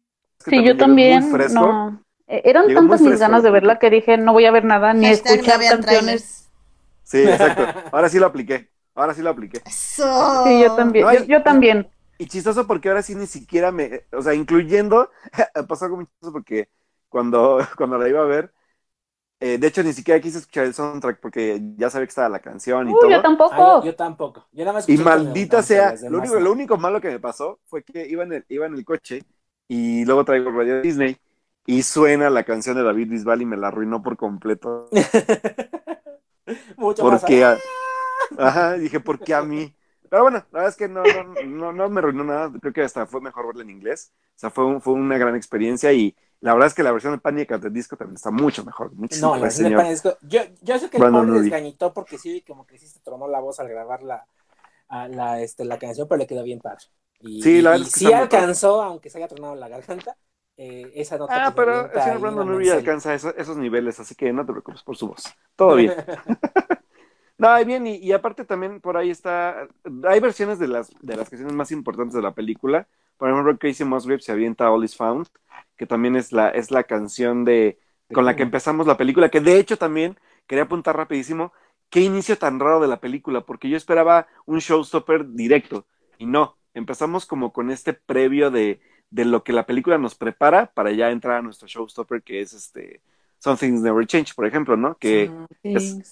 [0.44, 1.64] Sí, yo también, Muy fresco.
[1.64, 2.04] no.
[2.26, 4.92] Eh, Eran Llegó tantas mis ganas de verla que dije, no voy a ver nada,
[4.94, 5.80] ni Hashtag no escuchar canciones.
[5.80, 6.50] trailers.
[7.02, 7.74] Sí, exacto.
[7.92, 8.70] Ahora sí lo apliqué.
[8.94, 9.62] Ahora sí lo apliqué.
[9.64, 10.44] Eso.
[10.44, 11.90] Sí, yo también, No, yo, yo también.
[12.24, 15.10] Y chistoso porque ahora sí ni siquiera me, o sea, incluyendo,
[15.68, 16.70] pasó algo muy chistoso porque
[17.08, 18.52] cuando, cuando la iba a ver,
[19.40, 22.40] eh, de hecho ni siquiera quise escuchar el soundtrack porque ya sabía que estaba la
[22.40, 23.12] canción y Uy, todo.
[23.12, 23.54] yo tampoco.
[23.56, 24.46] Ah, yo, tampoco.
[24.52, 27.82] Yo nada más Y maldita sea, lo único, lo único malo que me pasó fue
[27.84, 29.24] que iba en el, iba en el coche
[29.68, 31.16] y luego traigo el radio Disney
[31.66, 34.90] y suena la canción de David Bisbal y me la arruinó por completo.
[36.76, 37.22] Mucho más.
[37.22, 37.64] Porque, a-
[38.36, 39.76] ajá, dije, ¿por qué a mí?
[40.14, 42.82] Pero bueno, la verdad es que no, no, no, no me arruinó nada, creo que
[42.82, 46.14] hasta fue mejor verla en inglés, o sea, fue, un- fue una gran experiencia y
[46.40, 48.92] la verdad es que la versión de Panic at the Disco también está mucho mejor,
[48.94, 49.82] muchísimo No, la versión de señor.
[49.82, 53.00] Pan Disco- Yo, yo sé que el pobre desgañitó porque sí, como que sí se
[53.00, 54.24] tronó la voz al grabar la,
[54.88, 56.84] a la, este, la canción, pero le quedó bien padre.
[57.20, 58.22] Y, Sí, la verdad y es que sí padre.
[58.22, 60.16] alcanzó, aunque se haya tronado la garganta,
[60.56, 61.46] eh, esa nota.
[61.46, 64.82] Ah, pero el señor Brandon el alcanza eso- esos niveles, así que no te preocupes
[64.82, 65.24] por su voz.
[65.56, 65.92] Todo bien.
[67.44, 69.68] No, y bien, y, y aparte también por ahí está,
[70.08, 72.88] hay versiones de las, de las canciones más importantes de la película.
[73.18, 75.26] Por ejemplo, Casey Musgrave se avienta All Is Found,
[75.76, 77.78] que también es la, es la canción de,
[78.14, 81.52] con la que empezamos la película, que de hecho también, quería apuntar rapidísimo,
[81.90, 85.84] qué inicio tan raro de la película, porque yo esperaba un showstopper directo,
[86.16, 88.80] y no, empezamos como con este previo de,
[89.10, 92.54] de lo que la película nos prepara para ya entrar a nuestro showstopper, que es
[92.54, 93.02] este
[93.44, 94.96] Some Things Never Change, por ejemplo, ¿no?
[94.96, 95.30] Que,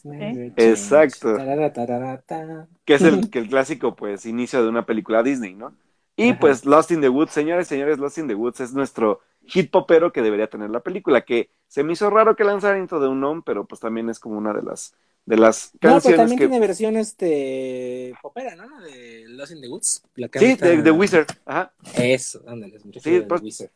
[0.02, 0.52] never change.
[0.54, 1.34] Exacto.
[1.34, 2.68] Tarara, tarara, ta.
[2.84, 5.74] que es el, que el clásico, pues, inicio de una película Disney, ¿no?
[6.14, 6.40] Y Ajá.
[6.40, 10.12] pues Lost in the Woods, señores, señores, Lost in the Woods es nuestro hit popero
[10.12, 13.42] que debería tener la película, que se me hizo raro que lanzaran Into the Unknown,
[13.42, 14.94] pero pues también es como una de las
[15.24, 18.78] de las No, pero canciones también que tiene versión este popera, ¿no?
[18.82, 20.02] De Lost in the Woods.
[20.16, 21.72] La Sí, de, de Wizard, ajá.
[21.96, 23.70] Eso, ándale, refiero Sí, The pues, Wizard.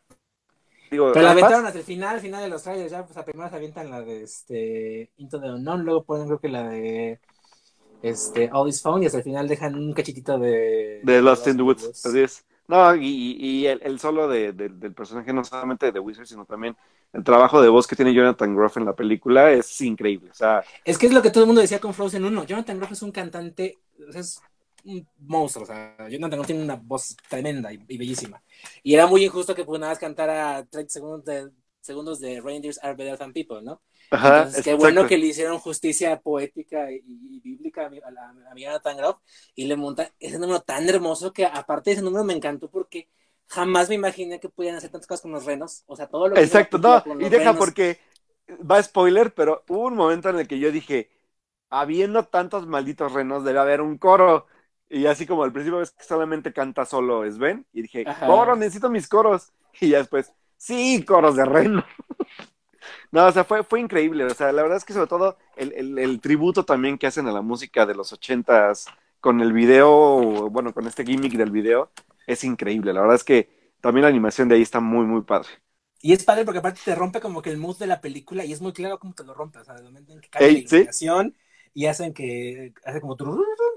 [0.90, 3.24] Digo, Pero la aventaron hasta el final, al final de los trailers, ya, pues a
[3.24, 7.20] primero se avientan la de este Into the Unknown, luego ponen creo que la de
[8.02, 11.56] este All is Found y hasta el final dejan un cachitito de de Lost in
[11.56, 12.44] the Woods, así es.
[12.68, 16.44] No, y, y el, el solo de, de- del personaje, no solamente de Wizard, sino
[16.44, 16.76] también
[17.12, 20.30] el trabajo de voz que tiene Jonathan Groff en la película es increíble.
[20.30, 22.44] O sea, Es que es lo que todo el mundo decía con Frozen 1.
[22.44, 23.78] Jonathan Groff es un cantante,
[24.14, 24.40] es
[24.86, 25.64] un monstruo.
[25.64, 28.42] O sea, Jonathan tiene una voz tremenda y, y bellísima.
[28.82, 31.50] Y era muy injusto que pues, nada más cantara 30 segundos de,
[31.80, 33.82] segundos de Reindeers Are Better Than People, ¿no?
[34.10, 38.10] ajá, Entonces, qué bueno que le hicieron justicia poética y, y bíblica a, mi- a,
[38.10, 39.16] la- a mi Jonathan Groff
[39.54, 43.08] y le monta ese número tan hermoso que aparte de ese número me encantó porque
[43.46, 45.84] jamás me imaginé que pudieran hacer tantas cosas con los renos.
[45.86, 47.56] O sea, todo lo que Exacto, no, con y deja renos.
[47.56, 47.98] porque
[48.70, 51.10] va spoiler, pero hubo un momento en el que yo dije,
[51.70, 54.46] habiendo tantos malditos renos, debe haber un coro.
[54.88, 58.22] Y así como al principio ves que solamente canta solo Sven, y dije, Ajá.
[58.22, 59.52] coro, necesito mis coros.
[59.80, 61.84] Y ya después, sí, coros de reno.
[63.10, 64.24] No, o sea, fue, fue increíble.
[64.24, 67.26] O sea, la verdad es que sobre todo el, el- el tributo también que hacen
[67.28, 68.86] a la música de los ochentas
[69.20, 71.90] con el video, bueno, con este gimmick del video,
[72.26, 72.92] es increíble.
[72.92, 75.48] La verdad es que también la animación de ahí está muy, muy padre.
[76.00, 78.52] Y es padre porque aparte te rompe como que el mood de la película y
[78.52, 79.58] es muy claro cómo te lo rompe.
[79.58, 80.88] O sea, de momento en que Ey, la ¿sí?
[80.88, 81.36] iluminación
[81.76, 83.16] y hacen que, hacen como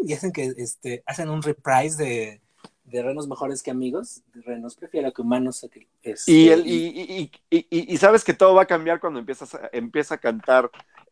[0.06, 2.42] y hacen que este, hacen un reprise de,
[2.86, 4.24] de renos mejores que amigos.
[4.34, 5.68] De renos prefiero que humanos.
[5.72, 9.00] que, este, Y, el, y, y, y, y- y sabes que todo va a cambiar
[9.00, 10.70] cuando empiezas a, empieza a cantar.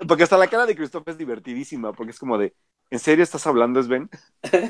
[0.07, 2.55] Porque hasta la cara de Christoph es divertidísima, porque es como de,
[2.91, 4.09] ¿en serio estás hablando, Sven?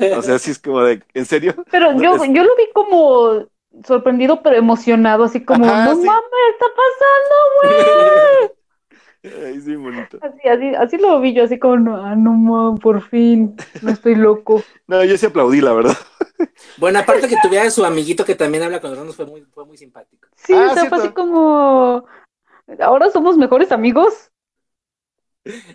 [0.09, 1.55] O sea, sí es como de, ¿en serio?
[1.71, 3.47] Pero yo, es- yo lo vi como
[3.85, 6.07] sorprendido, pero emocionado, así como, Ajá, no sí.
[6.07, 8.51] mames, está pasando, güey.
[9.45, 10.17] Ay, sí, bonito.
[10.21, 13.91] Así, así, así lo vi yo, así como, no, ah, no mames, por fin, no
[13.91, 14.63] estoy loco.
[14.87, 15.97] No, yo sí aplaudí, la verdad.
[16.77, 19.65] Bueno, aparte que tuviera su amiguito que también habla con los renos fue muy, fue
[19.65, 20.27] muy simpático.
[20.35, 22.05] Sí, Ah, o sea, fue así como,
[22.79, 24.31] ahora somos mejores amigos.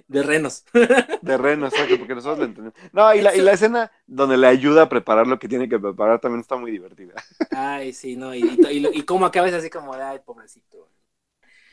[0.07, 0.65] De renos.
[1.23, 2.79] De Reno, exacto, porque nosotros la entendemos.
[2.93, 5.79] No, y la, y la escena donde le ayuda a preparar lo que tiene que
[5.79, 7.15] preparar también está muy divertida.
[7.51, 8.35] Ay, sí, no.
[8.35, 10.89] Y, y, y, y cómo acabas así como de, ay, pobrecito.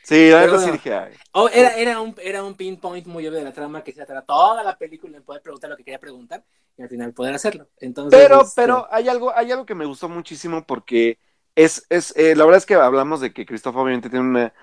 [0.09, 0.91] Sí, la verdad sí dije.
[1.33, 4.25] Oh, era, era, un, era un pinpoint muy obvio de la trama que se atrás
[4.25, 6.43] toda la película en poder preguntar lo que quería preguntar
[6.75, 7.67] y al final poder hacerlo.
[7.77, 11.19] Entonces, Pero, este, pero hay algo, hay algo que me gustó muchísimo porque
[11.55, 14.53] es, es, eh, la verdad es que hablamos de que Christoph obviamente tiene una,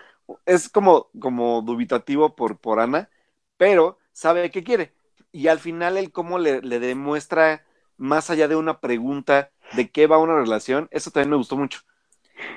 [0.47, 3.09] es como, como dubitativo por, por Ana,
[3.57, 4.95] pero sabe qué quiere.
[5.31, 7.65] Y al final él cómo le, le demuestra
[7.97, 11.81] más allá de una pregunta de qué va una relación, eso también me gustó mucho.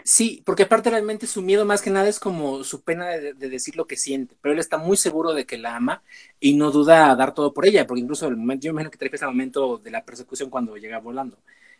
[0.03, 3.49] Sí, porque aparte realmente su miedo más que nada es como su pena de, de
[3.49, 6.01] decir lo que siente, pero él está muy seguro de que la ama
[6.39, 8.91] y no duda a dar todo por ella, porque incluso el momento, yo me imagino
[8.91, 11.37] que trae ese momento de la persecución cuando llega volando.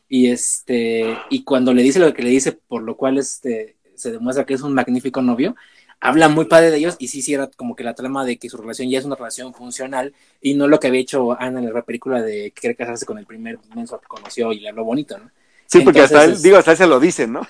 [0.08, 4.12] Y este, y cuando le dice lo que le dice, por lo cual este se
[4.12, 5.56] demuestra que es un magnífico novio,
[6.00, 8.50] habla muy padre de ellos y sí, sí era como que la trama de que
[8.50, 11.74] su relación ya es una relación funcional y no lo que había hecho Ana en
[11.74, 15.18] la película de querer casarse con el primer menso que conoció y le habló bonito,
[15.18, 15.30] ¿no?
[15.66, 17.42] Sí, porque hasta él, digo, hasta él se lo dice, ¿no?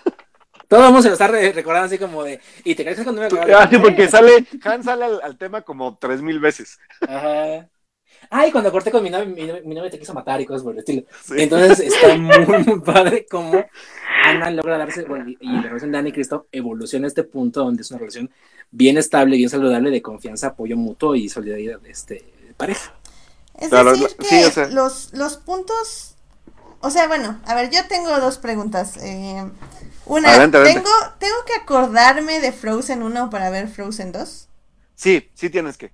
[0.70, 3.22] Todo el mundo se lo está re- recordando así como de, y te crees cuando
[3.22, 6.80] me Ah, sí, porque sale, Han sale al, al tema como tres mil veces.
[7.02, 7.70] Ajá.
[8.32, 10.64] Ay, cuando corté con mi novia, mi novia, mi novia te quiso matar y cosas
[10.64, 11.04] por el estilo.
[11.24, 11.34] Sí.
[11.38, 13.66] Entonces está muy, muy padre cómo
[14.26, 17.24] Ana logra darse, bueno, y, y la relación de Ana y Cristo evoluciona a este
[17.24, 18.30] punto donde es una relación
[18.72, 22.16] bien estable, bien saludable de confianza, apoyo mutuo y solidaridad este,
[22.46, 22.94] de pareja.
[23.60, 26.16] Es Claro, decir, que sí, o sea- los, los puntos.
[26.82, 28.98] O sea, bueno, a ver, yo tengo dos preguntas.
[28.98, 29.44] Eh,
[30.10, 30.82] una, Adelante, adelante.
[30.82, 34.48] ¿tengo, ¿tengo que acordarme de Frozen 1 para ver Frozen 2?
[34.96, 35.92] Sí, sí tienes que.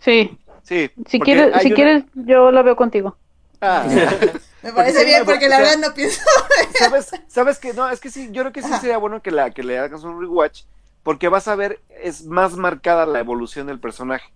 [0.00, 0.90] Sí, Sí.
[1.06, 3.16] si quieres, si una- quieres, yo la veo contigo.
[3.60, 3.84] Ah.
[4.62, 6.20] Me parece bien, porque la o sea- verdad no pienso.
[6.78, 7.10] ¿Sabes?
[7.28, 8.80] ¿Sabes que No, es que sí, yo creo que sí Ajá.
[8.80, 10.62] sería bueno que, la, que le hagas un rewatch,
[11.02, 14.30] porque vas a ver, es más marcada la evolución del personaje.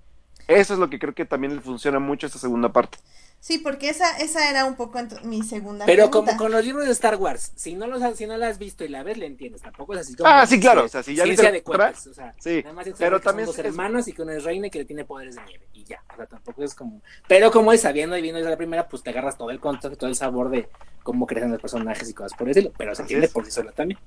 [0.48, 2.98] Eso es lo que creo que también le funciona mucho a esta segunda parte.
[3.44, 6.30] Sí, porque esa, esa era un poco mi segunda Pero pregunta.
[6.32, 8.84] como con los libros de Star Wars, si no los si no la has visto
[8.84, 9.62] y la ves, le entiendes.
[9.62, 10.30] Tampoco es así como.
[10.30, 12.86] Ah, sí, claro, o sea, si ya ciencia de cuentas, o sea, Sí, nada más
[12.86, 14.84] es pero que también son dos es- hermanas y que una es reina y que
[14.84, 18.16] tiene poderes de nieve y ya, o sea, tampoco es como, pero como es sabiendo
[18.16, 20.68] y viendo desde la primera, pues te agarras todo el contexto, todo el sabor de
[21.02, 23.98] cómo crecen los personajes y cosas por decirlo, pero se entiende por sí sola también.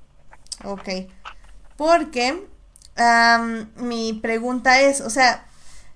[0.64, 0.88] Ok.
[1.76, 2.48] Porque
[2.96, 5.46] am, mi pregunta es, o sea,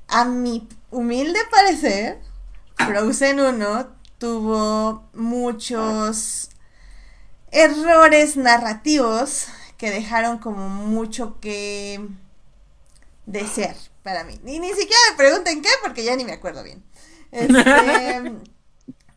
[0.09, 2.19] a mi humilde parecer,
[2.85, 3.87] Frozen 1
[4.17, 6.49] tuvo muchos
[7.51, 9.47] errores narrativos
[9.77, 12.05] que dejaron como mucho que
[13.25, 14.39] desear para mí.
[14.43, 16.83] Ni, ni siquiera me pregunten qué, porque ya ni me acuerdo bien.
[17.31, 17.61] Este,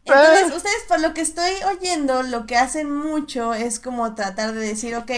[0.05, 4.61] entonces, ustedes por lo que estoy oyendo, lo que hacen mucho es como tratar de
[4.61, 5.11] decir, ok,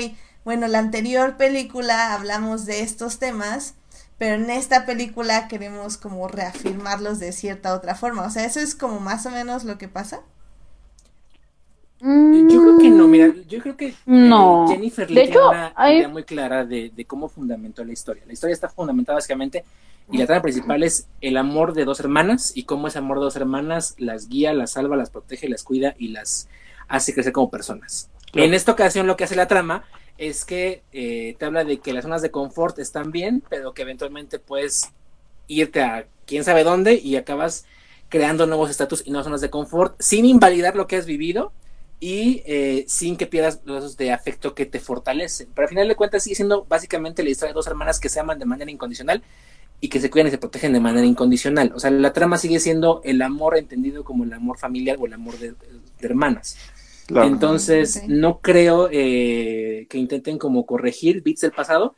[0.45, 3.75] bueno, la anterior película hablamos de estos temas,
[4.19, 8.23] pero en esta película queremos como reafirmarlos de cierta otra forma.
[8.27, 10.20] O sea, eso es como más o menos lo que pasa.
[12.01, 14.66] Yo creo que no, mira, yo creo que eh, No.
[14.69, 18.23] Jennifer hecho, tiene una hay- idea muy clara de, de cómo fundamentó la historia.
[18.27, 19.65] La historia está fundamentada básicamente
[20.12, 23.24] y la trama principal es el amor de dos hermanas y cómo ese amor de
[23.24, 26.47] dos hermanas las guía, las salva, las protege, las cuida y las
[26.89, 28.11] hace crecer como personas.
[28.32, 28.49] Claro.
[28.49, 29.85] En esta ocasión lo que hace la trama
[30.19, 33.82] es que eh, te habla de que las zonas de confort están bien, pero que
[33.82, 34.91] eventualmente puedes
[35.49, 37.66] irte a quién sabe dónde y acabas
[38.09, 41.53] creando nuevos estatus y nuevas zonas de confort sin invalidar lo que has vivido
[42.01, 45.49] y eh, sin que pierdas los de afecto que te fortalecen.
[45.55, 48.20] Pero al final de cuentas sigue siendo básicamente la historia de dos hermanas que se
[48.20, 49.23] aman de manera incondicional
[49.81, 51.73] y que se cuidan y se protegen de manera incondicional.
[51.74, 55.12] O sea, la trama sigue siendo el amor entendido como el amor familiar o el
[55.12, 55.55] amor de
[56.01, 56.57] hermanas.
[57.06, 57.35] Claro.
[57.35, 61.97] Entonces, no creo eh, que intenten como corregir bits del pasado.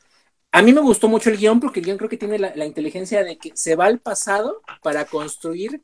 [0.52, 2.66] A mí me gustó mucho el guion porque el guion creo que tiene la, la
[2.66, 5.82] inteligencia de que se va al pasado para construir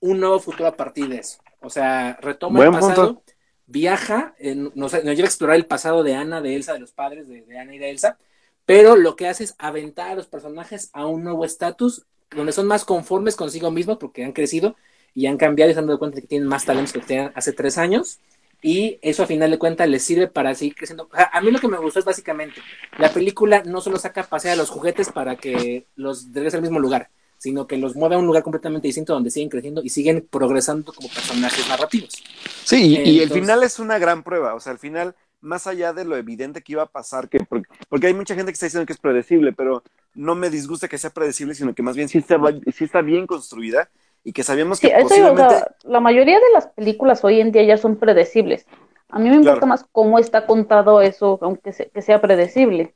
[0.00, 1.38] un nuevo futuro a partir de eso.
[1.60, 3.24] O sea, retoma Buen el pasado, punto.
[3.66, 6.92] viaja, eh, nos, nos lleva a explorar el pasado de Ana, de Elsa, de los
[6.92, 8.18] padres de, de Ana y de Elsa,
[8.64, 12.66] pero lo que hace es aventar a los personajes a un nuevo estatus donde son
[12.66, 14.76] más conformes consigo mismos porque han crecido
[15.14, 17.32] y han cambiado y se han dado cuenta de que tienen más talentos que tenían
[17.34, 18.20] hace tres años
[18.62, 21.08] y eso a final de cuentas les sirve para seguir creciendo.
[21.12, 22.62] O sea, a mí lo que me gustó es básicamente,
[22.96, 26.62] la película no solo saca a pasear a los juguetes para que los regrese al
[26.62, 29.88] mismo lugar, sino que los mueve a un lugar completamente distinto donde siguen creciendo y
[29.88, 32.22] siguen progresando como personajes narrativos.
[32.64, 34.54] Sí, y, y el final es una gran prueba.
[34.54, 37.68] O sea, al final, más allá de lo evidente que iba a pasar, que porque,
[37.88, 39.82] porque hay mucha gente que está diciendo que es predecible, pero
[40.14, 42.38] no me disgusta que sea predecible, sino que más bien sí está,
[42.72, 43.90] sí está bien construida
[44.24, 45.54] y que sabíamos Sí, que eso digo, o posiblemente.
[45.54, 48.66] sea, la mayoría de las películas hoy en día ya son predecibles.
[49.10, 49.66] A mí me importa Claro.
[49.66, 52.94] más cómo está contado eso, aunque se- que sea predecible.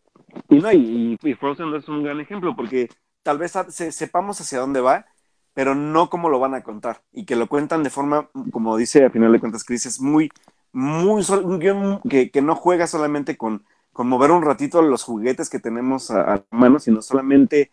[0.48, 2.88] Y no, y, y Frozen es un gran ejemplo, porque
[3.22, 5.06] tal vez se- sepamos hacia dónde va,
[5.54, 7.02] pero no cómo lo van a contar.
[7.12, 10.30] Y que lo cuentan de forma, como dice a final de cuentas Chris, es muy,
[10.72, 15.02] muy, sol- un guion que, que no juega solamente con, con mover un ratito los
[15.04, 17.70] juguetes que tenemos a, a mano, sino solamente,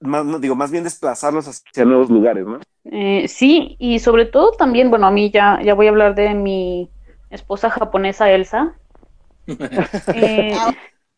[0.00, 2.60] más, no, digo, más bien desplazarlos hacia nuevos lugares, ¿no?
[2.84, 6.34] Eh, sí, y sobre todo también, bueno, a mí ya, ya voy a hablar de
[6.34, 6.90] mi
[7.30, 8.74] esposa japonesa Elsa.
[10.10, 10.72] Eh, Ah,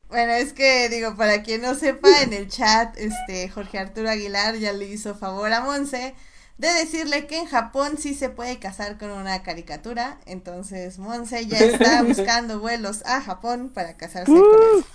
[0.09, 4.57] Bueno, es que digo, para quien no sepa, en el chat, este Jorge Arturo Aguilar
[4.57, 6.15] ya le hizo favor a Monse
[6.59, 10.21] de decirle que en Japón sí se puede casar con una caricatura.
[10.27, 14.87] Entonces Monse ya está buscando vuelos a Japón para casarse con él.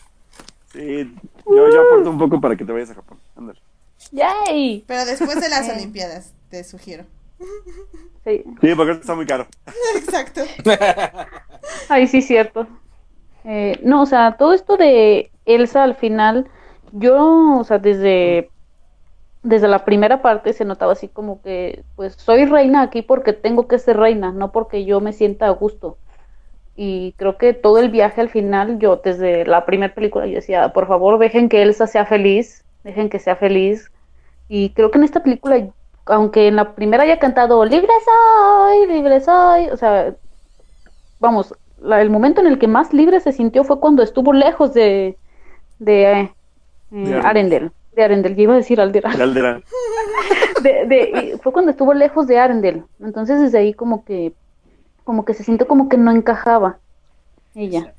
[0.66, 1.14] Sí,
[1.50, 3.20] yo, yo aporto un poco para que te vayas a Japón.
[3.36, 3.62] Ándale.
[4.12, 4.84] ¡Yay!
[4.88, 5.74] Pero después de las Eh.
[5.76, 7.06] Olimpiadas, te sugiero.
[8.24, 8.44] Sí.
[8.62, 9.48] Sí, porque está muy caro.
[9.96, 10.42] Exacto.
[11.90, 12.68] Ay, sí, cierto.
[13.44, 16.48] Eh, no, o sea, todo esto de Elsa al final,
[16.92, 18.52] yo, o sea, desde,
[19.44, 23.68] desde la primera parte se notaba así como que, pues, soy reina aquí porque tengo
[23.68, 25.98] que ser reina, no porque yo me sienta a gusto.
[26.76, 30.72] Y creo que todo el viaje al final, yo desde la primera película, yo decía,
[30.74, 33.92] por favor, dejen que Elsa sea feliz, dejen que sea feliz.
[34.48, 35.68] Y creo que en esta película,
[36.06, 40.14] aunque en la primera haya cantado, libre soy, libre soy, o sea,
[41.20, 44.74] vamos, la- el momento en el que más libre se sintió fue cuando estuvo lejos
[44.74, 45.18] de,
[45.80, 46.32] de, eh,
[46.92, 47.16] De.
[47.16, 47.72] Arendelle.
[47.96, 49.12] De Arendelle, yo iba a decir Aldera.
[49.16, 49.62] De Aldera.
[50.62, 52.84] De, de- fue cuando estuvo lejos de Arendelle.
[53.00, 54.34] Entonces desde ahí como que,
[55.04, 56.78] como que se sintió como que no encajaba
[57.56, 57.94] ella.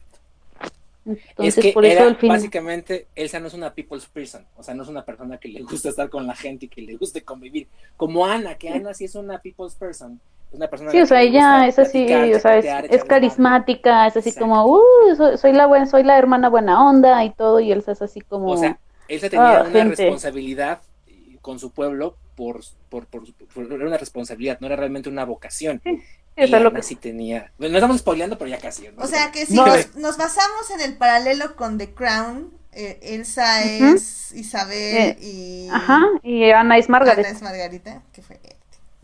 [1.05, 2.29] Entonces es que por eso era, al fin.
[2.29, 5.63] básicamente, Elsa no es una people's person, o sea, no es una persona que le
[5.63, 7.67] gusta estar con la gente y que le guste convivir.
[7.97, 10.21] Como Ana, que Ana sí es una people's person.
[10.51, 14.07] Es una persona Sí, o sea, que ella es así, platicar, o sea, es, carismática,
[14.07, 14.49] es así Exacto.
[14.49, 17.93] como, uh, soy, soy la buena, soy la hermana buena onda y todo, y Elsa
[17.93, 19.97] es así como, O sea, Elsa tenía Ah, una gente.
[19.97, 22.61] responsabilidad eh, con su pueblo por,
[22.91, 23.23] por, por,
[23.55, 25.81] por- era una responsabilidad, no era realmente una vocación.
[25.85, 25.99] Sí,
[26.37, 27.53] y o sea, lo que- sí tenía.
[27.59, 28.89] Bueno, no estamos spoileando, pero ya casi.
[28.89, 29.03] ¿no?
[29.03, 29.67] O sea que si No.
[29.67, 36.01] nos, nos basamos en el paralelo con The Crown, eh, Elsa es Isabel y ajá,
[36.23, 38.41] y Ana es Margaret, Ana es Margarita, que fue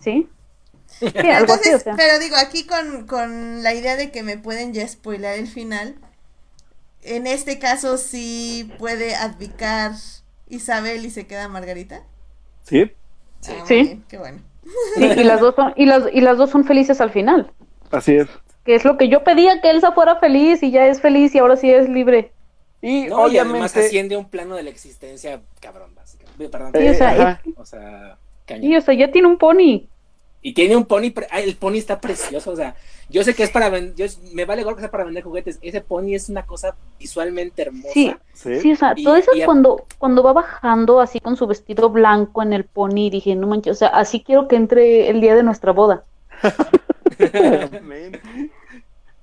[0.03, 0.29] ¿sí?
[1.01, 1.95] Sí, algo así, o Entonces, sea.
[1.97, 5.97] pero digo, aquí con, con la idea de que me pueden ya spoiler el final,
[7.03, 9.93] en este caso sí puede abdicar
[10.49, 12.03] Isabel y se queda Margarita.
[12.65, 12.91] Sí,
[13.49, 13.83] Ah, Sí.
[13.83, 14.43] bien, qué bueno.
[14.95, 17.53] Sí, y las dos son, y las, y las dos son felices al final.
[17.91, 18.29] así es.
[18.65, 21.39] que es lo que yo pedía, que Elsa fuera feliz y ya es feliz y
[21.39, 22.33] ahora sí es libre.
[22.83, 23.81] Y No, y además obviamente.
[23.81, 26.49] asciende a un plano de la existencia cabrón, básicamente.
[26.49, 26.73] Perdón.
[26.77, 27.43] Sí, o sea, ajá.
[27.57, 28.19] O sea,
[28.61, 29.89] Y o sea, ya tiene un pony.
[30.49, 32.75] Y tiene un pony, pre- ay, el pony está precioso, o sea,
[33.11, 35.83] yo sé que es para vender, me vale gorro que sea para vender juguetes, ese
[35.83, 37.91] pony es una cosa visualmente hermosa.
[37.93, 38.15] Sí.
[38.33, 38.61] Sí.
[38.61, 41.91] Sí, o sea, Y- todo eso y cuando, cuando va bajando así con su vestido
[41.91, 45.35] blanco en el pony, dije, no manches, o sea, así quiero que entre el día
[45.35, 46.05] de nuestra boda.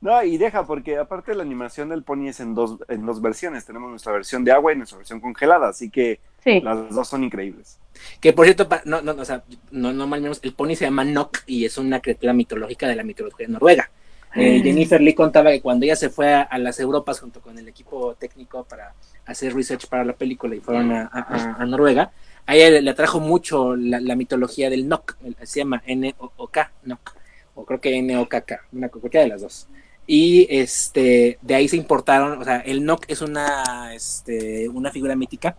[0.02, 3.65] No, y deja, porque aparte la animación del pony es en dos, en dos versiones.
[3.65, 6.62] Tenemos nuestra versión de agua y nuestra versión congelada, así que Sí.
[6.62, 7.80] las dos son increíbles.
[8.22, 11.04] Que por cierto, no, no, o sea, no, no mal menos, el pony se llama
[11.04, 13.90] Nock y es una criatura mitológica de la mitología noruega.
[14.36, 17.58] Eh, Jennifer Lee contaba que cuando ella se fue a, a las Europas junto con
[17.58, 18.94] el equipo técnico para
[19.26, 22.12] hacer research para la película y fueron a, a- a Noruega,
[22.46, 26.72] a ella le, le atrajo mucho la, la mitología del Nock, el- se llama N-O-K,
[26.84, 27.16] Nock,
[27.56, 29.68] o creo que N-O-K-K, una cualquiera de las dos.
[30.06, 35.16] Y este, de ahí se importaron, o sea, el Nock es una, este, una figura
[35.16, 35.56] mítica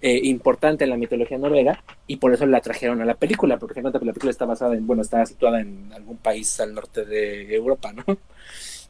[0.00, 3.74] eh, importante en la mitología noruega y por eso la trajeron a la película, porque
[3.74, 6.74] se cuenta que la película está basada en, bueno, está situada en algún país al
[6.74, 8.04] norte de Europa, ¿no?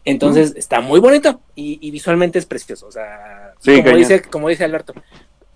[0.05, 4.49] Entonces está muy bonito y, y visualmente es precioso, o sea, Sí, como, dice, como
[4.49, 4.95] dice Alberto,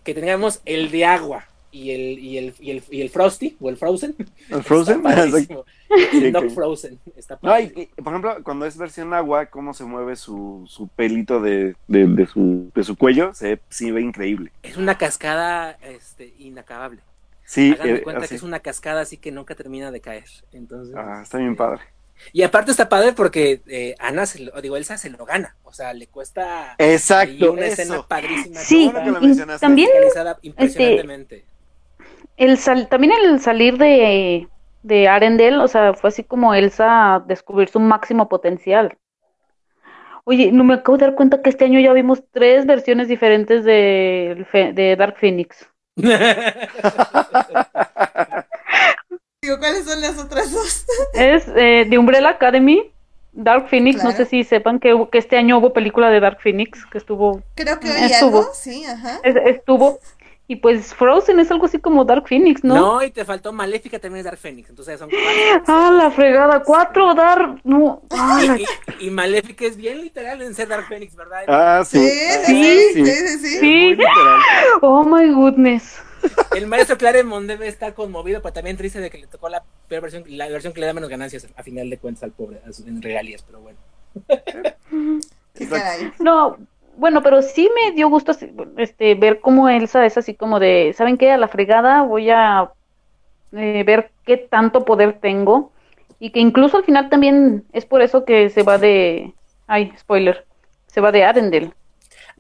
[0.05, 3.69] que tengamos el de agua y el, y el, y el, y el Frosty o
[3.71, 4.15] el Frozen.
[4.51, 5.03] ¿El Frozen?
[6.13, 6.99] El Nock que- Frozen.
[7.17, 7.89] Está No, y, padre.
[7.97, 12.07] y, por ejemplo, cuando es versión agua, cómo se mueve su, su pelito de, de,
[12.07, 14.53] de su, de su cuello, se sí ve increíble.
[14.63, 17.01] Es una cascada este, inacabable.
[17.45, 18.29] Sí, Hagan de eh, cuenta así.
[18.31, 20.25] que es una cascada así que nunca termina de caer.
[20.53, 21.83] Entonces, Ah, está bien padre.
[22.33, 25.57] Y aparte está padre porque eh, Ana, se lo, digo, Elsa se lo gana.
[25.65, 28.61] O sea, le cuesta Exacto, una escena padrísima.
[28.61, 29.67] Sí, bueno que lo y mencionaste.
[29.67, 31.45] también musicalizada impresionantemente.
[32.37, 34.49] El sal, también el salir de,
[34.83, 38.97] de Arendelle, o sea, fue así como Elsa descubrir su máximo potencial.
[40.25, 43.65] Oye, no me acabo de dar cuenta que este año ya vimos tres versiones diferentes
[43.65, 45.69] de, de Dark Phoenix.
[49.43, 50.87] Digo, ¿cuáles son las otras dos?
[51.15, 52.93] Es eh, de Umbrella Academy,
[53.33, 56.87] Dark Phoenix, no sé si sepan que, que este año hubo película de Dark Phoenix,
[56.87, 58.39] que estuvo, Creo que Eh, oí estuvo.
[58.39, 59.19] algo, sí, ajá.
[59.25, 59.99] es- estuvo,
[60.49, 62.75] y pues Frozen es algo así como Dark Phoenix, ¿no?
[62.75, 63.03] ¿No?
[63.03, 64.69] y te faltó Maléfica también es Dark Phoenix.
[64.71, 65.65] Entonces son cuatro.
[65.69, 70.55] Ah, la fregada, cuatro Dark, no, ah, y, y- y Maléfica es bien literal en
[70.55, 71.45] ser Dark Phoenix, ¿verdad?
[71.49, 71.99] Ah, sí.
[71.99, 73.99] Sí, sí, sí, sí, sí.
[74.83, 76.01] Oh my goodness.
[76.55, 80.03] El maestro Claremont debe estar conmovido, pero también triste de que le tocó la peor
[80.03, 83.03] versión, la versión que le da menos ganancias a final de cuentas al pobre, en
[83.03, 83.79] regalías, pero bueno.
[85.55, 86.13] Qué caray.
[86.21, 86.57] No,
[86.97, 88.33] bueno, pero sí me dio gusto
[88.77, 91.31] este ver cómo Elsa es así como de, ¿saben qué?
[91.33, 92.71] A la fregada voy a
[93.53, 95.73] eh, ver qué tanto poder tengo
[96.19, 99.35] y que incluso al final también es por eso que se va de,
[99.67, 100.47] ay, spoiler,
[100.87, 101.73] se va de Arendelle.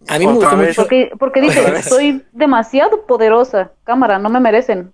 [0.08, 0.74] A mí me gustó mucho.
[0.76, 4.92] Porque, porque dice, soy demasiado poderosa, cámara, no me merecen.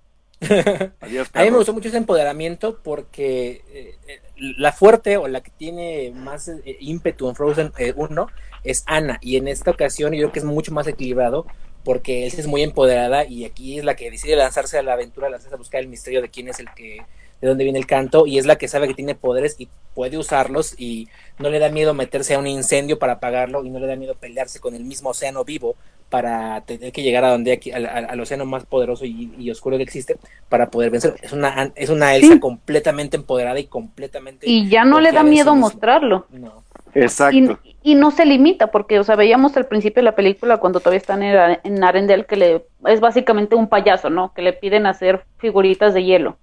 [1.00, 5.40] Adiós, A mí me gustó mucho ese empoderamiento porque eh, eh, la fuerte o la
[5.40, 8.26] que tiene más eh, ímpetu en Frozen 1
[8.64, 11.46] es Anna y en esta ocasión yo creo que es mucho más equilibrado
[11.84, 15.30] porque él es muy empoderada y aquí es la que decide lanzarse a la aventura,
[15.30, 17.02] lanzarse a buscar el misterio de quién es el que,
[17.40, 20.18] de dónde viene el canto y es la que sabe que tiene poderes y puede
[20.18, 21.08] usarlos y
[21.38, 24.14] no le da miedo meterse a un incendio para apagarlo y no le da miedo
[24.14, 25.76] pelearse con el mismo océano vivo
[26.08, 29.50] para tener que llegar a donde aquí, al, al- al océano más poderoso y, y
[29.50, 30.16] oscuro que existe
[30.48, 31.14] para poder vencer.
[31.22, 32.40] Es una, es una Elsa Sí.
[32.40, 36.26] completamente empoderada y completamente Y ya no le da miedo mostrarlo.
[36.30, 36.64] No.
[36.94, 37.58] Exacto.
[37.62, 40.80] Y, y no se limita, porque, o sea, veíamos al principio de la película cuando
[40.80, 44.32] todavía están en, en Arendelle que le es básicamente un payaso, ¿no?
[44.34, 46.38] Que le piden hacer figuritas de hielo.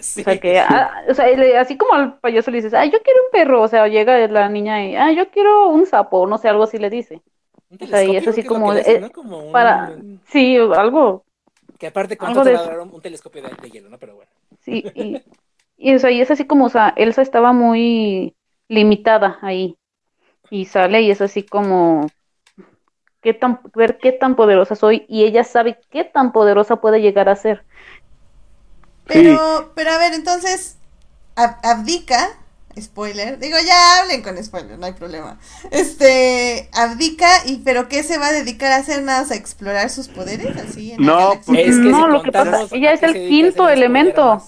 [0.00, 0.20] Sí.
[0.20, 3.02] O sea, que, ah, o sea, le- así como al payaso le dices, ay, yo
[3.02, 6.38] quiero un perro, o sea, llega la niña y, ah, yo quiero un sapo, no
[6.38, 7.22] sé, algo así le dice.
[7.70, 8.72] Un o sea, y es así como.
[9.12, 9.96] Como un- Para,
[10.28, 11.24] sí, algo,
[11.78, 13.98] Que aparte, algo ¿cuánto te de un, telescopio de, de hielo, no?
[13.98, 14.30] Pero bueno.
[14.60, 15.22] sí, y,
[15.76, 18.34] y, o sea, y es así como, o sea, Elsa estaba muy
[18.68, 19.76] limitada ahí,
[20.50, 22.08] y sale y es así como,
[23.22, 27.28] qué tan, ver qué tan poderosa soy, y ella sabe qué tan poderosa puede llegar
[27.28, 27.64] a ser.
[29.06, 30.76] Pero, pero a ver, entonces,
[31.36, 32.38] ab- abdica,
[32.80, 35.38] spoiler, digo, ya hablen con spoiler, no hay problema.
[35.70, 39.02] Este, abdica, y pero ¿qué se va a dedicar a hacer?
[39.02, 40.92] Nada, a explorar sus poderes, así.
[40.92, 44.42] En No, porque- Es que No, si lo que pasa, ella es el quinto elemento.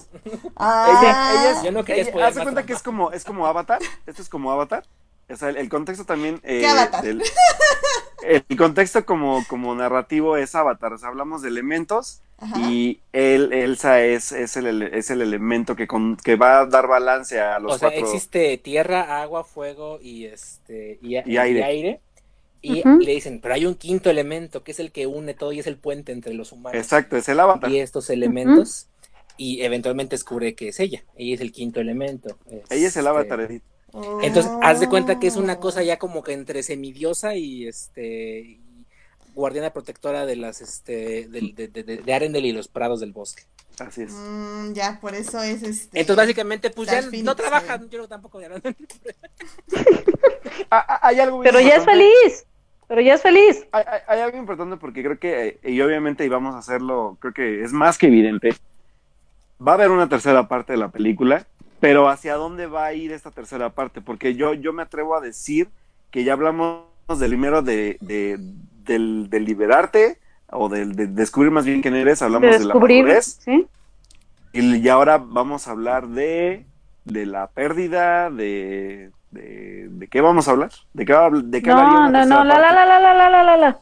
[0.55, 2.81] Ah, Ella, ella es- Yo no quería ella- spoilear haz de más cuenta que es
[2.83, 3.79] como, es como Avatar.
[4.05, 4.83] Esto es como Avatar.
[5.29, 6.39] O sea, el, el contexto también.
[6.43, 7.03] eh, ¿Qué Avatar?
[7.03, 7.23] del-
[8.23, 10.93] el contexto como, como narrativo es Avatar.
[10.93, 12.59] O sea, hablamos de elementos Ajá.
[12.59, 16.87] Y él, Elsa es, es, el, es el elemento que, con- que va a dar
[16.87, 22.01] balance a los o sea, existe tierra, agua, fuego y este y, Y aire.
[22.61, 25.59] Y le dicen, pero hay un quinto elemento que es el que une todo y
[25.59, 27.69] es el puente entre los humanos Exacto, es el avatar.
[27.69, 28.87] y estos elementos.
[29.35, 31.03] Y eventualmente descubre que es ella.
[31.17, 32.37] Ella es el quinto elemento.
[32.69, 33.63] Ella es el Este, avatar, Edith.
[34.21, 38.39] Entonces, haz de cuenta que es una cosa ya como que entre semidiosa y este
[38.39, 38.59] y
[39.35, 43.43] guardiana protectora de las este de, de, de- de Arendelle y los prados del bosque.
[43.79, 44.11] Así es.
[44.13, 45.99] Mm, ya, por eso es este.
[45.99, 47.81] Entonces, básicamente, pues ya Phoenix, no trabaja, eh.
[47.89, 48.39] yo tampoco.
[50.69, 52.45] Ah, ah, hay algo bien Pero ya es feliz.
[52.87, 53.65] Pero ya es feliz.
[53.71, 57.17] Hay, hay- hay algo importante porque creo que, eh, y obviamente, y vamos a hacerlo,
[57.19, 58.55] creo que es más que evidente,
[59.65, 61.45] va a haber una tercera parte de la película,
[61.83, 63.99] pero ¿hacia dónde va a ir esta tercera parte?
[63.99, 65.67] Porque yo, yo me atrevo a decir
[66.11, 66.85] que ya hablamos
[67.19, 68.37] del primero de, de-
[68.85, 70.17] del, liberarte,
[70.49, 73.67] o del de descubrir más bien quién eres, hablamos De de, la madurez, ¿sí?
[74.53, 76.65] y, y ahora vamos a hablar de,
[77.03, 80.71] de la pérdida, de, de, ¿de qué vamos a hablar?
[80.93, 83.29] ¿De qué, va- de qué hablaría No, no, no, la, la, la, la, la, la,
[83.29, 83.77] la, la, la.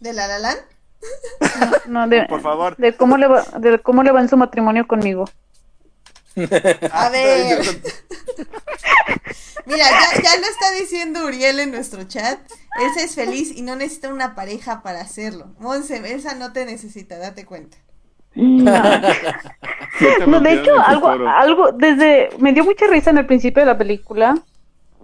[0.00, 0.58] ¿De la la Land?
[1.86, 2.76] No, de, Por favor.
[2.76, 5.26] de cómo le va, de cómo le va en su matrimonio conmigo.
[6.92, 7.58] A ver.
[9.66, 12.38] Mira, ya, ya lo está diciendo Uriel en nuestro chat.
[12.80, 15.48] Elsa es feliz y no necesita una pareja para hacerlo.
[15.58, 17.76] Monse, Elsa no te necesita, date cuenta.
[20.26, 23.76] No, de hecho, algo, algo, desde, me dio mucha risa en el principio de la
[23.76, 24.34] película,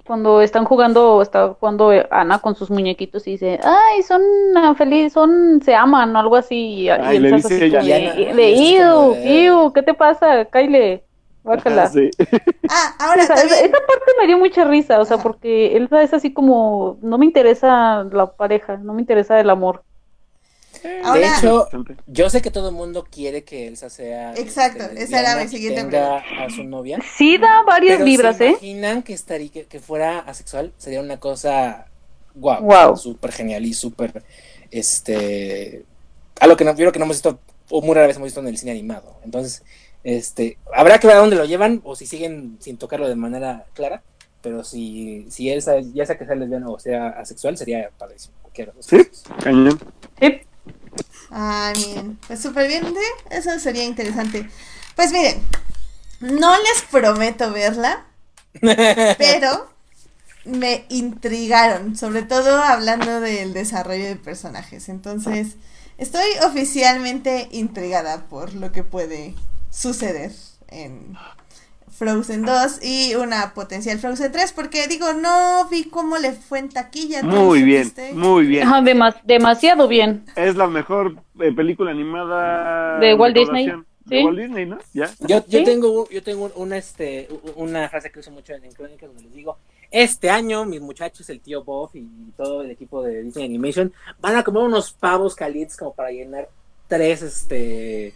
[0.06, 4.22] cuando están jugando, está jugando Ana con sus muñequitos y dice, ay, son
[4.56, 7.80] ah, felices, son, se aman o algo así, y, y Ay, le dice ella.
[7.80, 10.44] como de, Y Ana- de, y es "Iu, como de- iu, ¿qué te pasa?
[10.46, 11.02] Kyle,
[11.46, 11.84] guácala.
[11.84, 12.10] Ah, sí.
[12.68, 13.64] Ah, ahora Esa, esa- también.
[13.66, 17.24] esa parte me dio mucha risa, o sea, porque Elsa es así como, no me
[17.24, 19.82] interesa la pareja, no me interesa el amor.
[21.04, 21.68] Ahora, de hecho,
[22.06, 25.48] yo sé que todo el mundo quiere que Elsa sea Exacto, este, esa era mi
[25.48, 26.22] siguiente a
[26.54, 26.98] su novia.
[27.16, 27.98] Sí da varias
[28.36, 28.50] ¿se ¿eh?
[28.50, 30.72] imaginan que estaría que, que fuera asexual?
[30.76, 31.86] Sería una cosa
[32.34, 32.96] guau, Guau.
[32.96, 34.22] súper genial y súper
[34.70, 35.84] este
[36.40, 37.38] algo que no, yo creo que no hemos visto
[37.70, 39.16] o muy rara vez hemos visto en el cine animado.
[39.24, 39.62] Entonces,
[40.06, 43.66] este, habrá que ver a dónde lo llevan o si siguen sin tocarlo de manera
[43.74, 44.04] clara,
[44.40, 48.36] pero si si Elsa ya sea que sea lesbiana o sea asexual sería padrísimo.
[48.40, 48.98] cualquiera de los Sí,
[49.42, 49.80] cañón.
[50.20, 50.42] Sí.
[51.30, 53.24] Ay, miren, pues súper bien, ¿sí?
[53.30, 54.48] Eso sería interesante.
[54.94, 55.42] Pues miren,
[56.20, 58.06] no les prometo verla,
[59.18, 59.68] pero
[60.44, 64.88] me intrigaron, sobre todo hablando del desarrollo de personajes.
[64.88, 65.56] Entonces,
[65.98, 69.34] estoy oficialmente intrigada por lo que puede
[69.76, 70.32] suceder
[70.68, 71.14] en
[71.90, 76.68] Frozen 2 y una potencial Frozen 3, porque digo, no vi cómo le fue en
[76.68, 77.20] taquilla.
[77.20, 78.12] ¿tú Muy bien, supiste?
[78.14, 78.66] muy bien.
[78.66, 80.24] Ajá, demas- demasiado bien.
[80.36, 83.66] Es la mejor eh, película animada De Walt Disney.
[84.04, 84.24] De ¿sí?
[84.24, 84.78] Walt Disney, ¿no?
[84.92, 85.10] Ya.
[85.20, 85.64] Yo, yo ¿Sí?
[85.64, 89.08] tengo, un- yo tengo un- una, este, una frase que uso mucho en, en crónicas
[89.08, 89.56] donde les digo,
[89.90, 94.36] este año mis muchachos, el tío Bob y todo el equipo de Disney Animation van
[94.36, 96.48] a comer unos pavos calientes como para llenar
[96.88, 98.12] tres, este,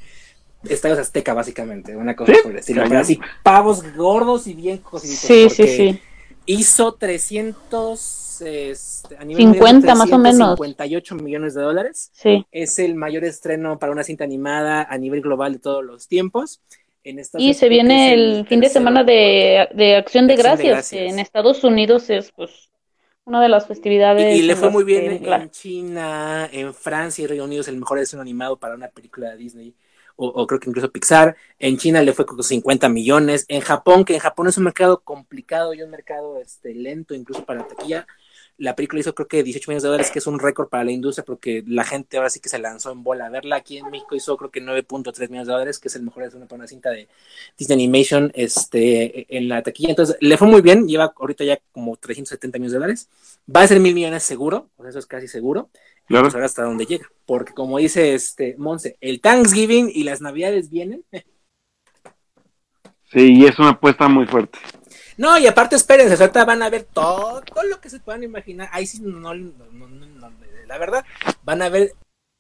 [0.69, 2.41] estadios azteca básicamente, una cosa ¿Sí?
[2.43, 2.91] por el estilo, Cañón.
[2.91, 5.21] pero así, pavos gordos y bien cociditos.
[5.21, 6.01] Sí, sí, porque sí.
[6.47, 10.55] Hizo 300, este, a nivel 50 mundial, más o menos.
[10.57, 12.45] 58 millones de dólares Sí.
[12.51, 16.61] es el mayor estreno para una cinta animada a nivel global de todos los tiempos.
[17.03, 20.37] En Estados Y se viene el fin de semana de, de Acción de De Acción
[20.37, 20.91] de Gracias, Gracias.
[21.01, 22.69] que en Estados Unidos es pues
[23.25, 24.37] una de las festividades.
[24.39, 27.77] y le fue muy bien en, en China, en Francia y Reino Unido es el
[27.79, 29.75] mejor estreno animado para una película de Disney.
[30.23, 31.35] O, creo que incluso Pixar.
[31.59, 33.47] En China le fue con 50 millones.
[33.49, 37.47] En Japón, que en Japón es un mercado complicado y un mercado este, lento incluso
[37.47, 38.07] para la taquilla.
[38.59, 40.93] La película hizo creo que 18 millones de dólares, que es un récord para la
[40.93, 43.57] industria porque la gente ahora sí que se lanzó en bola a verla.
[43.57, 46.47] Aquí en México hizo creo que 9.3 millones de dólares, que es el mejor estreno
[46.47, 47.09] para una cinta de
[47.57, 49.89] Disney Animation este, en la taquilla.
[49.89, 53.09] Entonces le fue muy bien, lleva ahorita ya como 370 millones de dólares.
[53.57, 55.71] Va a ser mil millones seguro, sea, eso es casi seguro.
[56.11, 56.25] Claro.
[56.25, 57.09] Vamos a ver hasta dónde llega.
[57.25, 61.05] Porque como dice este Monse, el Thanksgiving y las Navidades vienen.
[63.13, 64.59] Sí, y es una apuesta muy fuerte.
[65.17, 68.69] No, y aparte espérense, ahorita van a ver todo, todo lo que se puedan imaginar.
[68.73, 70.33] Ahí sí, no, no, no, no, no,
[70.67, 71.05] la verdad,
[71.45, 71.93] van a ver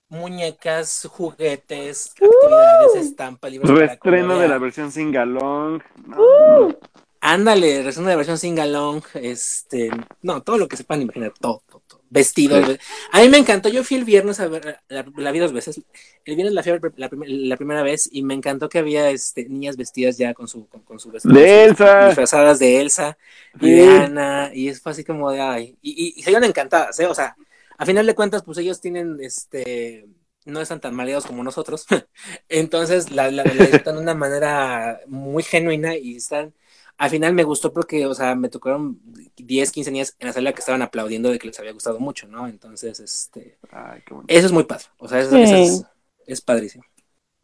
[0.08, 5.80] muñecas, juguetes, actividades, estampas, libros Reestreno de la versión singalong.
[6.06, 6.74] No, Uh.
[7.20, 9.90] Ándale, resumen de la versión singalong, este,
[10.22, 11.62] no, todo lo que se puedan imaginar, todo.
[12.10, 12.66] Vestidos.
[12.66, 12.76] Sí.
[13.12, 15.80] A mí me encantó, yo fui el viernes a ver, la, la vi dos veces,
[16.24, 19.48] el viernes la fui la, prim- la primera vez y me encantó que había este,
[19.48, 21.34] niñas vestidas ya con su, con, con su vestido.
[21.34, 22.06] De Elsa.
[22.08, 23.16] Disfrazadas de Elsa
[23.60, 26.98] y de Ana, y es así como de, ay, y, y, y se iban encantadas,
[27.00, 27.06] ¿eh?
[27.06, 27.36] O sea,
[27.78, 30.06] a final de cuentas, pues ellos tienen, este,
[30.44, 31.86] no están tan maleados como nosotros.
[32.48, 36.54] Entonces la, la, la disfrutan de una manera muy genuina y están.
[37.00, 39.00] Al final me gustó porque, o sea, me tocaron
[39.38, 42.28] 10, 15 niñas en la sala que estaban aplaudiendo de que les había gustado mucho,
[42.28, 42.46] ¿no?
[42.46, 43.56] Entonces, este.
[43.72, 44.14] Ay, qué.
[44.28, 44.84] Eso es muy padre.
[44.98, 45.42] O sea, eso, Sí.
[45.42, 45.84] eso es,
[46.26, 46.84] es padrísimo.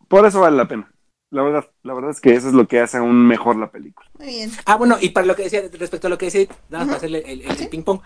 [0.09, 0.93] Por eso vale la pena.
[1.31, 4.09] La verdad, la verdad es que eso es lo que hace aún mejor la película.
[4.19, 4.51] Muy bien.
[4.67, 6.97] Ah, bueno, y para lo que decía, respecto a lo que decía, nada más para
[6.99, 8.01] hacerle el, el- el ping-pong,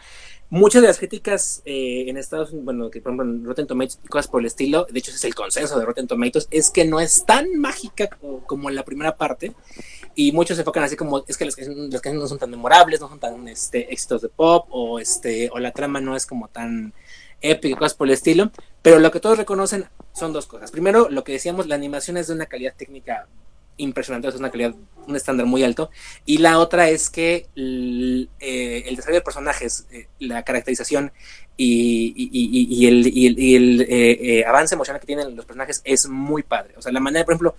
[0.48, 3.98] muchas de las críticas eh, en Estados Unidos, bueno, que por ejemplo en Rotten Tomatoes
[4.05, 6.70] y cosas por el estilo, de hecho ese es el consenso de Rotten Tomatoes, es
[6.70, 9.52] que no es tan mágica como, como en la primera parte,
[10.22, 12.51] y muchos se enfocan así como, es que las canciones, las canciones no son tan
[12.51, 16.26] memorables, no son tan este, éxitos de pop, o, este, o la trama no es
[16.26, 16.92] como tan
[17.40, 18.51] épica, cosas por el estilo,
[18.82, 20.70] pero lo que todos reconocen son dos cosas.
[20.70, 23.26] Primero, lo que decíamos, la animación es de una calidad técnica
[23.78, 24.74] impresionante, es una calidad,
[25.09, 25.90] un estándar muy alto.
[26.26, 31.12] Y la otra es que eh, el desarrollo de personajes, eh, la caracterización
[31.56, 32.28] y, y-
[32.84, 32.86] y-
[33.56, 36.74] el, eh, avance emocional que tienen los personajes es muy padre.
[36.76, 37.55] O sea, la manera, por ejemplo,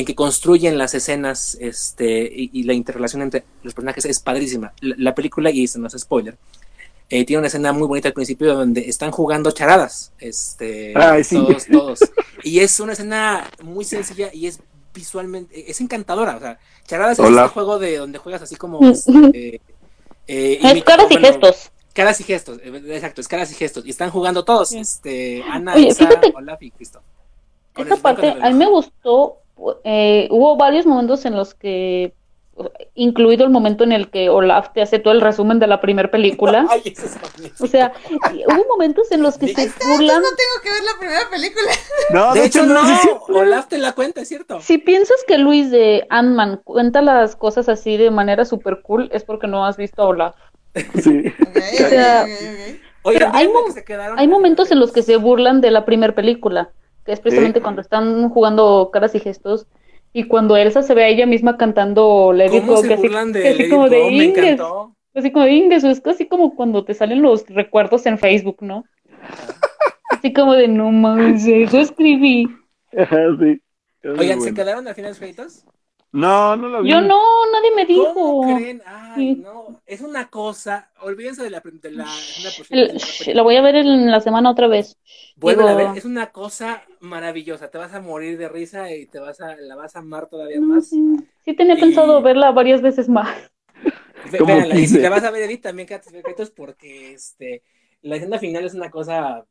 [0.00, 4.72] en que construyen las escenas este, y, y la interrelación entre los personajes es padrísima.
[4.80, 6.36] La, la película, y esto no es spoiler,
[7.10, 10.12] eh, tiene una escena muy bonita al principio donde están jugando charadas.
[10.18, 11.36] Este, Ay, sí.
[11.36, 12.00] todos, todos.
[12.44, 14.60] Y es una escena muy sencilla y es
[14.94, 16.36] visualmente, es encantadora.
[16.36, 18.80] O sea, charadas es este juego de donde juegas así como.
[18.88, 19.60] Este,
[20.28, 21.70] eh, Es caras y bueno, gestos.
[21.92, 23.84] Caras y gestos, eh, exacto, es caras y gestos.
[23.84, 24.78] Y están jugando todos, Sí.
[24.78, 27.02] este, Ana, Oye, Isa, Olaf y Cristo.
[27.76, 29.38] Esa parte a mí me gustó.
[29.84, 32.14] Eh, hubo varios momentos en los que,
[32.94, 36.10] incluido el momento en el que Olaf te hace todo el resumen de la primera
[36.10, 36.66] película.
[36.70, 37.60] Ay, eso es.
[37.60, 40.22] O sea, hubo momentos en los que se burlan.
[40.22, 41.70] No tengo que ver la primera película.
[42.10, 42.80] No, de hecho, no.
[43.28, 44.60] Olaf te la cuenta, es cierto.
[44.60, 49.24] Si piensas que Luis de Ant-Man cuenta las cosas así de manera super cool, es
[49.24, 50.36] porque no has visto a Olaf.
[51.02, 51.32] Sí.
[51.40, 51.58] Ok,
[51.88, 52.26] sea.
[53.02, 53.48] Oye, Pero hay.
[54.16, 56.70] Hay momentos en los que se burlan de la primera película,
[57.04, 59.66] que es precisamente cuando están jugando caras y gestos,
[60.12, 63.42] y cuando Elsa se ve a ella misma cantando It ¿Cómo se que así, de
[63.42, 64.10] que así Lady como de Go?
[64.10, 64.60] Inges,
[65.14, 68.84] así como de Inges, es casi como cuando te salen los recuerdos en Facebook, ¿no?
[70.10, 72.48] Así como de no mames, eso escribí.
[72.92, 73.62] Sí.
[74.18, 75.64] Oigan, ¿se quedaron al final los créditos?
[76.12, 76.90] No, no lo vi.
[76.90, 78.12] Yo no, nadie me dijo.
[78.14, 78.82] ¿Cómo creen?
[78.84, 79.40] Ay, Sí.
[79.42, 84.20] no, es una cosa, olvídense de la, de la, de voy a ver en la
[84.20, 84.96] semana otra vez.
[85.36, 89.06] Vuelven a digo- ver, es una cosa maravillosa, te vas a morir de risa y
[89.06, 90.88] te vas a, la vas a amar todavía No, más.
[90.88, 91.00] sí,
[91.44, 93.28] sí tenía Y- pensado verla varias veces más.
[94.30, 97.62] Véanla, y si la vas a ver Edith también quédate secretos porque este
[98.02, 99.44] la escena final es una cosa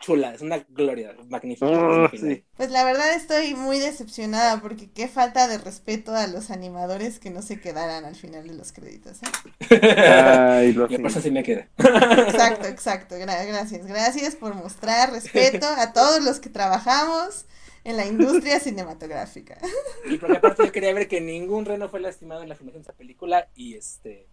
[0.00, 1.66] chula, es una gloria, magnífica.
[1.66, 2.44] Oh, sí.
[2.56, 7.30] Pues la verdad estoy muy decepcionada porque qué falta de respeto a los animadores que
[7.30, 9.18] no se quedaran al final de los créditos.
[9.22, 9.26] ¿eh?
[9.70, 11.68] Ay, lo Y por eso sí me queda.
[11.78, 13.16] Exacto, exacto.
[13.16, 17.44] Gra- gracias, gracias por mostrar respeto a todos los que trabajamos
[17.84, 19.58] en la industria cinematográfica.
[20.04, 22.88] Y porque aparte yo quería ver que ningún reno fue lastimado en la filmación de
[22.90, 24.28] esta película y este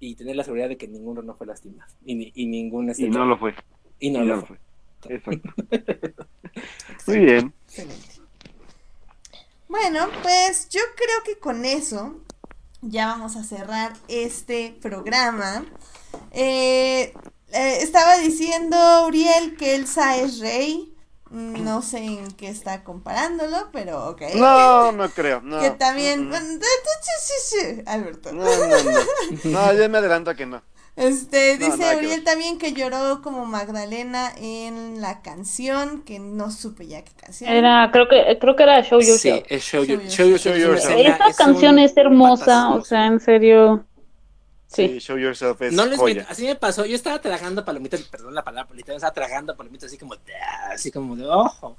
[0.00, 3.06] y tener la seguridad de que ningún reno fue lastimado y, ni- y ningún este,
[3.06, 3.54] Y no lo fue.
[3.98, 4.58] y no Y lo fue.
[5.04, 5.50] Exacto.
[7.06, 7.54] Muy bien.
[7.66, 8.20] Excelente.
[9.68, 12.16] Bueno, pues yo creo que con eso
[12.80, 15.66] ya vamos a cerrar este programa.
[16.32, 17.12] Eh,
[17.52, 20.94] eh, estaba diciendo Uriel que Elsa es rey.
[21.30, 24.22] Mm, No sé en qué está comparándolo, pero ok.
[24.36, 25.42] No, no creo.
[25.42, 25.60] No.
[25.60, 26.28] Que también.
[26.28, 26.60] Mm, bueno,
[27.02, 28.32] sí, sí, sí, Alberto.
[28.32, 29.00] No, no, no.
[29.44, 30.62] No, yo me adelanto que no.
[30.98, 32.24] Este, No, dice Uriel ver.
[32.24, 37.50] también que lloró como Magdalena en la canción, que no supe ya qué canción.
[37.50, 39.44] Era, creo que, creo que era Show Sí, Yourself.
[39.48, 40.58] es Show, Show You- Show Yourself.
[40.58, 41.00] Yourself.
[41.06, 43.84] Esa es canción es hermosa, o sea, en serio.
[44.66, 44.98] Sí, Sí.
[45.00, 46.26] Show Yourself es No les joya.
[46.28, 46.84] así me pasó.
[46.84, 50.34] Yo estaba tragando palomitas, perdón la palabra, literal, estaba tragando palomitas así como de,
[50.72, 51.76] así como de ojo.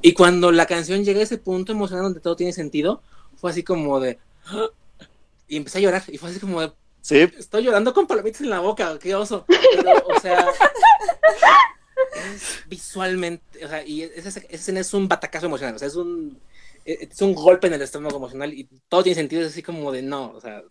[0.00, 3.02] Y cuando la canción llega a ese punto emocional donde todo tiene sentido,
[3.36, 4.18] fue así como de
[5.48, 6.72] y empecé a llorar y fue así como de
[7.02, 9.46] Sí, estoy llorando con palomitas en la boca, qué oso.
[9.48, 10.48] Pero, o sea,
[12.34, 16.40] es visualmente, o sea, y esa, escena es un batacazo emocional, o sea, es un
[16.84, 20.02] es un golpe en el estómago emocional y todo tiene sentido, es así como de
[20.02, 20.62] no, o sea,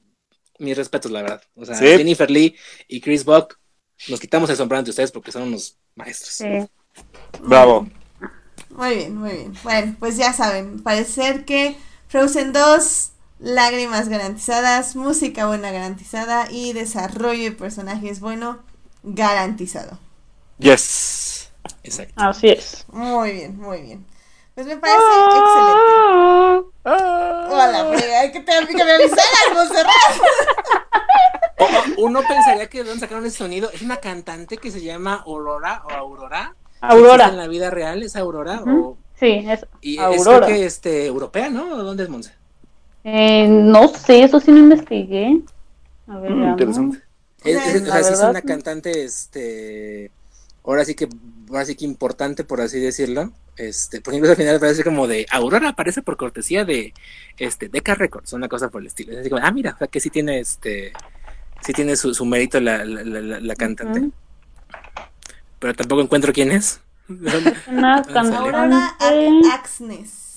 [0.58, 1.42] mis respetos, la verdad.
[1.56, 1.86] O sea, Sí.
[1.86, 2.56] Jennifer Lee
[2.88, 3.58] y Chris Buck,
[4.08, 6.34] nos quitamos el sombrero ante ustedes porque son unos maestros.
[6.34, 6.70] Sí.
[7.42, 7.88] bravo.
[8.70, 9.54] Muy bien, muy bien.
[9.64, 11.76] Bueno, pues ya saben, parecer que
[12.08, 18.60] Frozen 2, lágrimas garantizadas, música buena garantizada y desarrollo de personajes bueno
[19.04, 19.98] garantizado.
[20.58, 21.52] Yes.
[21.84, 22.14] Exacto.
[22.18, 22.86] Así es.
[22.92, 24.06] Muy bien, muy bien.
[24.56, 25.84] Pues me parece excelente.
[26.06, 27.48] Ah, Ah.
[27.52, 29.94] Hola, frega, que te que me avisaras, Monserrat.
[31.98, 33.70] Uno pensaría que de dónde sacaron ese sonido.
[33.72, 36.56] Es una cantante que se llama Aurora o Aurora.
[36.82, 37.28] Aurora.
[37.28, 38.62] ¿En la vida real es Aurora?
[38.62, 38.86] Ujú.
[38.86, 38.98] o...
[39.20, 40.46] Sí, es Y es Aurora.
[40.46, 41.74] creo que este, europea, ¿no?
[41.74, 42.34] ¿O ¿Dónde es Monse?
[43.12, 45.42] Eh, no sé, eso sí no investigué.
[46.08, 46.98] A ver, Mm, interesante.
[47.44, 50.12] Es, O sea, es- o la sea, sí es una cantante, este,
[50.64, 51.08] ahora sí que,
[51.50, 53.32] ahora sí que importante, por así decirlo.
[53.58, 56.94] Este, por ejemplo, al final parece como de Aurora, aparece por cortesía de,
[57.38, 59.12] este, Decca Records, una cosa por el estilo.
[59.14, 60.94] Es así como, ah, mira, o sea que sí tiene, este,
[61.62, 64.10] sí tiene su, su mérito la, la, la- la- la cantante.
[65.60, 66.80] Pero tampoco encuentro quién es.
[68.08, 68.96] Aurora
[69.54, 70.29] Axnes.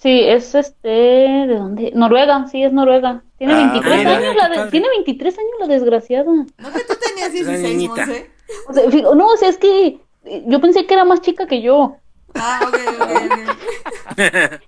[0.00, 1.90] Sí, es este, ¿de dónde?
[1.92, 3.22] Noruega, sí, es Noruega.
[3.36, 6.32] Tiene Ah, 23 mira, años, la de- tiene 23 años la desgraciada.
[6.32, 8.06] ¿No que tú tenías Es una 16, niñita.
[8.06, 8.30] Monse?
[8.68, 11.62] O sea, no, o sea, es que eh, yo pensé que era más chica que
[11.62, 11.96] yo.
[12.34, 13.10] Ah, ok, ok,
[14.12, 14.60] ok.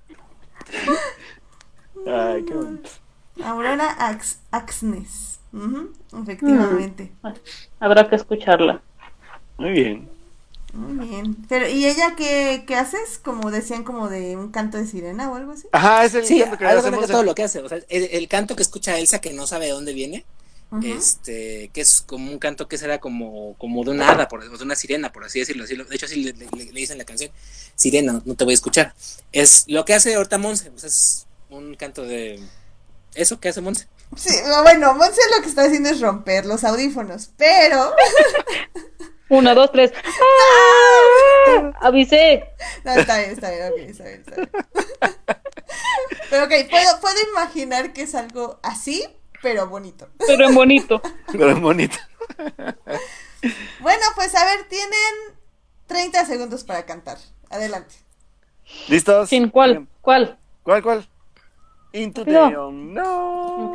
[2.07, 2.91] Ay, qué bonito.
[3.45, 5.41] Aurora Ax Axnes.
[5.53, 5.93] Ujú,
[6.23, 7.13] efectivamente.
[7.79, 8.83] Habrá que escucharla.
[9.59, 10.10] Muy bien.
[10.73, 11.37] Muy bien.
[11.49, 13.19] Pero, ¿y ella qué, qué haces?
[13.23, 15.67] Como decían, como de un canto de sirena o algo así.
[15.73, 17.59] Ajá, es el Sí, canto que hacemos todo lo que hace.
[17.61, 20.25] O sea, el, el canto que escucha Elsa, que no sabe de dónde viene,
[20.85, 24.65] este, que es como un canto que será como, como de una hada, por, de
[24.65, 25.65] una sirena, por así decirlo.
[25.65, 27.31] así lo- de hecho, así le, le- le dicen la canción,
[27.75, 28.95] sirena, no, no te voy a escuchar.
[29.33, 32.41] Es lo que hace ahorita Monse, pues es un canto de...
[33.15, 33.87] Eso que hace Monse.
[34.17, 37.95] Sí, bueno, Monse lo que está haciendo es romper los audífonos, pero...
[39.29, 39.93] Una, dos, tres.
[39.95, 41.73] ¡Ah!
[41.81, 42.45] Avisé.
[42.85, 44.51] No, está bien, está bien, ok, está bien, está bien.
[46.31, 49.05] Pero ok, puedo, puedo imaginar que es algo así,
[49.43, 50.09] pero bonito.
[50.27, 51.03] Pero en bonito.
[51.33, 51.97] Pero es bonito.
[53.81, 55.39] Bueno, pues a ver, tienen
[55.87, 57.19] 30 segundos para cantar.
[57.51, 57.97] Adelante.
[58.89, 59.29] ¿Listos?
[59.29, 59.89] ¿Sin cuál?
[60.01, 60.39] ¿Cuál?
[60.63, 61.09] ¿Cuál, cuál?
[61.93, 62.47] Into the No.
[62.69, 62.95] unknown.
[62.95, 63.73] No.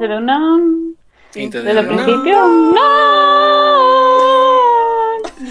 [1.36, 2.48] Into Desde el the- principio.
[2.48, 2.82] No.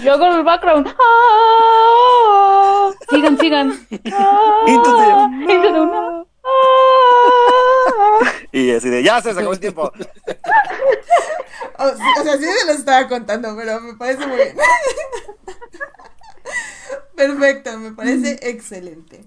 [0.03, 0.87] Yo hago el background.
[0.99, 2.91] Ah.
[3.09, 3.87] Sigan, sigan.
[4.13, 4.63] Ah.
[4.67, 5.09] Into the
[5.53, 6.25] Into the unknown.
[8.51, 9.91] Y así de, ya se nos acabó el tiempo.
[11.77, 14.55] O, o sea, sí se los estaba contando, pero me parece muy bien.
[17.15, 19.25] Perfecto, me parece excelente.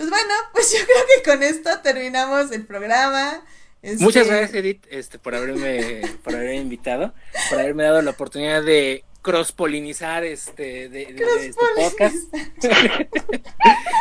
[0.00, 3.42] Pues bueno, pues yo creo que con esto terminamos el programa.
[3.82, 7.12] Este, Muchas gracias, Edith, este, por haberme, por haberme invitado,
[7.50, 12.16] por haberme dado la oportunidad de cross-polinizar este, de, de- de este podcast.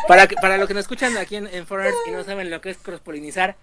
[0.07, 2.61] para, que- para los que nos escuchan aquí en, en Forest y no saben lo
[2.61, 3.55] que es cross-polinizar,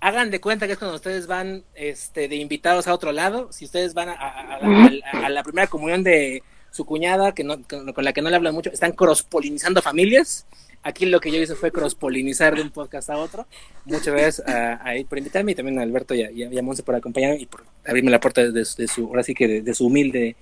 [0.00, 3.50] hagan de cuenta que es cuando ustedes van este, de invitados a otro lado.
[3.52, 7.32] Si ustedes van a, a- a la, a- a la primera comunión de su cuñada,
[7.32, 10.46] que no, con, con la que no le hablan mucho, están cross-polinizando familias.
[10.88, 13.46] Aquí lo que yo hice fue cross-polinizar de un podcast a otro.
[13.86, 16.62] Muchas gracias a, a él por invitarme y también a Alberto y a, y a-
[16.62, 19.62] Monse por acompañarme y por abrirme la puerta de, de su, ahora sí que de,
[19.62, 20.36] de su humilde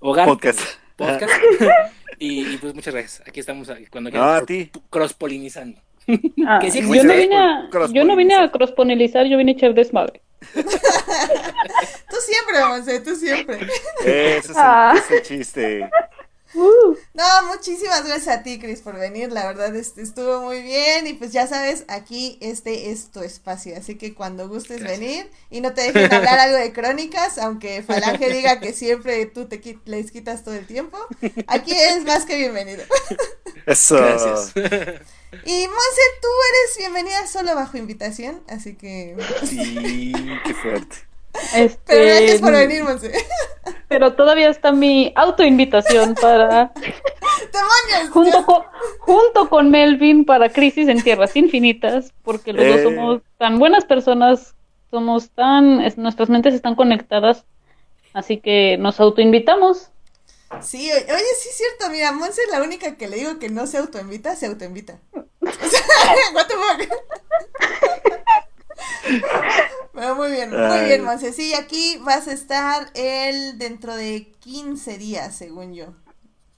[0.00, 0.26] hogar.
[0.26, 0.60] Podcast.
[0.96, 1.32] Podcast.
[2.18, 3.22] y, y pues muchas gracias.
[3.28, 4.80] Aquí estamos a- cuando No, a quieran, ti.
[4.88, 5.78] cross-polinizando.
[6.46, 9.74] Ah, sí yo, no vine a, yo no vine a crosspolinizar, yo vine a echar
[9.74, 10.20] desmadre.
[10.54, 13.58] Tú siempre, Monse, tú siempre.
[14.04, 14.94] Ese es el, Ah.
[14.96, 15.90] ese es el chiste.
[16.54, 19.32] Uh, No, muchísimas gracias a ti, Cris, por venir.
[19.32, 21.06] La verdad, este, estuvo muy bien.
[21.06, 23.76] Y pues ya sabes, aquí este es tu espacio.
[23.76, 25.00] Así que cuando gustes Gracias.
[25.00, 29.46] venir y no te dejen hablar algo de crónicas, aunque Falange diga que siempre tú
[29.46, 30.98] te qui- les quitas todo el tiempo,
[31.48, 32.84] aquí eres más que bienvenido.
[33.66, 33.96] Eso.
[33.96, 34.52] Gracias.
[35.44, 38.42] Y Monse, tú eres bienvenida solo bajo invitación.
[38.48, 39.16] Así que.
[39.48, 40.12] Sí,
[40.44, 40.96] qué fuerte.
[41.54, 43.12] Este, Pero gracias por venir, Monse.
[43.88, 46.72] Pero todavía está mi autoinvitación para
[47.52, 48.10] ¡Demonios!
[48.12, 48.62] junto con
[49.00, 52.82] junto con Melvin para Crisis en Tierras Infinitas, porque los dos Eh.
[52.84, 54.54] somos tan buenas personas,
[54.90, 57.44] somos tan es- nuestras mentes están conectadas,
[58.14, 59.90] así que nos autoinvitamos.
[60.62, 61.04] Sí, oye,
[61.40, 64.34] sí es cierto, mira, Monse es la única que le digo que no se autoinvita,
[64.36, 64.98] se autoinvita.
[65.44, 65.80] O sea,
[66.34, 66.98] what the fuck.
[69.94, 70.82] Pero muy bien, muy Ay.
[70.82, 71.32] bien, Monse.
[71.32, 75.94] Sí, aquí vas a estar el dentro de 15 días, según yo.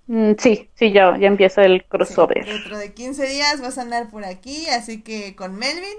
[0.08, 2.44] Mm, sí, sí, ya, ya empieza el Sí, crossover.
[2.44, 5.96] dentro de 15 días vas a andar por aquí, así que con Melvin.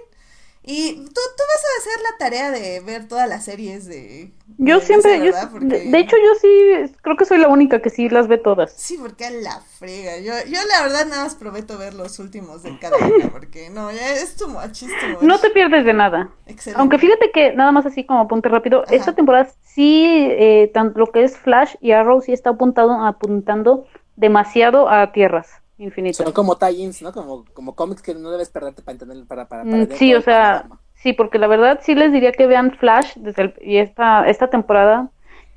[0.69, 4.33] Y tú, tú vas a hacer la tarea de ver todas las series de...
[4.57, 5.31] Yo de siempre, yo-
[5.61, 8.73] de, hecho yo sí, creo que soy la única que sí las ve todas.
[8.73, 10.17] Sí, porque a la frega.
[10.17, 13.91] Yo, yo la verdad nada más prometo ver los últimos de cada una, porque no,
[13.93, 15.21] ya es too much, es too much.
[15.21, 16.31] No te pierdes de nada.
[16.47, 16.81] Excelente.
[16.81, 18.93] Aunque fíjate que nada más así como apunte rápido, Ajá.
[18.93, 23.85] esta temporada sí, eh, tanto lo que es Flash y Arrow sí está apuntado, apuntando
[24.17, 26.23] demasiado a tierras infinitas.
[26.23, 27.11] Son como tie-ins, ¿no?
[27.13, 30.21] Como, como cómics que no debes perderte para entender, para, para, para Mm, sí, o
[30.21, 34.27] sea, sí, porque la verdad sí les diría que vean Flash desde el- y esta,
[34.27, 35.09] esta temporada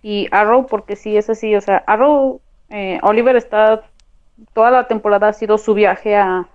[0.03, 2.41] y Arrow porque sí es así, o sea, Arrow,
[2.71, 3.83] eh, Oliver está
[4.55, 6.47] toda la temporada ha sido su viaje a,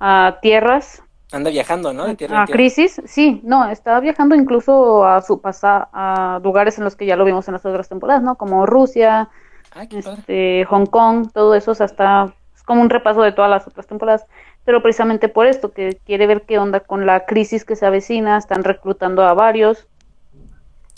[0.00, 1.02] a tierras,
[1.32, 2.04] Anda viajando, ¿no?
[2.06, 2.56] De tierra en a tierra.
[2.58, 3.00] crisis.
[3.06, 7.24] Sí, no, está viajando incluso a su pasa a lugares en los que ya lo
[7.24, 8.36] vimos en las otras temporadas, ¿no?
[8.36, 9.30] Como Rusia,
[9.74, 13.66] Ay, este, Hong Kong, todo eso, o sea, está como un repaso de todas las
[13.66, 14.26] otras temporadas,
[14.64, 18.38] pero precisamente por esto, que quiere ver qué onda con la crisis que se avecina,
[18.38, 19.86] están reclutando a varios.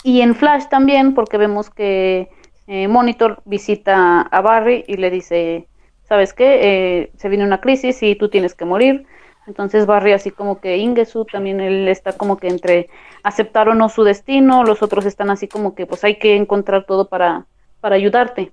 [0.02, 2.28] Y en Flash también, porque vemos que
[2.66, 5.66] eh, Monitor visita a Barry y le dice,
[6.04, 6.58] ¿sabes qué?
[6.62, 9.06] Eh, se viene una crisis y tú tienes que morir.
[9.46, 12.88] Entonces Barry así como que Ingesu también él está como que entre
[13.22, 16.84] aceptar o no su destino, los otros están así como que pues hay que encontrar
[16.86, 17.46] todo para,
[17.80, 18.52] para ayudarte.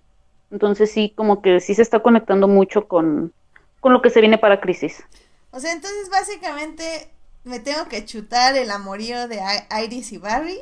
[0.51, 3.33] Entonces sí, como que sí se está conectando mucho con,
[3.79, 5.03] con lo que se viene para Crisis.
[5.51, 7.09] O sea, entonces básicamente
[7.43, 10.59] me tengo que chutar el amorío de I- Iris y Barry.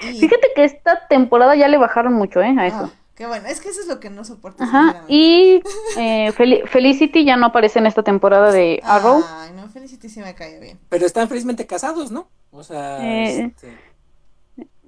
[0.00, 0.20] Y...
[0.20, 2.54] Fíjate que esta temporada ya le bajaron mucho, ¿eh?
[2.58, 2.76] A eso.
[2.76, 4.62] Ah, qué bueno, es que eso es lo que no soporto.
[4.64, 5.14] Ajá, sinceramente.
[5.14, 5.62] y
[5.98, 9.22] eh, Fel- Felicity ya no aparece en esta temporada de Arrow.
[9.26, 10.78] Ay, no, Felicity sí me cae bien.
[10.88, 12.28] Pero están felizmente casados, ¿no?
[12.50, 13.78] O sea, Eh, este,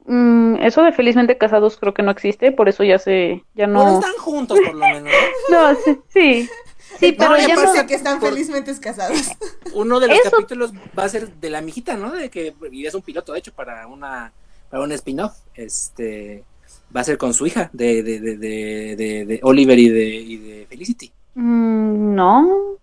[0.09, 3.99] Mm, eso de felizmente casados creo que no existe, por eso ya se, ya no.
[3.99, 5.03] están juntos por lo menos.
[5.51, 5.73] ¿no?
[5.73, 6.49] No, sí, sí,
[7.01, 7.63] sí, No, pero ya no.
[7.65, 9.19] parece que están por- felizmente casados.
[9.75, 12.13] Uno de los Eso- capítulos va a ser de la mijita, ¿no?
[12.13, 14.33] De que y es un piloto, de hecho, para una
[14.71, 15.33] para un spin-off.
[15.55, 16.45] Este
[16.95, 20.05] va a ser con su hija de, de, de, de, de- de Oliver y de,
[20.07, 21.13] y de Felicity.
[21.35, 22.79] Mm, no.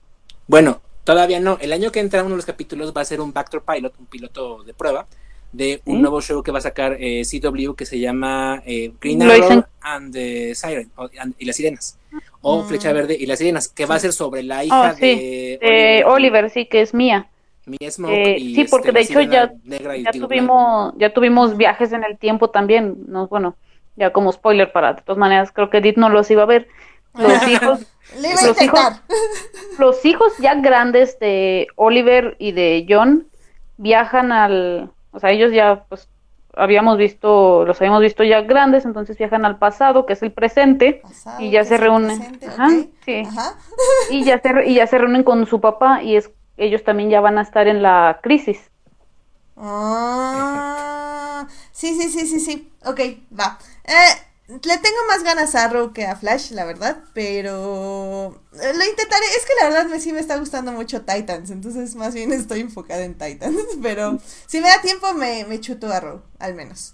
[0.48, 1.58] Bueno, todavía no.
[1.62, 4.06] El año que entra uno de los capítulos va a ser un Backdoor Pilot, un
[4.08, 5.08] piloto de prueba
[5.54, 6.02] de un ¿Sí?
[6.02, 9.66] nuevo show que va a sacar eh, CW que se llama eh, Green Arrow and-
[9.82, 11.98] and the Siren o- and- y las sirenas
[12.42, 12.68] o Mm.
[12.68, 15.60] Flecha Verde y las sirenas que va a ser sobre la hija Oh, sí, de
[15.62, 17.28] De Oliver, sí, que es mía.
[17.66, 21.94] Mia Smoke Eh, y, sí, porque este, de hecho ya- Ya tuvimos, ya tuvimos viajes
[21.94, 23.56] en el tiempo también, no, bueno,
[23.96, 26.68] ya como spoiler para, de todas maneras, creo que Edith no los iba a ver.
[27.16, 27.80] Los hijos,
[28.20, 29.02] Le iba a Los hijos-
[29.80, 33.28] los hijos ya grandes de Oliver y de John
[33.78, 36.10] viajan al, o sea, ellos ya pues
[36.56, 41.02] habíamos visto, los habíamos visto ya grandes, entonces viajan al pasado, que es el presente,
[41.02, 42.18] Pasado, y ya se reúnen.
[42.20, 42.70] presente, Ajá,
[43.06, 43.24] sí.
[43.26, 43.56] Ajá.
[44.12, 47.22] y ya se y ya se reúnen con su papá y es ellos también ya
[47.22, 48.70] van a estar en la crisis.
[49.58, 52.72] Ah, sí, sí, sí, sí, sí.
[52.86, 53.00] Ok,
[53.40, 53.58] va.
[53.86, 54.14] Eh,
[54.48, 59.26] le tengo más ganas a Arrow que a Flash, la verdad, pero eh, lo intentaré.
[59.38, 62.62] Es que la verdad me, sí me está gustando mucho Titans, entonces más bien estoy
[62.62, 66.94] enfocada en Titans, pero si me da tiempo me, me chuto Arrow, al menos.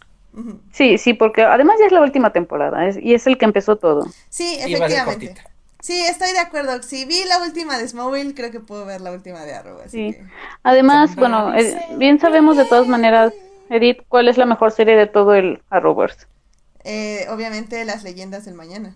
[0.71, 3.77] Sí, sí, porque además ya es la última temporada es- y es el que empezó
[3.77, 4.05] todo.
[4.30, 5.35] Sí, a efectivamente.
[5.81, 6.84] Sí, estoy de acuerdo.
[6.84, 9.91] Si vi la última de Smallville, creo que puedo ver la última de Arrow, así
[9.91, 10.13] Sí.
[10.13, 10.23] que...
[10.63, 13.34] Además, bueno, eh, bien sabemos de todas maneras,
[13.69, 16.27] Edith, cuál es la mejor serie de todo el Arrowverse.
[16.91, 18.95] Eh, obviamente las leyendas del mañana.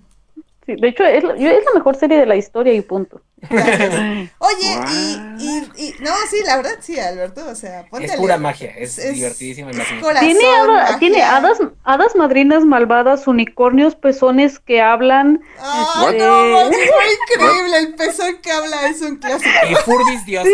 [0.66, 3.22] Sí, de hecho, es la, yo- es la mejor serie de la historia y punto.
[3.52, 8.38] Oye, y, y, y, no, sí, la verdad, sí, Alberto, o sea, ponte Es pura
[8.38, 11.00] magia, es, Es- divertidísima y es corazón, Tiene, hada- magia.
[11.00, 15.42] tiene hadas, hadas madrinas malvadas, unicornios, pezones que hablan.
[15.60, 19.50] Ah, Este- no, es increíble, el pezón que habla es un clásico.
[19.70, 20.54] Y Furbis dioses.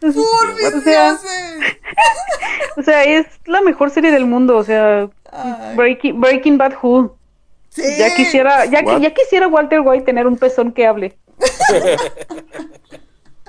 [0.00, 1.76] ¡Furbis O sea- dioses!
[2.76, 4.56] O sea, es la mejor serie del mundo.
[4.56, 5.08] O sea.
[5.76, 7.16] Breaking, Breaking Bad Who.
[7.74, 7.82] Sí.
[7.98, 9.00] Ya quisiera, ya, What?
[9.00, 11.18] ya quisiera Walter White tener un pezón que hable.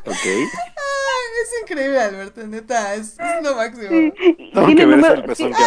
[0.07, 0.13] Ok.
[0.23, 0.43] Ay,
[1.43, 3.89] es increíble, Alberto, neta, es, es lo máximo.
[3.89, 4.13] Sí,
[4.67, 5.57] tiene, número- sí, habla.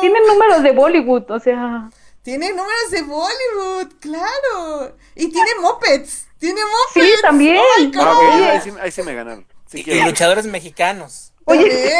[0.00, 1.88] tiene números de Bollywood, o sea,
[2.22, 4.96] Tiene números de Bollywood, claro.
[5.14, 6.26] Y tiene mopeds.
[6.40, 6.60] Tiene
[6.92, 7.22] sí, mopeds.
[7.22, 7.56] también.
[7.78, 8.44] Ay, Ah, ok, Oye.
[8.50, 9.46] ahí, sí, ahí sí me ganaron.
[9.66, 11.32] Sí Y, luchadores mexicanos.
[11.44, 11.94] Oye.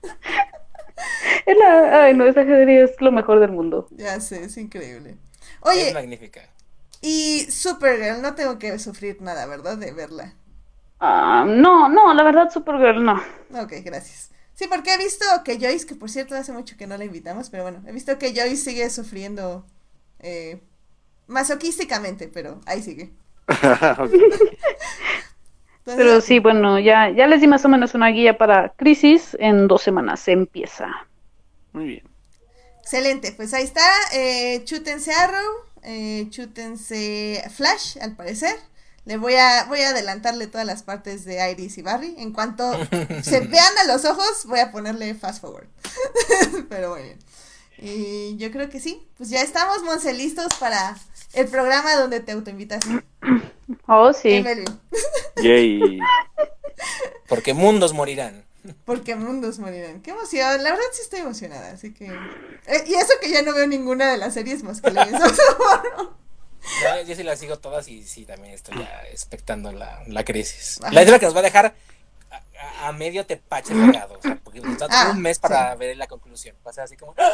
[1.46, 3.88] Es la- ay, no, esa serie es lo mejor del mundo.
[3.90, 5.18] Ya sé, es increíble.
[5.74, 6.48] Es Oye, magnífica.
[7.02, 9.78] y Supergirl, no tengo que sufrir nada, ¿verdad?
[9.78, 10.34] De verla.
[11.00, 13.20] Ah, no, no, la verdad, Supergirl no.
[13.54, 14.30] Ok, gracias.
[14.54, 17.50] Sí, porque he visto que Joyce, que por cierto hace mucho que no la invitamos,
[17.50, 19.66] pero bueno, he visto que Joyce sigue sufriendo
[20.20, 20.62] eh,
[21.28, 23.12] masoquísticamente, pero ahí sigue.
[25.84, 29.36] Entonces, Pero sí, bueno, ya, ya les di más o menos una guía para Crisis.
[29.40, 30.88] En dos semanas se empieza.
[31.72, 32.02] Muy bien.
[32.80, 33.84] Excelente, pues ahí está.
[34.12, 35.50] Eh, chútense Arrow,
[35.82, 38.54] eh, chútense Flash, al parecer.
[39.04, 42.14] Le voy a, voy a adelantarle todas las partes de Iris y Barry.
[42.18, 42.72] En cuanto
[43.24, 45.66] se vean a los ojos, voy a ponerle fast forward.
[46.68, 47.18] Pero muy bien.
[47.78, 49.04] Y yo creo que sí.
[49.16, 50.96] Pues ya estamos, Monse, listos para
[51.34, 52.82] el programa donde te autoinvitas.
[53.86, 54.44] Oh, sí.
[55.42, 55.98] Yay.
[57.28, 58.44] Porque mundos morirán.
[58.84, 60.02] Porque mundos morirán.
[60.02, 60.62] Qué emoción.
[60.62, 61.72] La verdad sí estoy emocionada.
[61.72, 62.06] Así que.
[62.06, 65.36] Eh, y eso que ya no veo ninguna de las series más que Legends of
[65.36, 66.14] Tomorrow.
[67.06, 70.78] yo, sí las sigo todas y sí, también estoy ya expectando la, la crisis.
[70.82, 70.92] Ajá.
[70.92, 71.74] La idea que nos va a dejar
[72.82, 75.78] a, medio tepache regado, o sea, porque nos da Ah, un mes para sí.
[75.78, 76.54] ver la conclusión.
[76.64, 77.14] Va a ser así como...
[77.18, 77.30] ¡ah!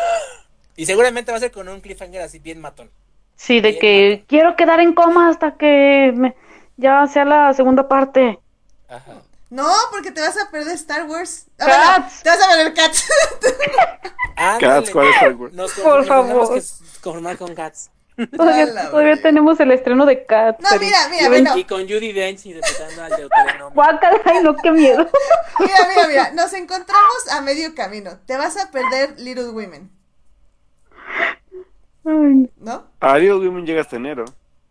[0.77, 2.91] Y seguramente va a ser con un cliffhanger así bien matón.
[3.41, 6.35] Sí, de que quiero quedar en coma hasta que me-
[6.77, 8.39] ya sea la segunda parte.
[8.89, 9.23] Ajá.
[9.49, 11.47] No, porque te vas a perder Star Wars.
[11.61, 12.23] Ah, Cats.
[12.23, 13.09] bueno, te vas a perder Cats.
[14.37, 14.93] Ándale.
[14.93, 15.53] ¿cuál es Star Wars?
[15.55, 16.55] Nos, Por favor.
[16.55, 16.63] que
[17.01, 17.91] conformar con Cats.
[18.37, 20.59] Todavía, todavía tenemos el estreno de Cats.
[20.61, 21.57] No, mira, mira, bueno.
[21.57, 23.71] Y con Judy Dench interpretando al Deuteronomio.
[23.75, 25.09] Guácala, ay, no, qué miedo.
[25.61, 26.31] Mira, mira, mira.
[26.33, 28.19] Nos encontramos a medio camino.
[28.27, 29.91] Te vas a perder Little Women,
[32.09, 32.87] Ay, ¿no?
[33.01, 34.25] A Women llega hasta enero.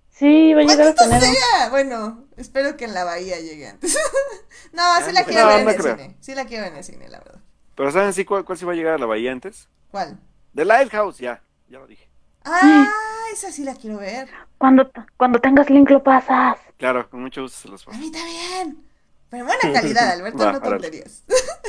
[0.10, 1.26] sí, va a llegar ¡Maldito hasta enero.
[1.34, 1.70] sea!
[1.70, 3.98] Bueno, espero que en la bahía llegue antes.
[4.74, 5.96] no, sí la no, quiero ver en no el creo.
[5.98, 6.18] cine.
[6.20, 7.40] Sí la quiero ver en el cine, la verdad.
[7.76, 9.70] Pero ¿saben sí cuál, cuál sí va a llegar a la bahía antes?
[9.92, 10.20] ¿Cuál?
[10.56, 11.42] The Lighthouse, ya.
[11.70, 12.10] Ya lo dije.
[12.44, 12.88] Ah,
[13.34, 14.30] esa sí la quiero ver.
[14.58, 16.58] Cuando, cuando tengas link lo pasas.
[16.78, 18.00] Claro, con mucho gusto se los A paso.
[18.00, 18.84] mí también.
[19.30, 21.24] Pero en buena calidad, Alberto, Va, no tonterías.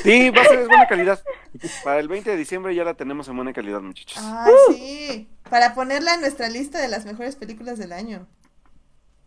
[0.04, 1.20] Sí, va a ser de buena calidad.
[1.84, 4.16] Para el 20 de diciembre ya la tenemos en buena calidad, muchachos.
[4.24, 5.28] Ay, sí.
[5.50, 8.26] Para ponerla en nuestra lista de las mejores películas del año.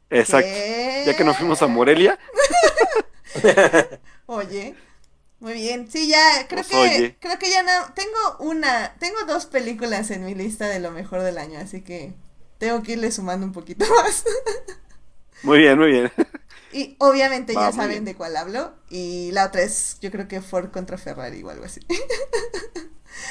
[0.10, 0.50] Exacto.
[0.50, 1.04] ¿Qué?
[1.04, 2.20] Ya que nos fuimos a Morelia,
[4.26, 4.76] Oye,
[5.40, 5.90] muy bien.
[5.92, 7.18] Sí, ya, creo Pues, que, oye.
[7.20, 11.22] creo que ya no, tengo una, tengo dos películas en mi lista de lo mejor
[11.24, 12.16] del año, así que
[12.60, 14.24] tengo que irle sumando un poquito más.
[15.44, 16.12] muy bien, muy bien.
[16.72, 18.06] Y obviamente Va, ya saben bien.
[18.06, 18.74] de cuál hablo.
[18.90, 21.82] Y la otra es, yo creo que Ford contra Ferrari o algo así.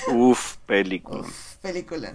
[0.04, 1.26] Uf, película.
[1.26, 2.12] Uf, película.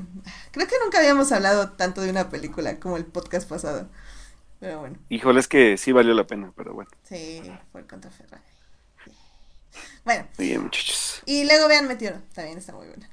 [0.52, 3.90] Creo que nunca habíamos hablado tanto de una película como el podcast pasado.
[4.60, 6.90] Pero bueno, Híjole, es que sí valió la pena, pero bueno.
[7.04, 7.42] sí,
[7.72, 8.44] Ford contra Ferrari.
[10.06, 11.22] Bueno, Muy bien, muchachos.
[11.26, 13.10] y luego vean Meteoro, también está muy buena.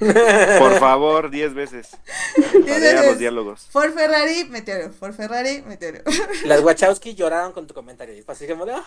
[0.58, 1.96] Por favor, 10 veces.
[2.36, 3.06] Veces.
[3.06, 3.68] los diálogos.
[3.70, 4.92] Ford Ferrari, Meteoro.
[4.92, 6.00] Ford Ferrari, Meteoro.
[6.44, 8.16] Las Wachowski lloraron con tu comentario.
[8.16, 8.84] Y fue así como de, "Ah,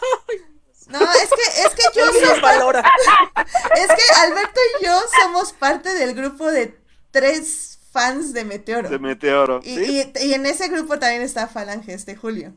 [0.90, 2.84] No, es que, es que yo ¿quién soy nos valora?
[3.76, 6.78] Es que Alberto y yo somos parte del grupo de
[7.12, 8.90] tres fans de Meteoro.
[8.90, 9.60] De Meteoro.
[9.64, 10.12] y, ¿sí?
[10.16, 12.54] y, y en ese grupo también está Falanges de Julio.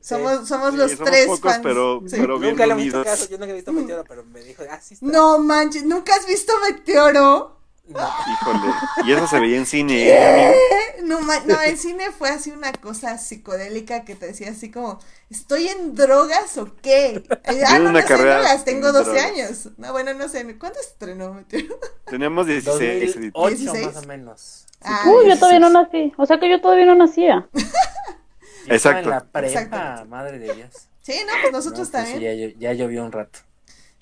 [0.00, 1.60] Somos, somos Sí, los somos tres pocos, fans.
[1.62, 2.16] pero- Sí.
[2.20, 4.62] pero- bien Nunca le he visto caso, yo nunca he visto Meteoro, pero me dijo,
[4.70, 5.06] ah, sí está.
[5.06, 7.58] No manches, ¿nunca has visto Meteoro?
[7.88, 7.98] No.
[8.32, 8.72] Híjole.
[9.04, 10.54] Y eso se veía en cine, ¿eh.
[11.02, 15.00] No, no, el cine fue así una cosa psicodélica que te decía así como,
[15.30, 17.24] ¿estoy en drogas o qué?
[17.44, 19.24] Ah, no, una no en carrera drogas, tengo en 12 drogas.
[19.26, 19.68] años.
[19.78, 21.44] No, bueno, no sé, ¿cuándo estrenó?
[22.06, 23.16] Teníamos 16.
[23.16, 23.86] 2008 16.
[23.94, 24.66] más o menos.
[24.80, 25.86] Ah, Uy, yo sí, todavía sí, no sí.
[25.98, 26.12] nací.
[26.16, 27.48] O sea que yo todavía no nacía.
[28.68, 29.00] Exacto.
[29.04, 30.04] En la prepa, Exactamente.
[30.08, 30.88] madre de Dios.
[31.02, 32.20] Sí, no, pues nosotros No, pues sí, también.
[32.38, 33.40] ya, llo- ya llovió un rato.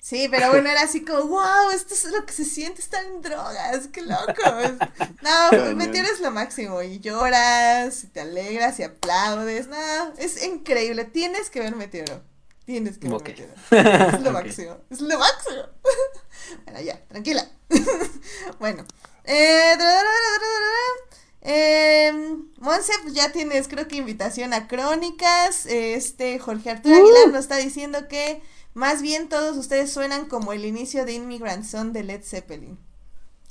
[0.01, 3.21] Sí, pero bueno, era así como, wow, esto es lo que se siente estar en
[3.21, 4.33] drogas, qué loco.
[5.21, 5.77] No, Cañón.
[5.77, 9.77] Meteoro es lo máximo, y lloras, y te alegras, y aplaudes, no,
[10.17, 12.23] es increíble, tienes que ver Meteoro,
[12.65, 13.29] tienes que ver Ok.
[13.29, 13.53] Meteoro,
[14.17, 15.63] es lo máximo, es lo máximo.
[16.65, 17.47] Bueno, ya, tranquila.
[18.59, 18.85] Bueno,
[19.25, 19.77] eh.
[21.43, 22.11] Eh,
[22.57, 25.65] Monse, pues ya tienes, creo que invitación a Crónicas.
[25.65, 28.41] Este Jorge Arturo Aguilar nos está diciendo que
[28.73, 32.77] más bien todos ustedes suenan como el inicio de Immigrant Song de Led Zeppelin.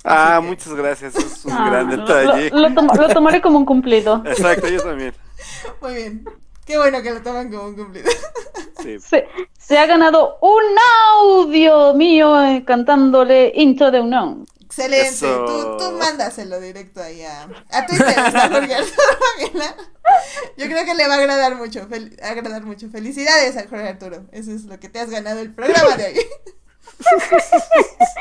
[0.03, 1.15] Ah, que- muchas gracias.
[1.15, 2.49] Es un Ah, gran detalle.
[2.49, 4.23] Lo, lo tom- lo tomaré como un cumplido.
[4.25, 5.13] Exacto, yo también.
[5.81, 6.25] Muy bien.
[6.65, 8.09] Qué bueno que lo toman como un cumplido.
[8.81, 8.99] Sí.
[9.07, 9.27] Se,
[9.59, 10.63] se ha ganado un
[11.19, 14.45] audio mío eh, cantándole Into the Unknown.
[14.71, 15.09] Excelente.
[15.09, 15.45] Eso.
[15.45, 18.15] Tú, tú mándaselo directo ahí a, a Twitter.
[20.57, 21.89] Yo creo que le va a agradar mucho.
[21.89, 22.89] fel- agradar mucho.
[22.89, 24.27] Felicidades a Jorge Arturo.
[24.31, 26.13] Eso es lo que te has ganado el programa de hoy.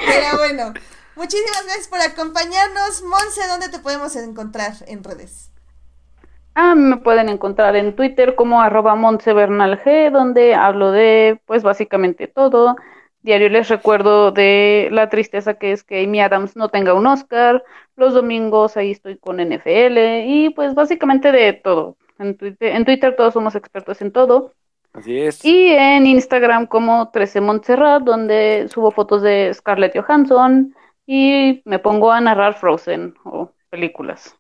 [0.07, 0.75] Pero bueno,
[1.15, 3.03] muchísimas gracias por acompañarnos.
[3.03, 5.51] Monse, ¿dónde te podemos encontrar en redes?
[6.57, 12.75] Ah, me pueden encontrar en Twitter como arroba G, donde hablo de, pues básicamente todo.
[13.23, 17.63] Diario les recuerdo de la tristeza que es que Amy Adams no tenga un Oscar.
[17.97, 21.97] Los domingos ahí estoy con NFL y pues básicamente de todo.
[22.19, 24.55] En Twitter, en Twitter todos somos expertos en todo.
[24.93, 25.45] Así es.
[25.45, 30.75] Y en Instagram como 13 Montserrat, donde subo fotos de Scarlett Johansson
[31.07, 34.35] y me pongo a narrar Frozen o películas.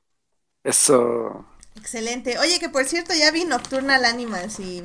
[0.64, 1.44] Eso.
[1.76, 2.38] Excelente.
[2.38, 4.82] Oye, que por cierto ya vi Nocturnal Animals y...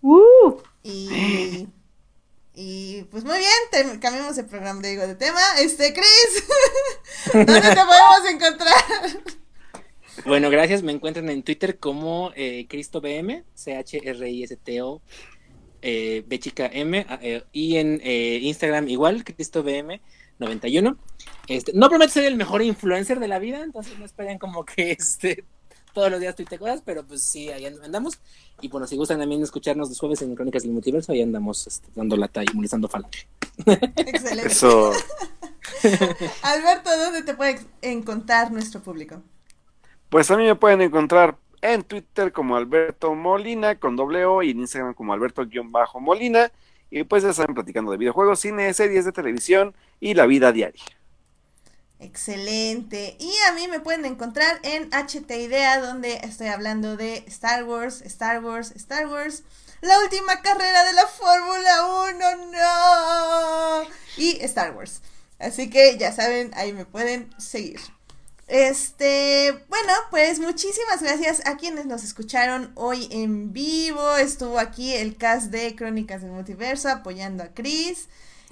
[0.00, 0.56] ¡Uh!
[0.82, 1.68] Y...
[2.54, 5.40] Y pues muy bien, cambiamos de programa, digo, de tema.
[5.60, 6.44] Este, Chris,
[7.32, 8.74] ¿dónde te podemos encontrar?
[10.24, 10.82] Bueno, gracias.
[10.84, 15.02] Me encuentran en Twitter como eh, CristoBM, C-H-R-I-S-T-O,
[15.82, 20.96] eh, B chica M, ah, eh, y en eh, Instagram igual, CristoBM91.
[21.48, 24.92] Este, no prometo ser el mejor influencer de la vida, entonces no esperen como que
[24.98, 25.44] este
[25.94, 28.18] todos los días tuite cosas, pero pues sí, ahí andamos.
[28.60, 31.88] Y bueno, si gustan también escucharnos los jueves en Crónicas del Multiverso, ahí andamos este,
[31.94, 33.26] dando lata y molestando falange.
[33.96, 34.52] Excelente.
[34.52, 34.92] Eso.
[36.42, 39.22] Alberto, ¿dónde te puede encontrar nuestro público?
[40.10, 44.50] Pues a mí me pueden encontrar en Twitter como Alberto Molina con doble O y
[44.50, 46.52] en Instagram como Alberto-Molina.
[46.90, 50.82] Y pues ya saben, platicando de videojuegos, cine, series de televisión y la vida diaria.
[52.04, 53.16] Excelente.
[53.18, 58.02] Y a mí me pueden encontrar en HT Idea, donde estoy hablando de Star Wars,
[58.02, 59.42] Star Wars, Star Wars.
[59.80, 63.90] La última carrera de la Fórmula 1, no.
[64.18, 65.00] Y Star Wars.
[65.38, 67.80] Así que ya saben, ahí me pueden seguir.
[68.48, 74.16] Este, bueno, pues muchísimas gracias a quienes nos escucharon hoy en vivo.
[74.18, 78.08] Estuvo aquí el cast de Crónicas del Multiverso apoyando a Chris.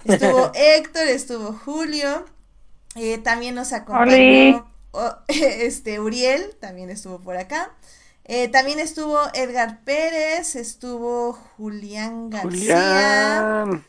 [0.06, 2.24] Estuvo Héctor, estuvo Julio.
[2.94, 7.70] Eh, también nos acompañó oh, este Uriel, también estuvo por acá.
[8.24, 13.64] Eh, también estuvo Edgar Pérez, estuvo Julián García.
[13.64, 13.84] Julián.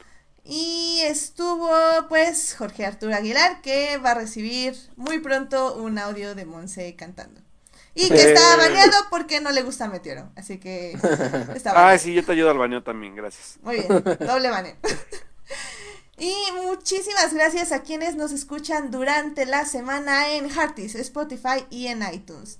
[0.45, 1.69] Y estuvo
[2.09, 7.41] pues Jorge Arturo Aguilar que va a recibir muy pronto un audio de Monse cantando.
[7.95, 8.57] Y que está Eh.
[8.57, 10.31] baneado porque no le gusta Meteoro.
[10.35, 10.93] Así que
[11.55, 13.59] está Ah, sí, yo te ayudo al baño también, gracias.
[13.61, 14.75] Muy bien, doble baneo.
[16.17, 16.35] Y
[16.65, 22.59] muchísimas gracias a quienes nos escuchan durante la semana en Heartis, Spotify y en iTunes.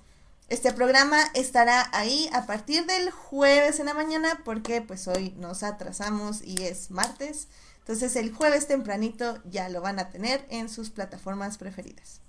[0.50, 5.64] Este programa estará ahí a partir del jueves en la mañana porque pues hoy nos
[5.64, 7.48] atrasamos y es martes.
[7.80, 12.22] Entonces el jueves tempranito ya lo van a tener en sus plataformas preferidas.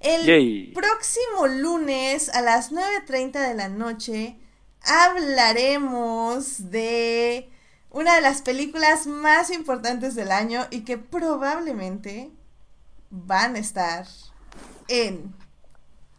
[0.00, 0.72] El Yay.
[0.74, 4.36] próximo lunes a las 9.30 de la noche
[4.82, 7.48] hablaremos de
[7.92, 12.30] una de las películas más importantes del año y que probablemente
[13.10, 14.06] van a estar
[14.88, 15.34] en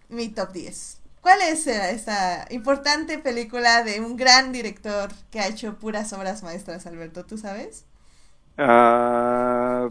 [0.09, 0.99] mi top 10.
[1.21, 6.43] ¿Cuál es eh, esta importante película de un gran director que ha hecho puras obras
[6.43, 7.25] maestras, Alberto?
[7.25, 7.85] ¿Tú sabes?
[8.57, 9.89] Ah,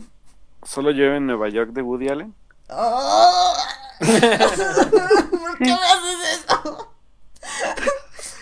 [0.64, 2.34] Solo yo en Nueva York de Woody Allen.
[2.70, 3.54] ¡Oh!
[3.98, 4.08] ¿Por
[5.58, 6.91] qué me haces eso?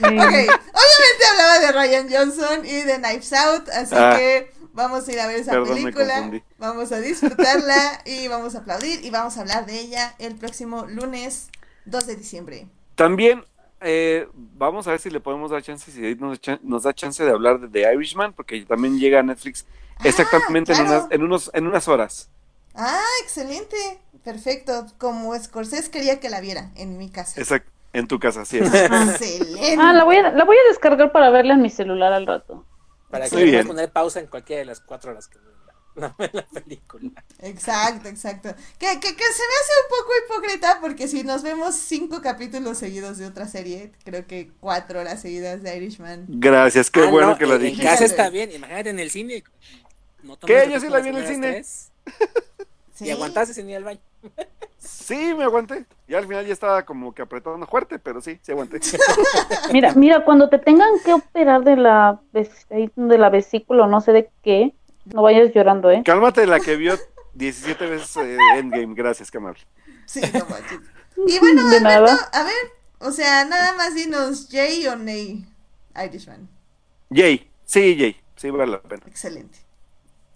[0.02, 4.14] Ok, obviamente hablaba de Ryan Johnson y de Knives Out, así Ah.
[4.16, 8.58] que vamos a ir a ver esa Perdón, película, vamos a disfrutarla y vamos a
[8.58, 11.48] aplaudir y vamos a hablar de ella el próximo lunes
[11.84, 12.66] 2 de diciembre.
[12.94, 13.44] También
[13.80, 17.30] eh, vamos a ver si le podemos dar chance, si nos, nos da chance de
[17.30, 19.64] hablar de The Irishman, porque también llega a Netflix
[20.04, 20.98] exactamente en, Ah, claro.
[21.04, 22.28] unas, en, unos, en unas horas.
[22.74, 23.76] Ah, excelente,
[24.22, 27.40] perfecto, como Scorsese quería que la viera en mi casa.
[27.40, 28.66] Exact- en tu casa, así es.
[28.74, 29.76] Excelente.
[29.78, 32.64] Ah, la voy, a, la voy a descargar para verla en mi celular al rato.
[33.10, 35.56] Para que puedas poner pausa en cualquiera de las cuatro horas que dura
[35.96, 37.10] la, la- la película.
[37.40, 38.54] Exacto, exacto.
[38.78, 42.78] Que, que, que se me hace un poco hipócrita porque si nos vemos cinco capítulos
[42.78, 46.26] seguidos de otra serie, creo que cuatro horas seguidas de Irishman.
[46.28, 47.84] Gracias, qué Ah, bueno no, que lo en- En dijiste.
[47.86, 49.42] casa está bien, imagínate en el cine.
[50.22, 50.68] No ¿Qué?
[50.70, 51.50] Yo sí la vi en el cine.
[51.50, 51.90] tres,
[53.00, 53.06] Sí.
[53.06, 54.00] Y aguantaste sin ir al baño.
[54.76, 55.86] Sí, me aguanté.
[56.06, 58.78] Y al final ya estaba como que apretando fuerte, pero sí, sí aguanté.
[59.72, 64.12] Mira, mira, cuando te tengan que operar de la, de la vesícula o no sé
[64.12, 64.74] de qué,
[65.06, 66.02] no vayas llorando, ¿eh?
[66.04, 66.98] Cálmate la que vio
[67.32, 69.60] 17 veces eh, Endgame, gracias, qué amable.
[70.04, 70.80] Sí, no manches.
[71.26, 72.30] Y bueno, De Alberto, nada.
[72.34, 75.46] a ver, o sea, nada más dinos Jay o Nay
[76.04, 76.48] Irishman.
[77.10, 79.04] Jay, sí, Jay, sí vale la pena.
[79.06, 79.58] Excelente.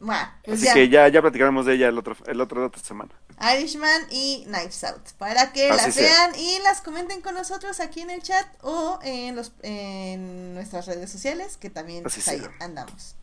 [0.05, 0.74] Bueno, pues Así ya.
[0.74, 3.10] que ya, ya platicaremos de ella el otro, el otro la otra semana.
[3.56, 6.05] Irishman y Knives Out para que Así las sea.
[6.28, 10.86] vean y las comenten con nosotros aquí en el chat o en los en nuestras
[10.86, 12.52] redes sociales que también Así pues, ahí sea.
[12.60, 13.16] andamos.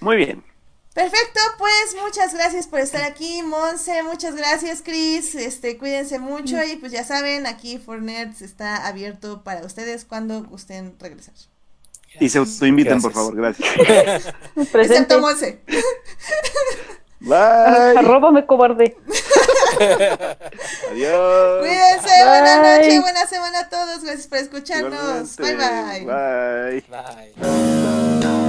[0.00, 0.44] Muy bien.
[0.92, 5.34] Perfecto, pues muchas gracias por estar aquí, Monse, muchas gracias, Chris.
[5.34, 10.44] Este, cuídense mucho y pues ya saben, aquí For Nerds está abierto para ustedes cuando
[10.44, 11.34] gusten regresar.
[12.20, 13.68] Y se autoinviten, por favor, gracias.
[14.54, 14.80] Presente.
[14.80, 15.60] Excepto Monse.
[17.20, 17.98] Bye.
[17.98, 18.96] Arróbame, cobarde.
[20.90, 21.60] Adiós.
[21.60, 24.02] Cuídense, buenas noches, buena semana a todos.
[24.04, 25.36] Gracias por escucharnos.
[25.36, 26.04] Bye bye.
[26.04, 26.84] Bye.
[27.40, 28.43] Bye.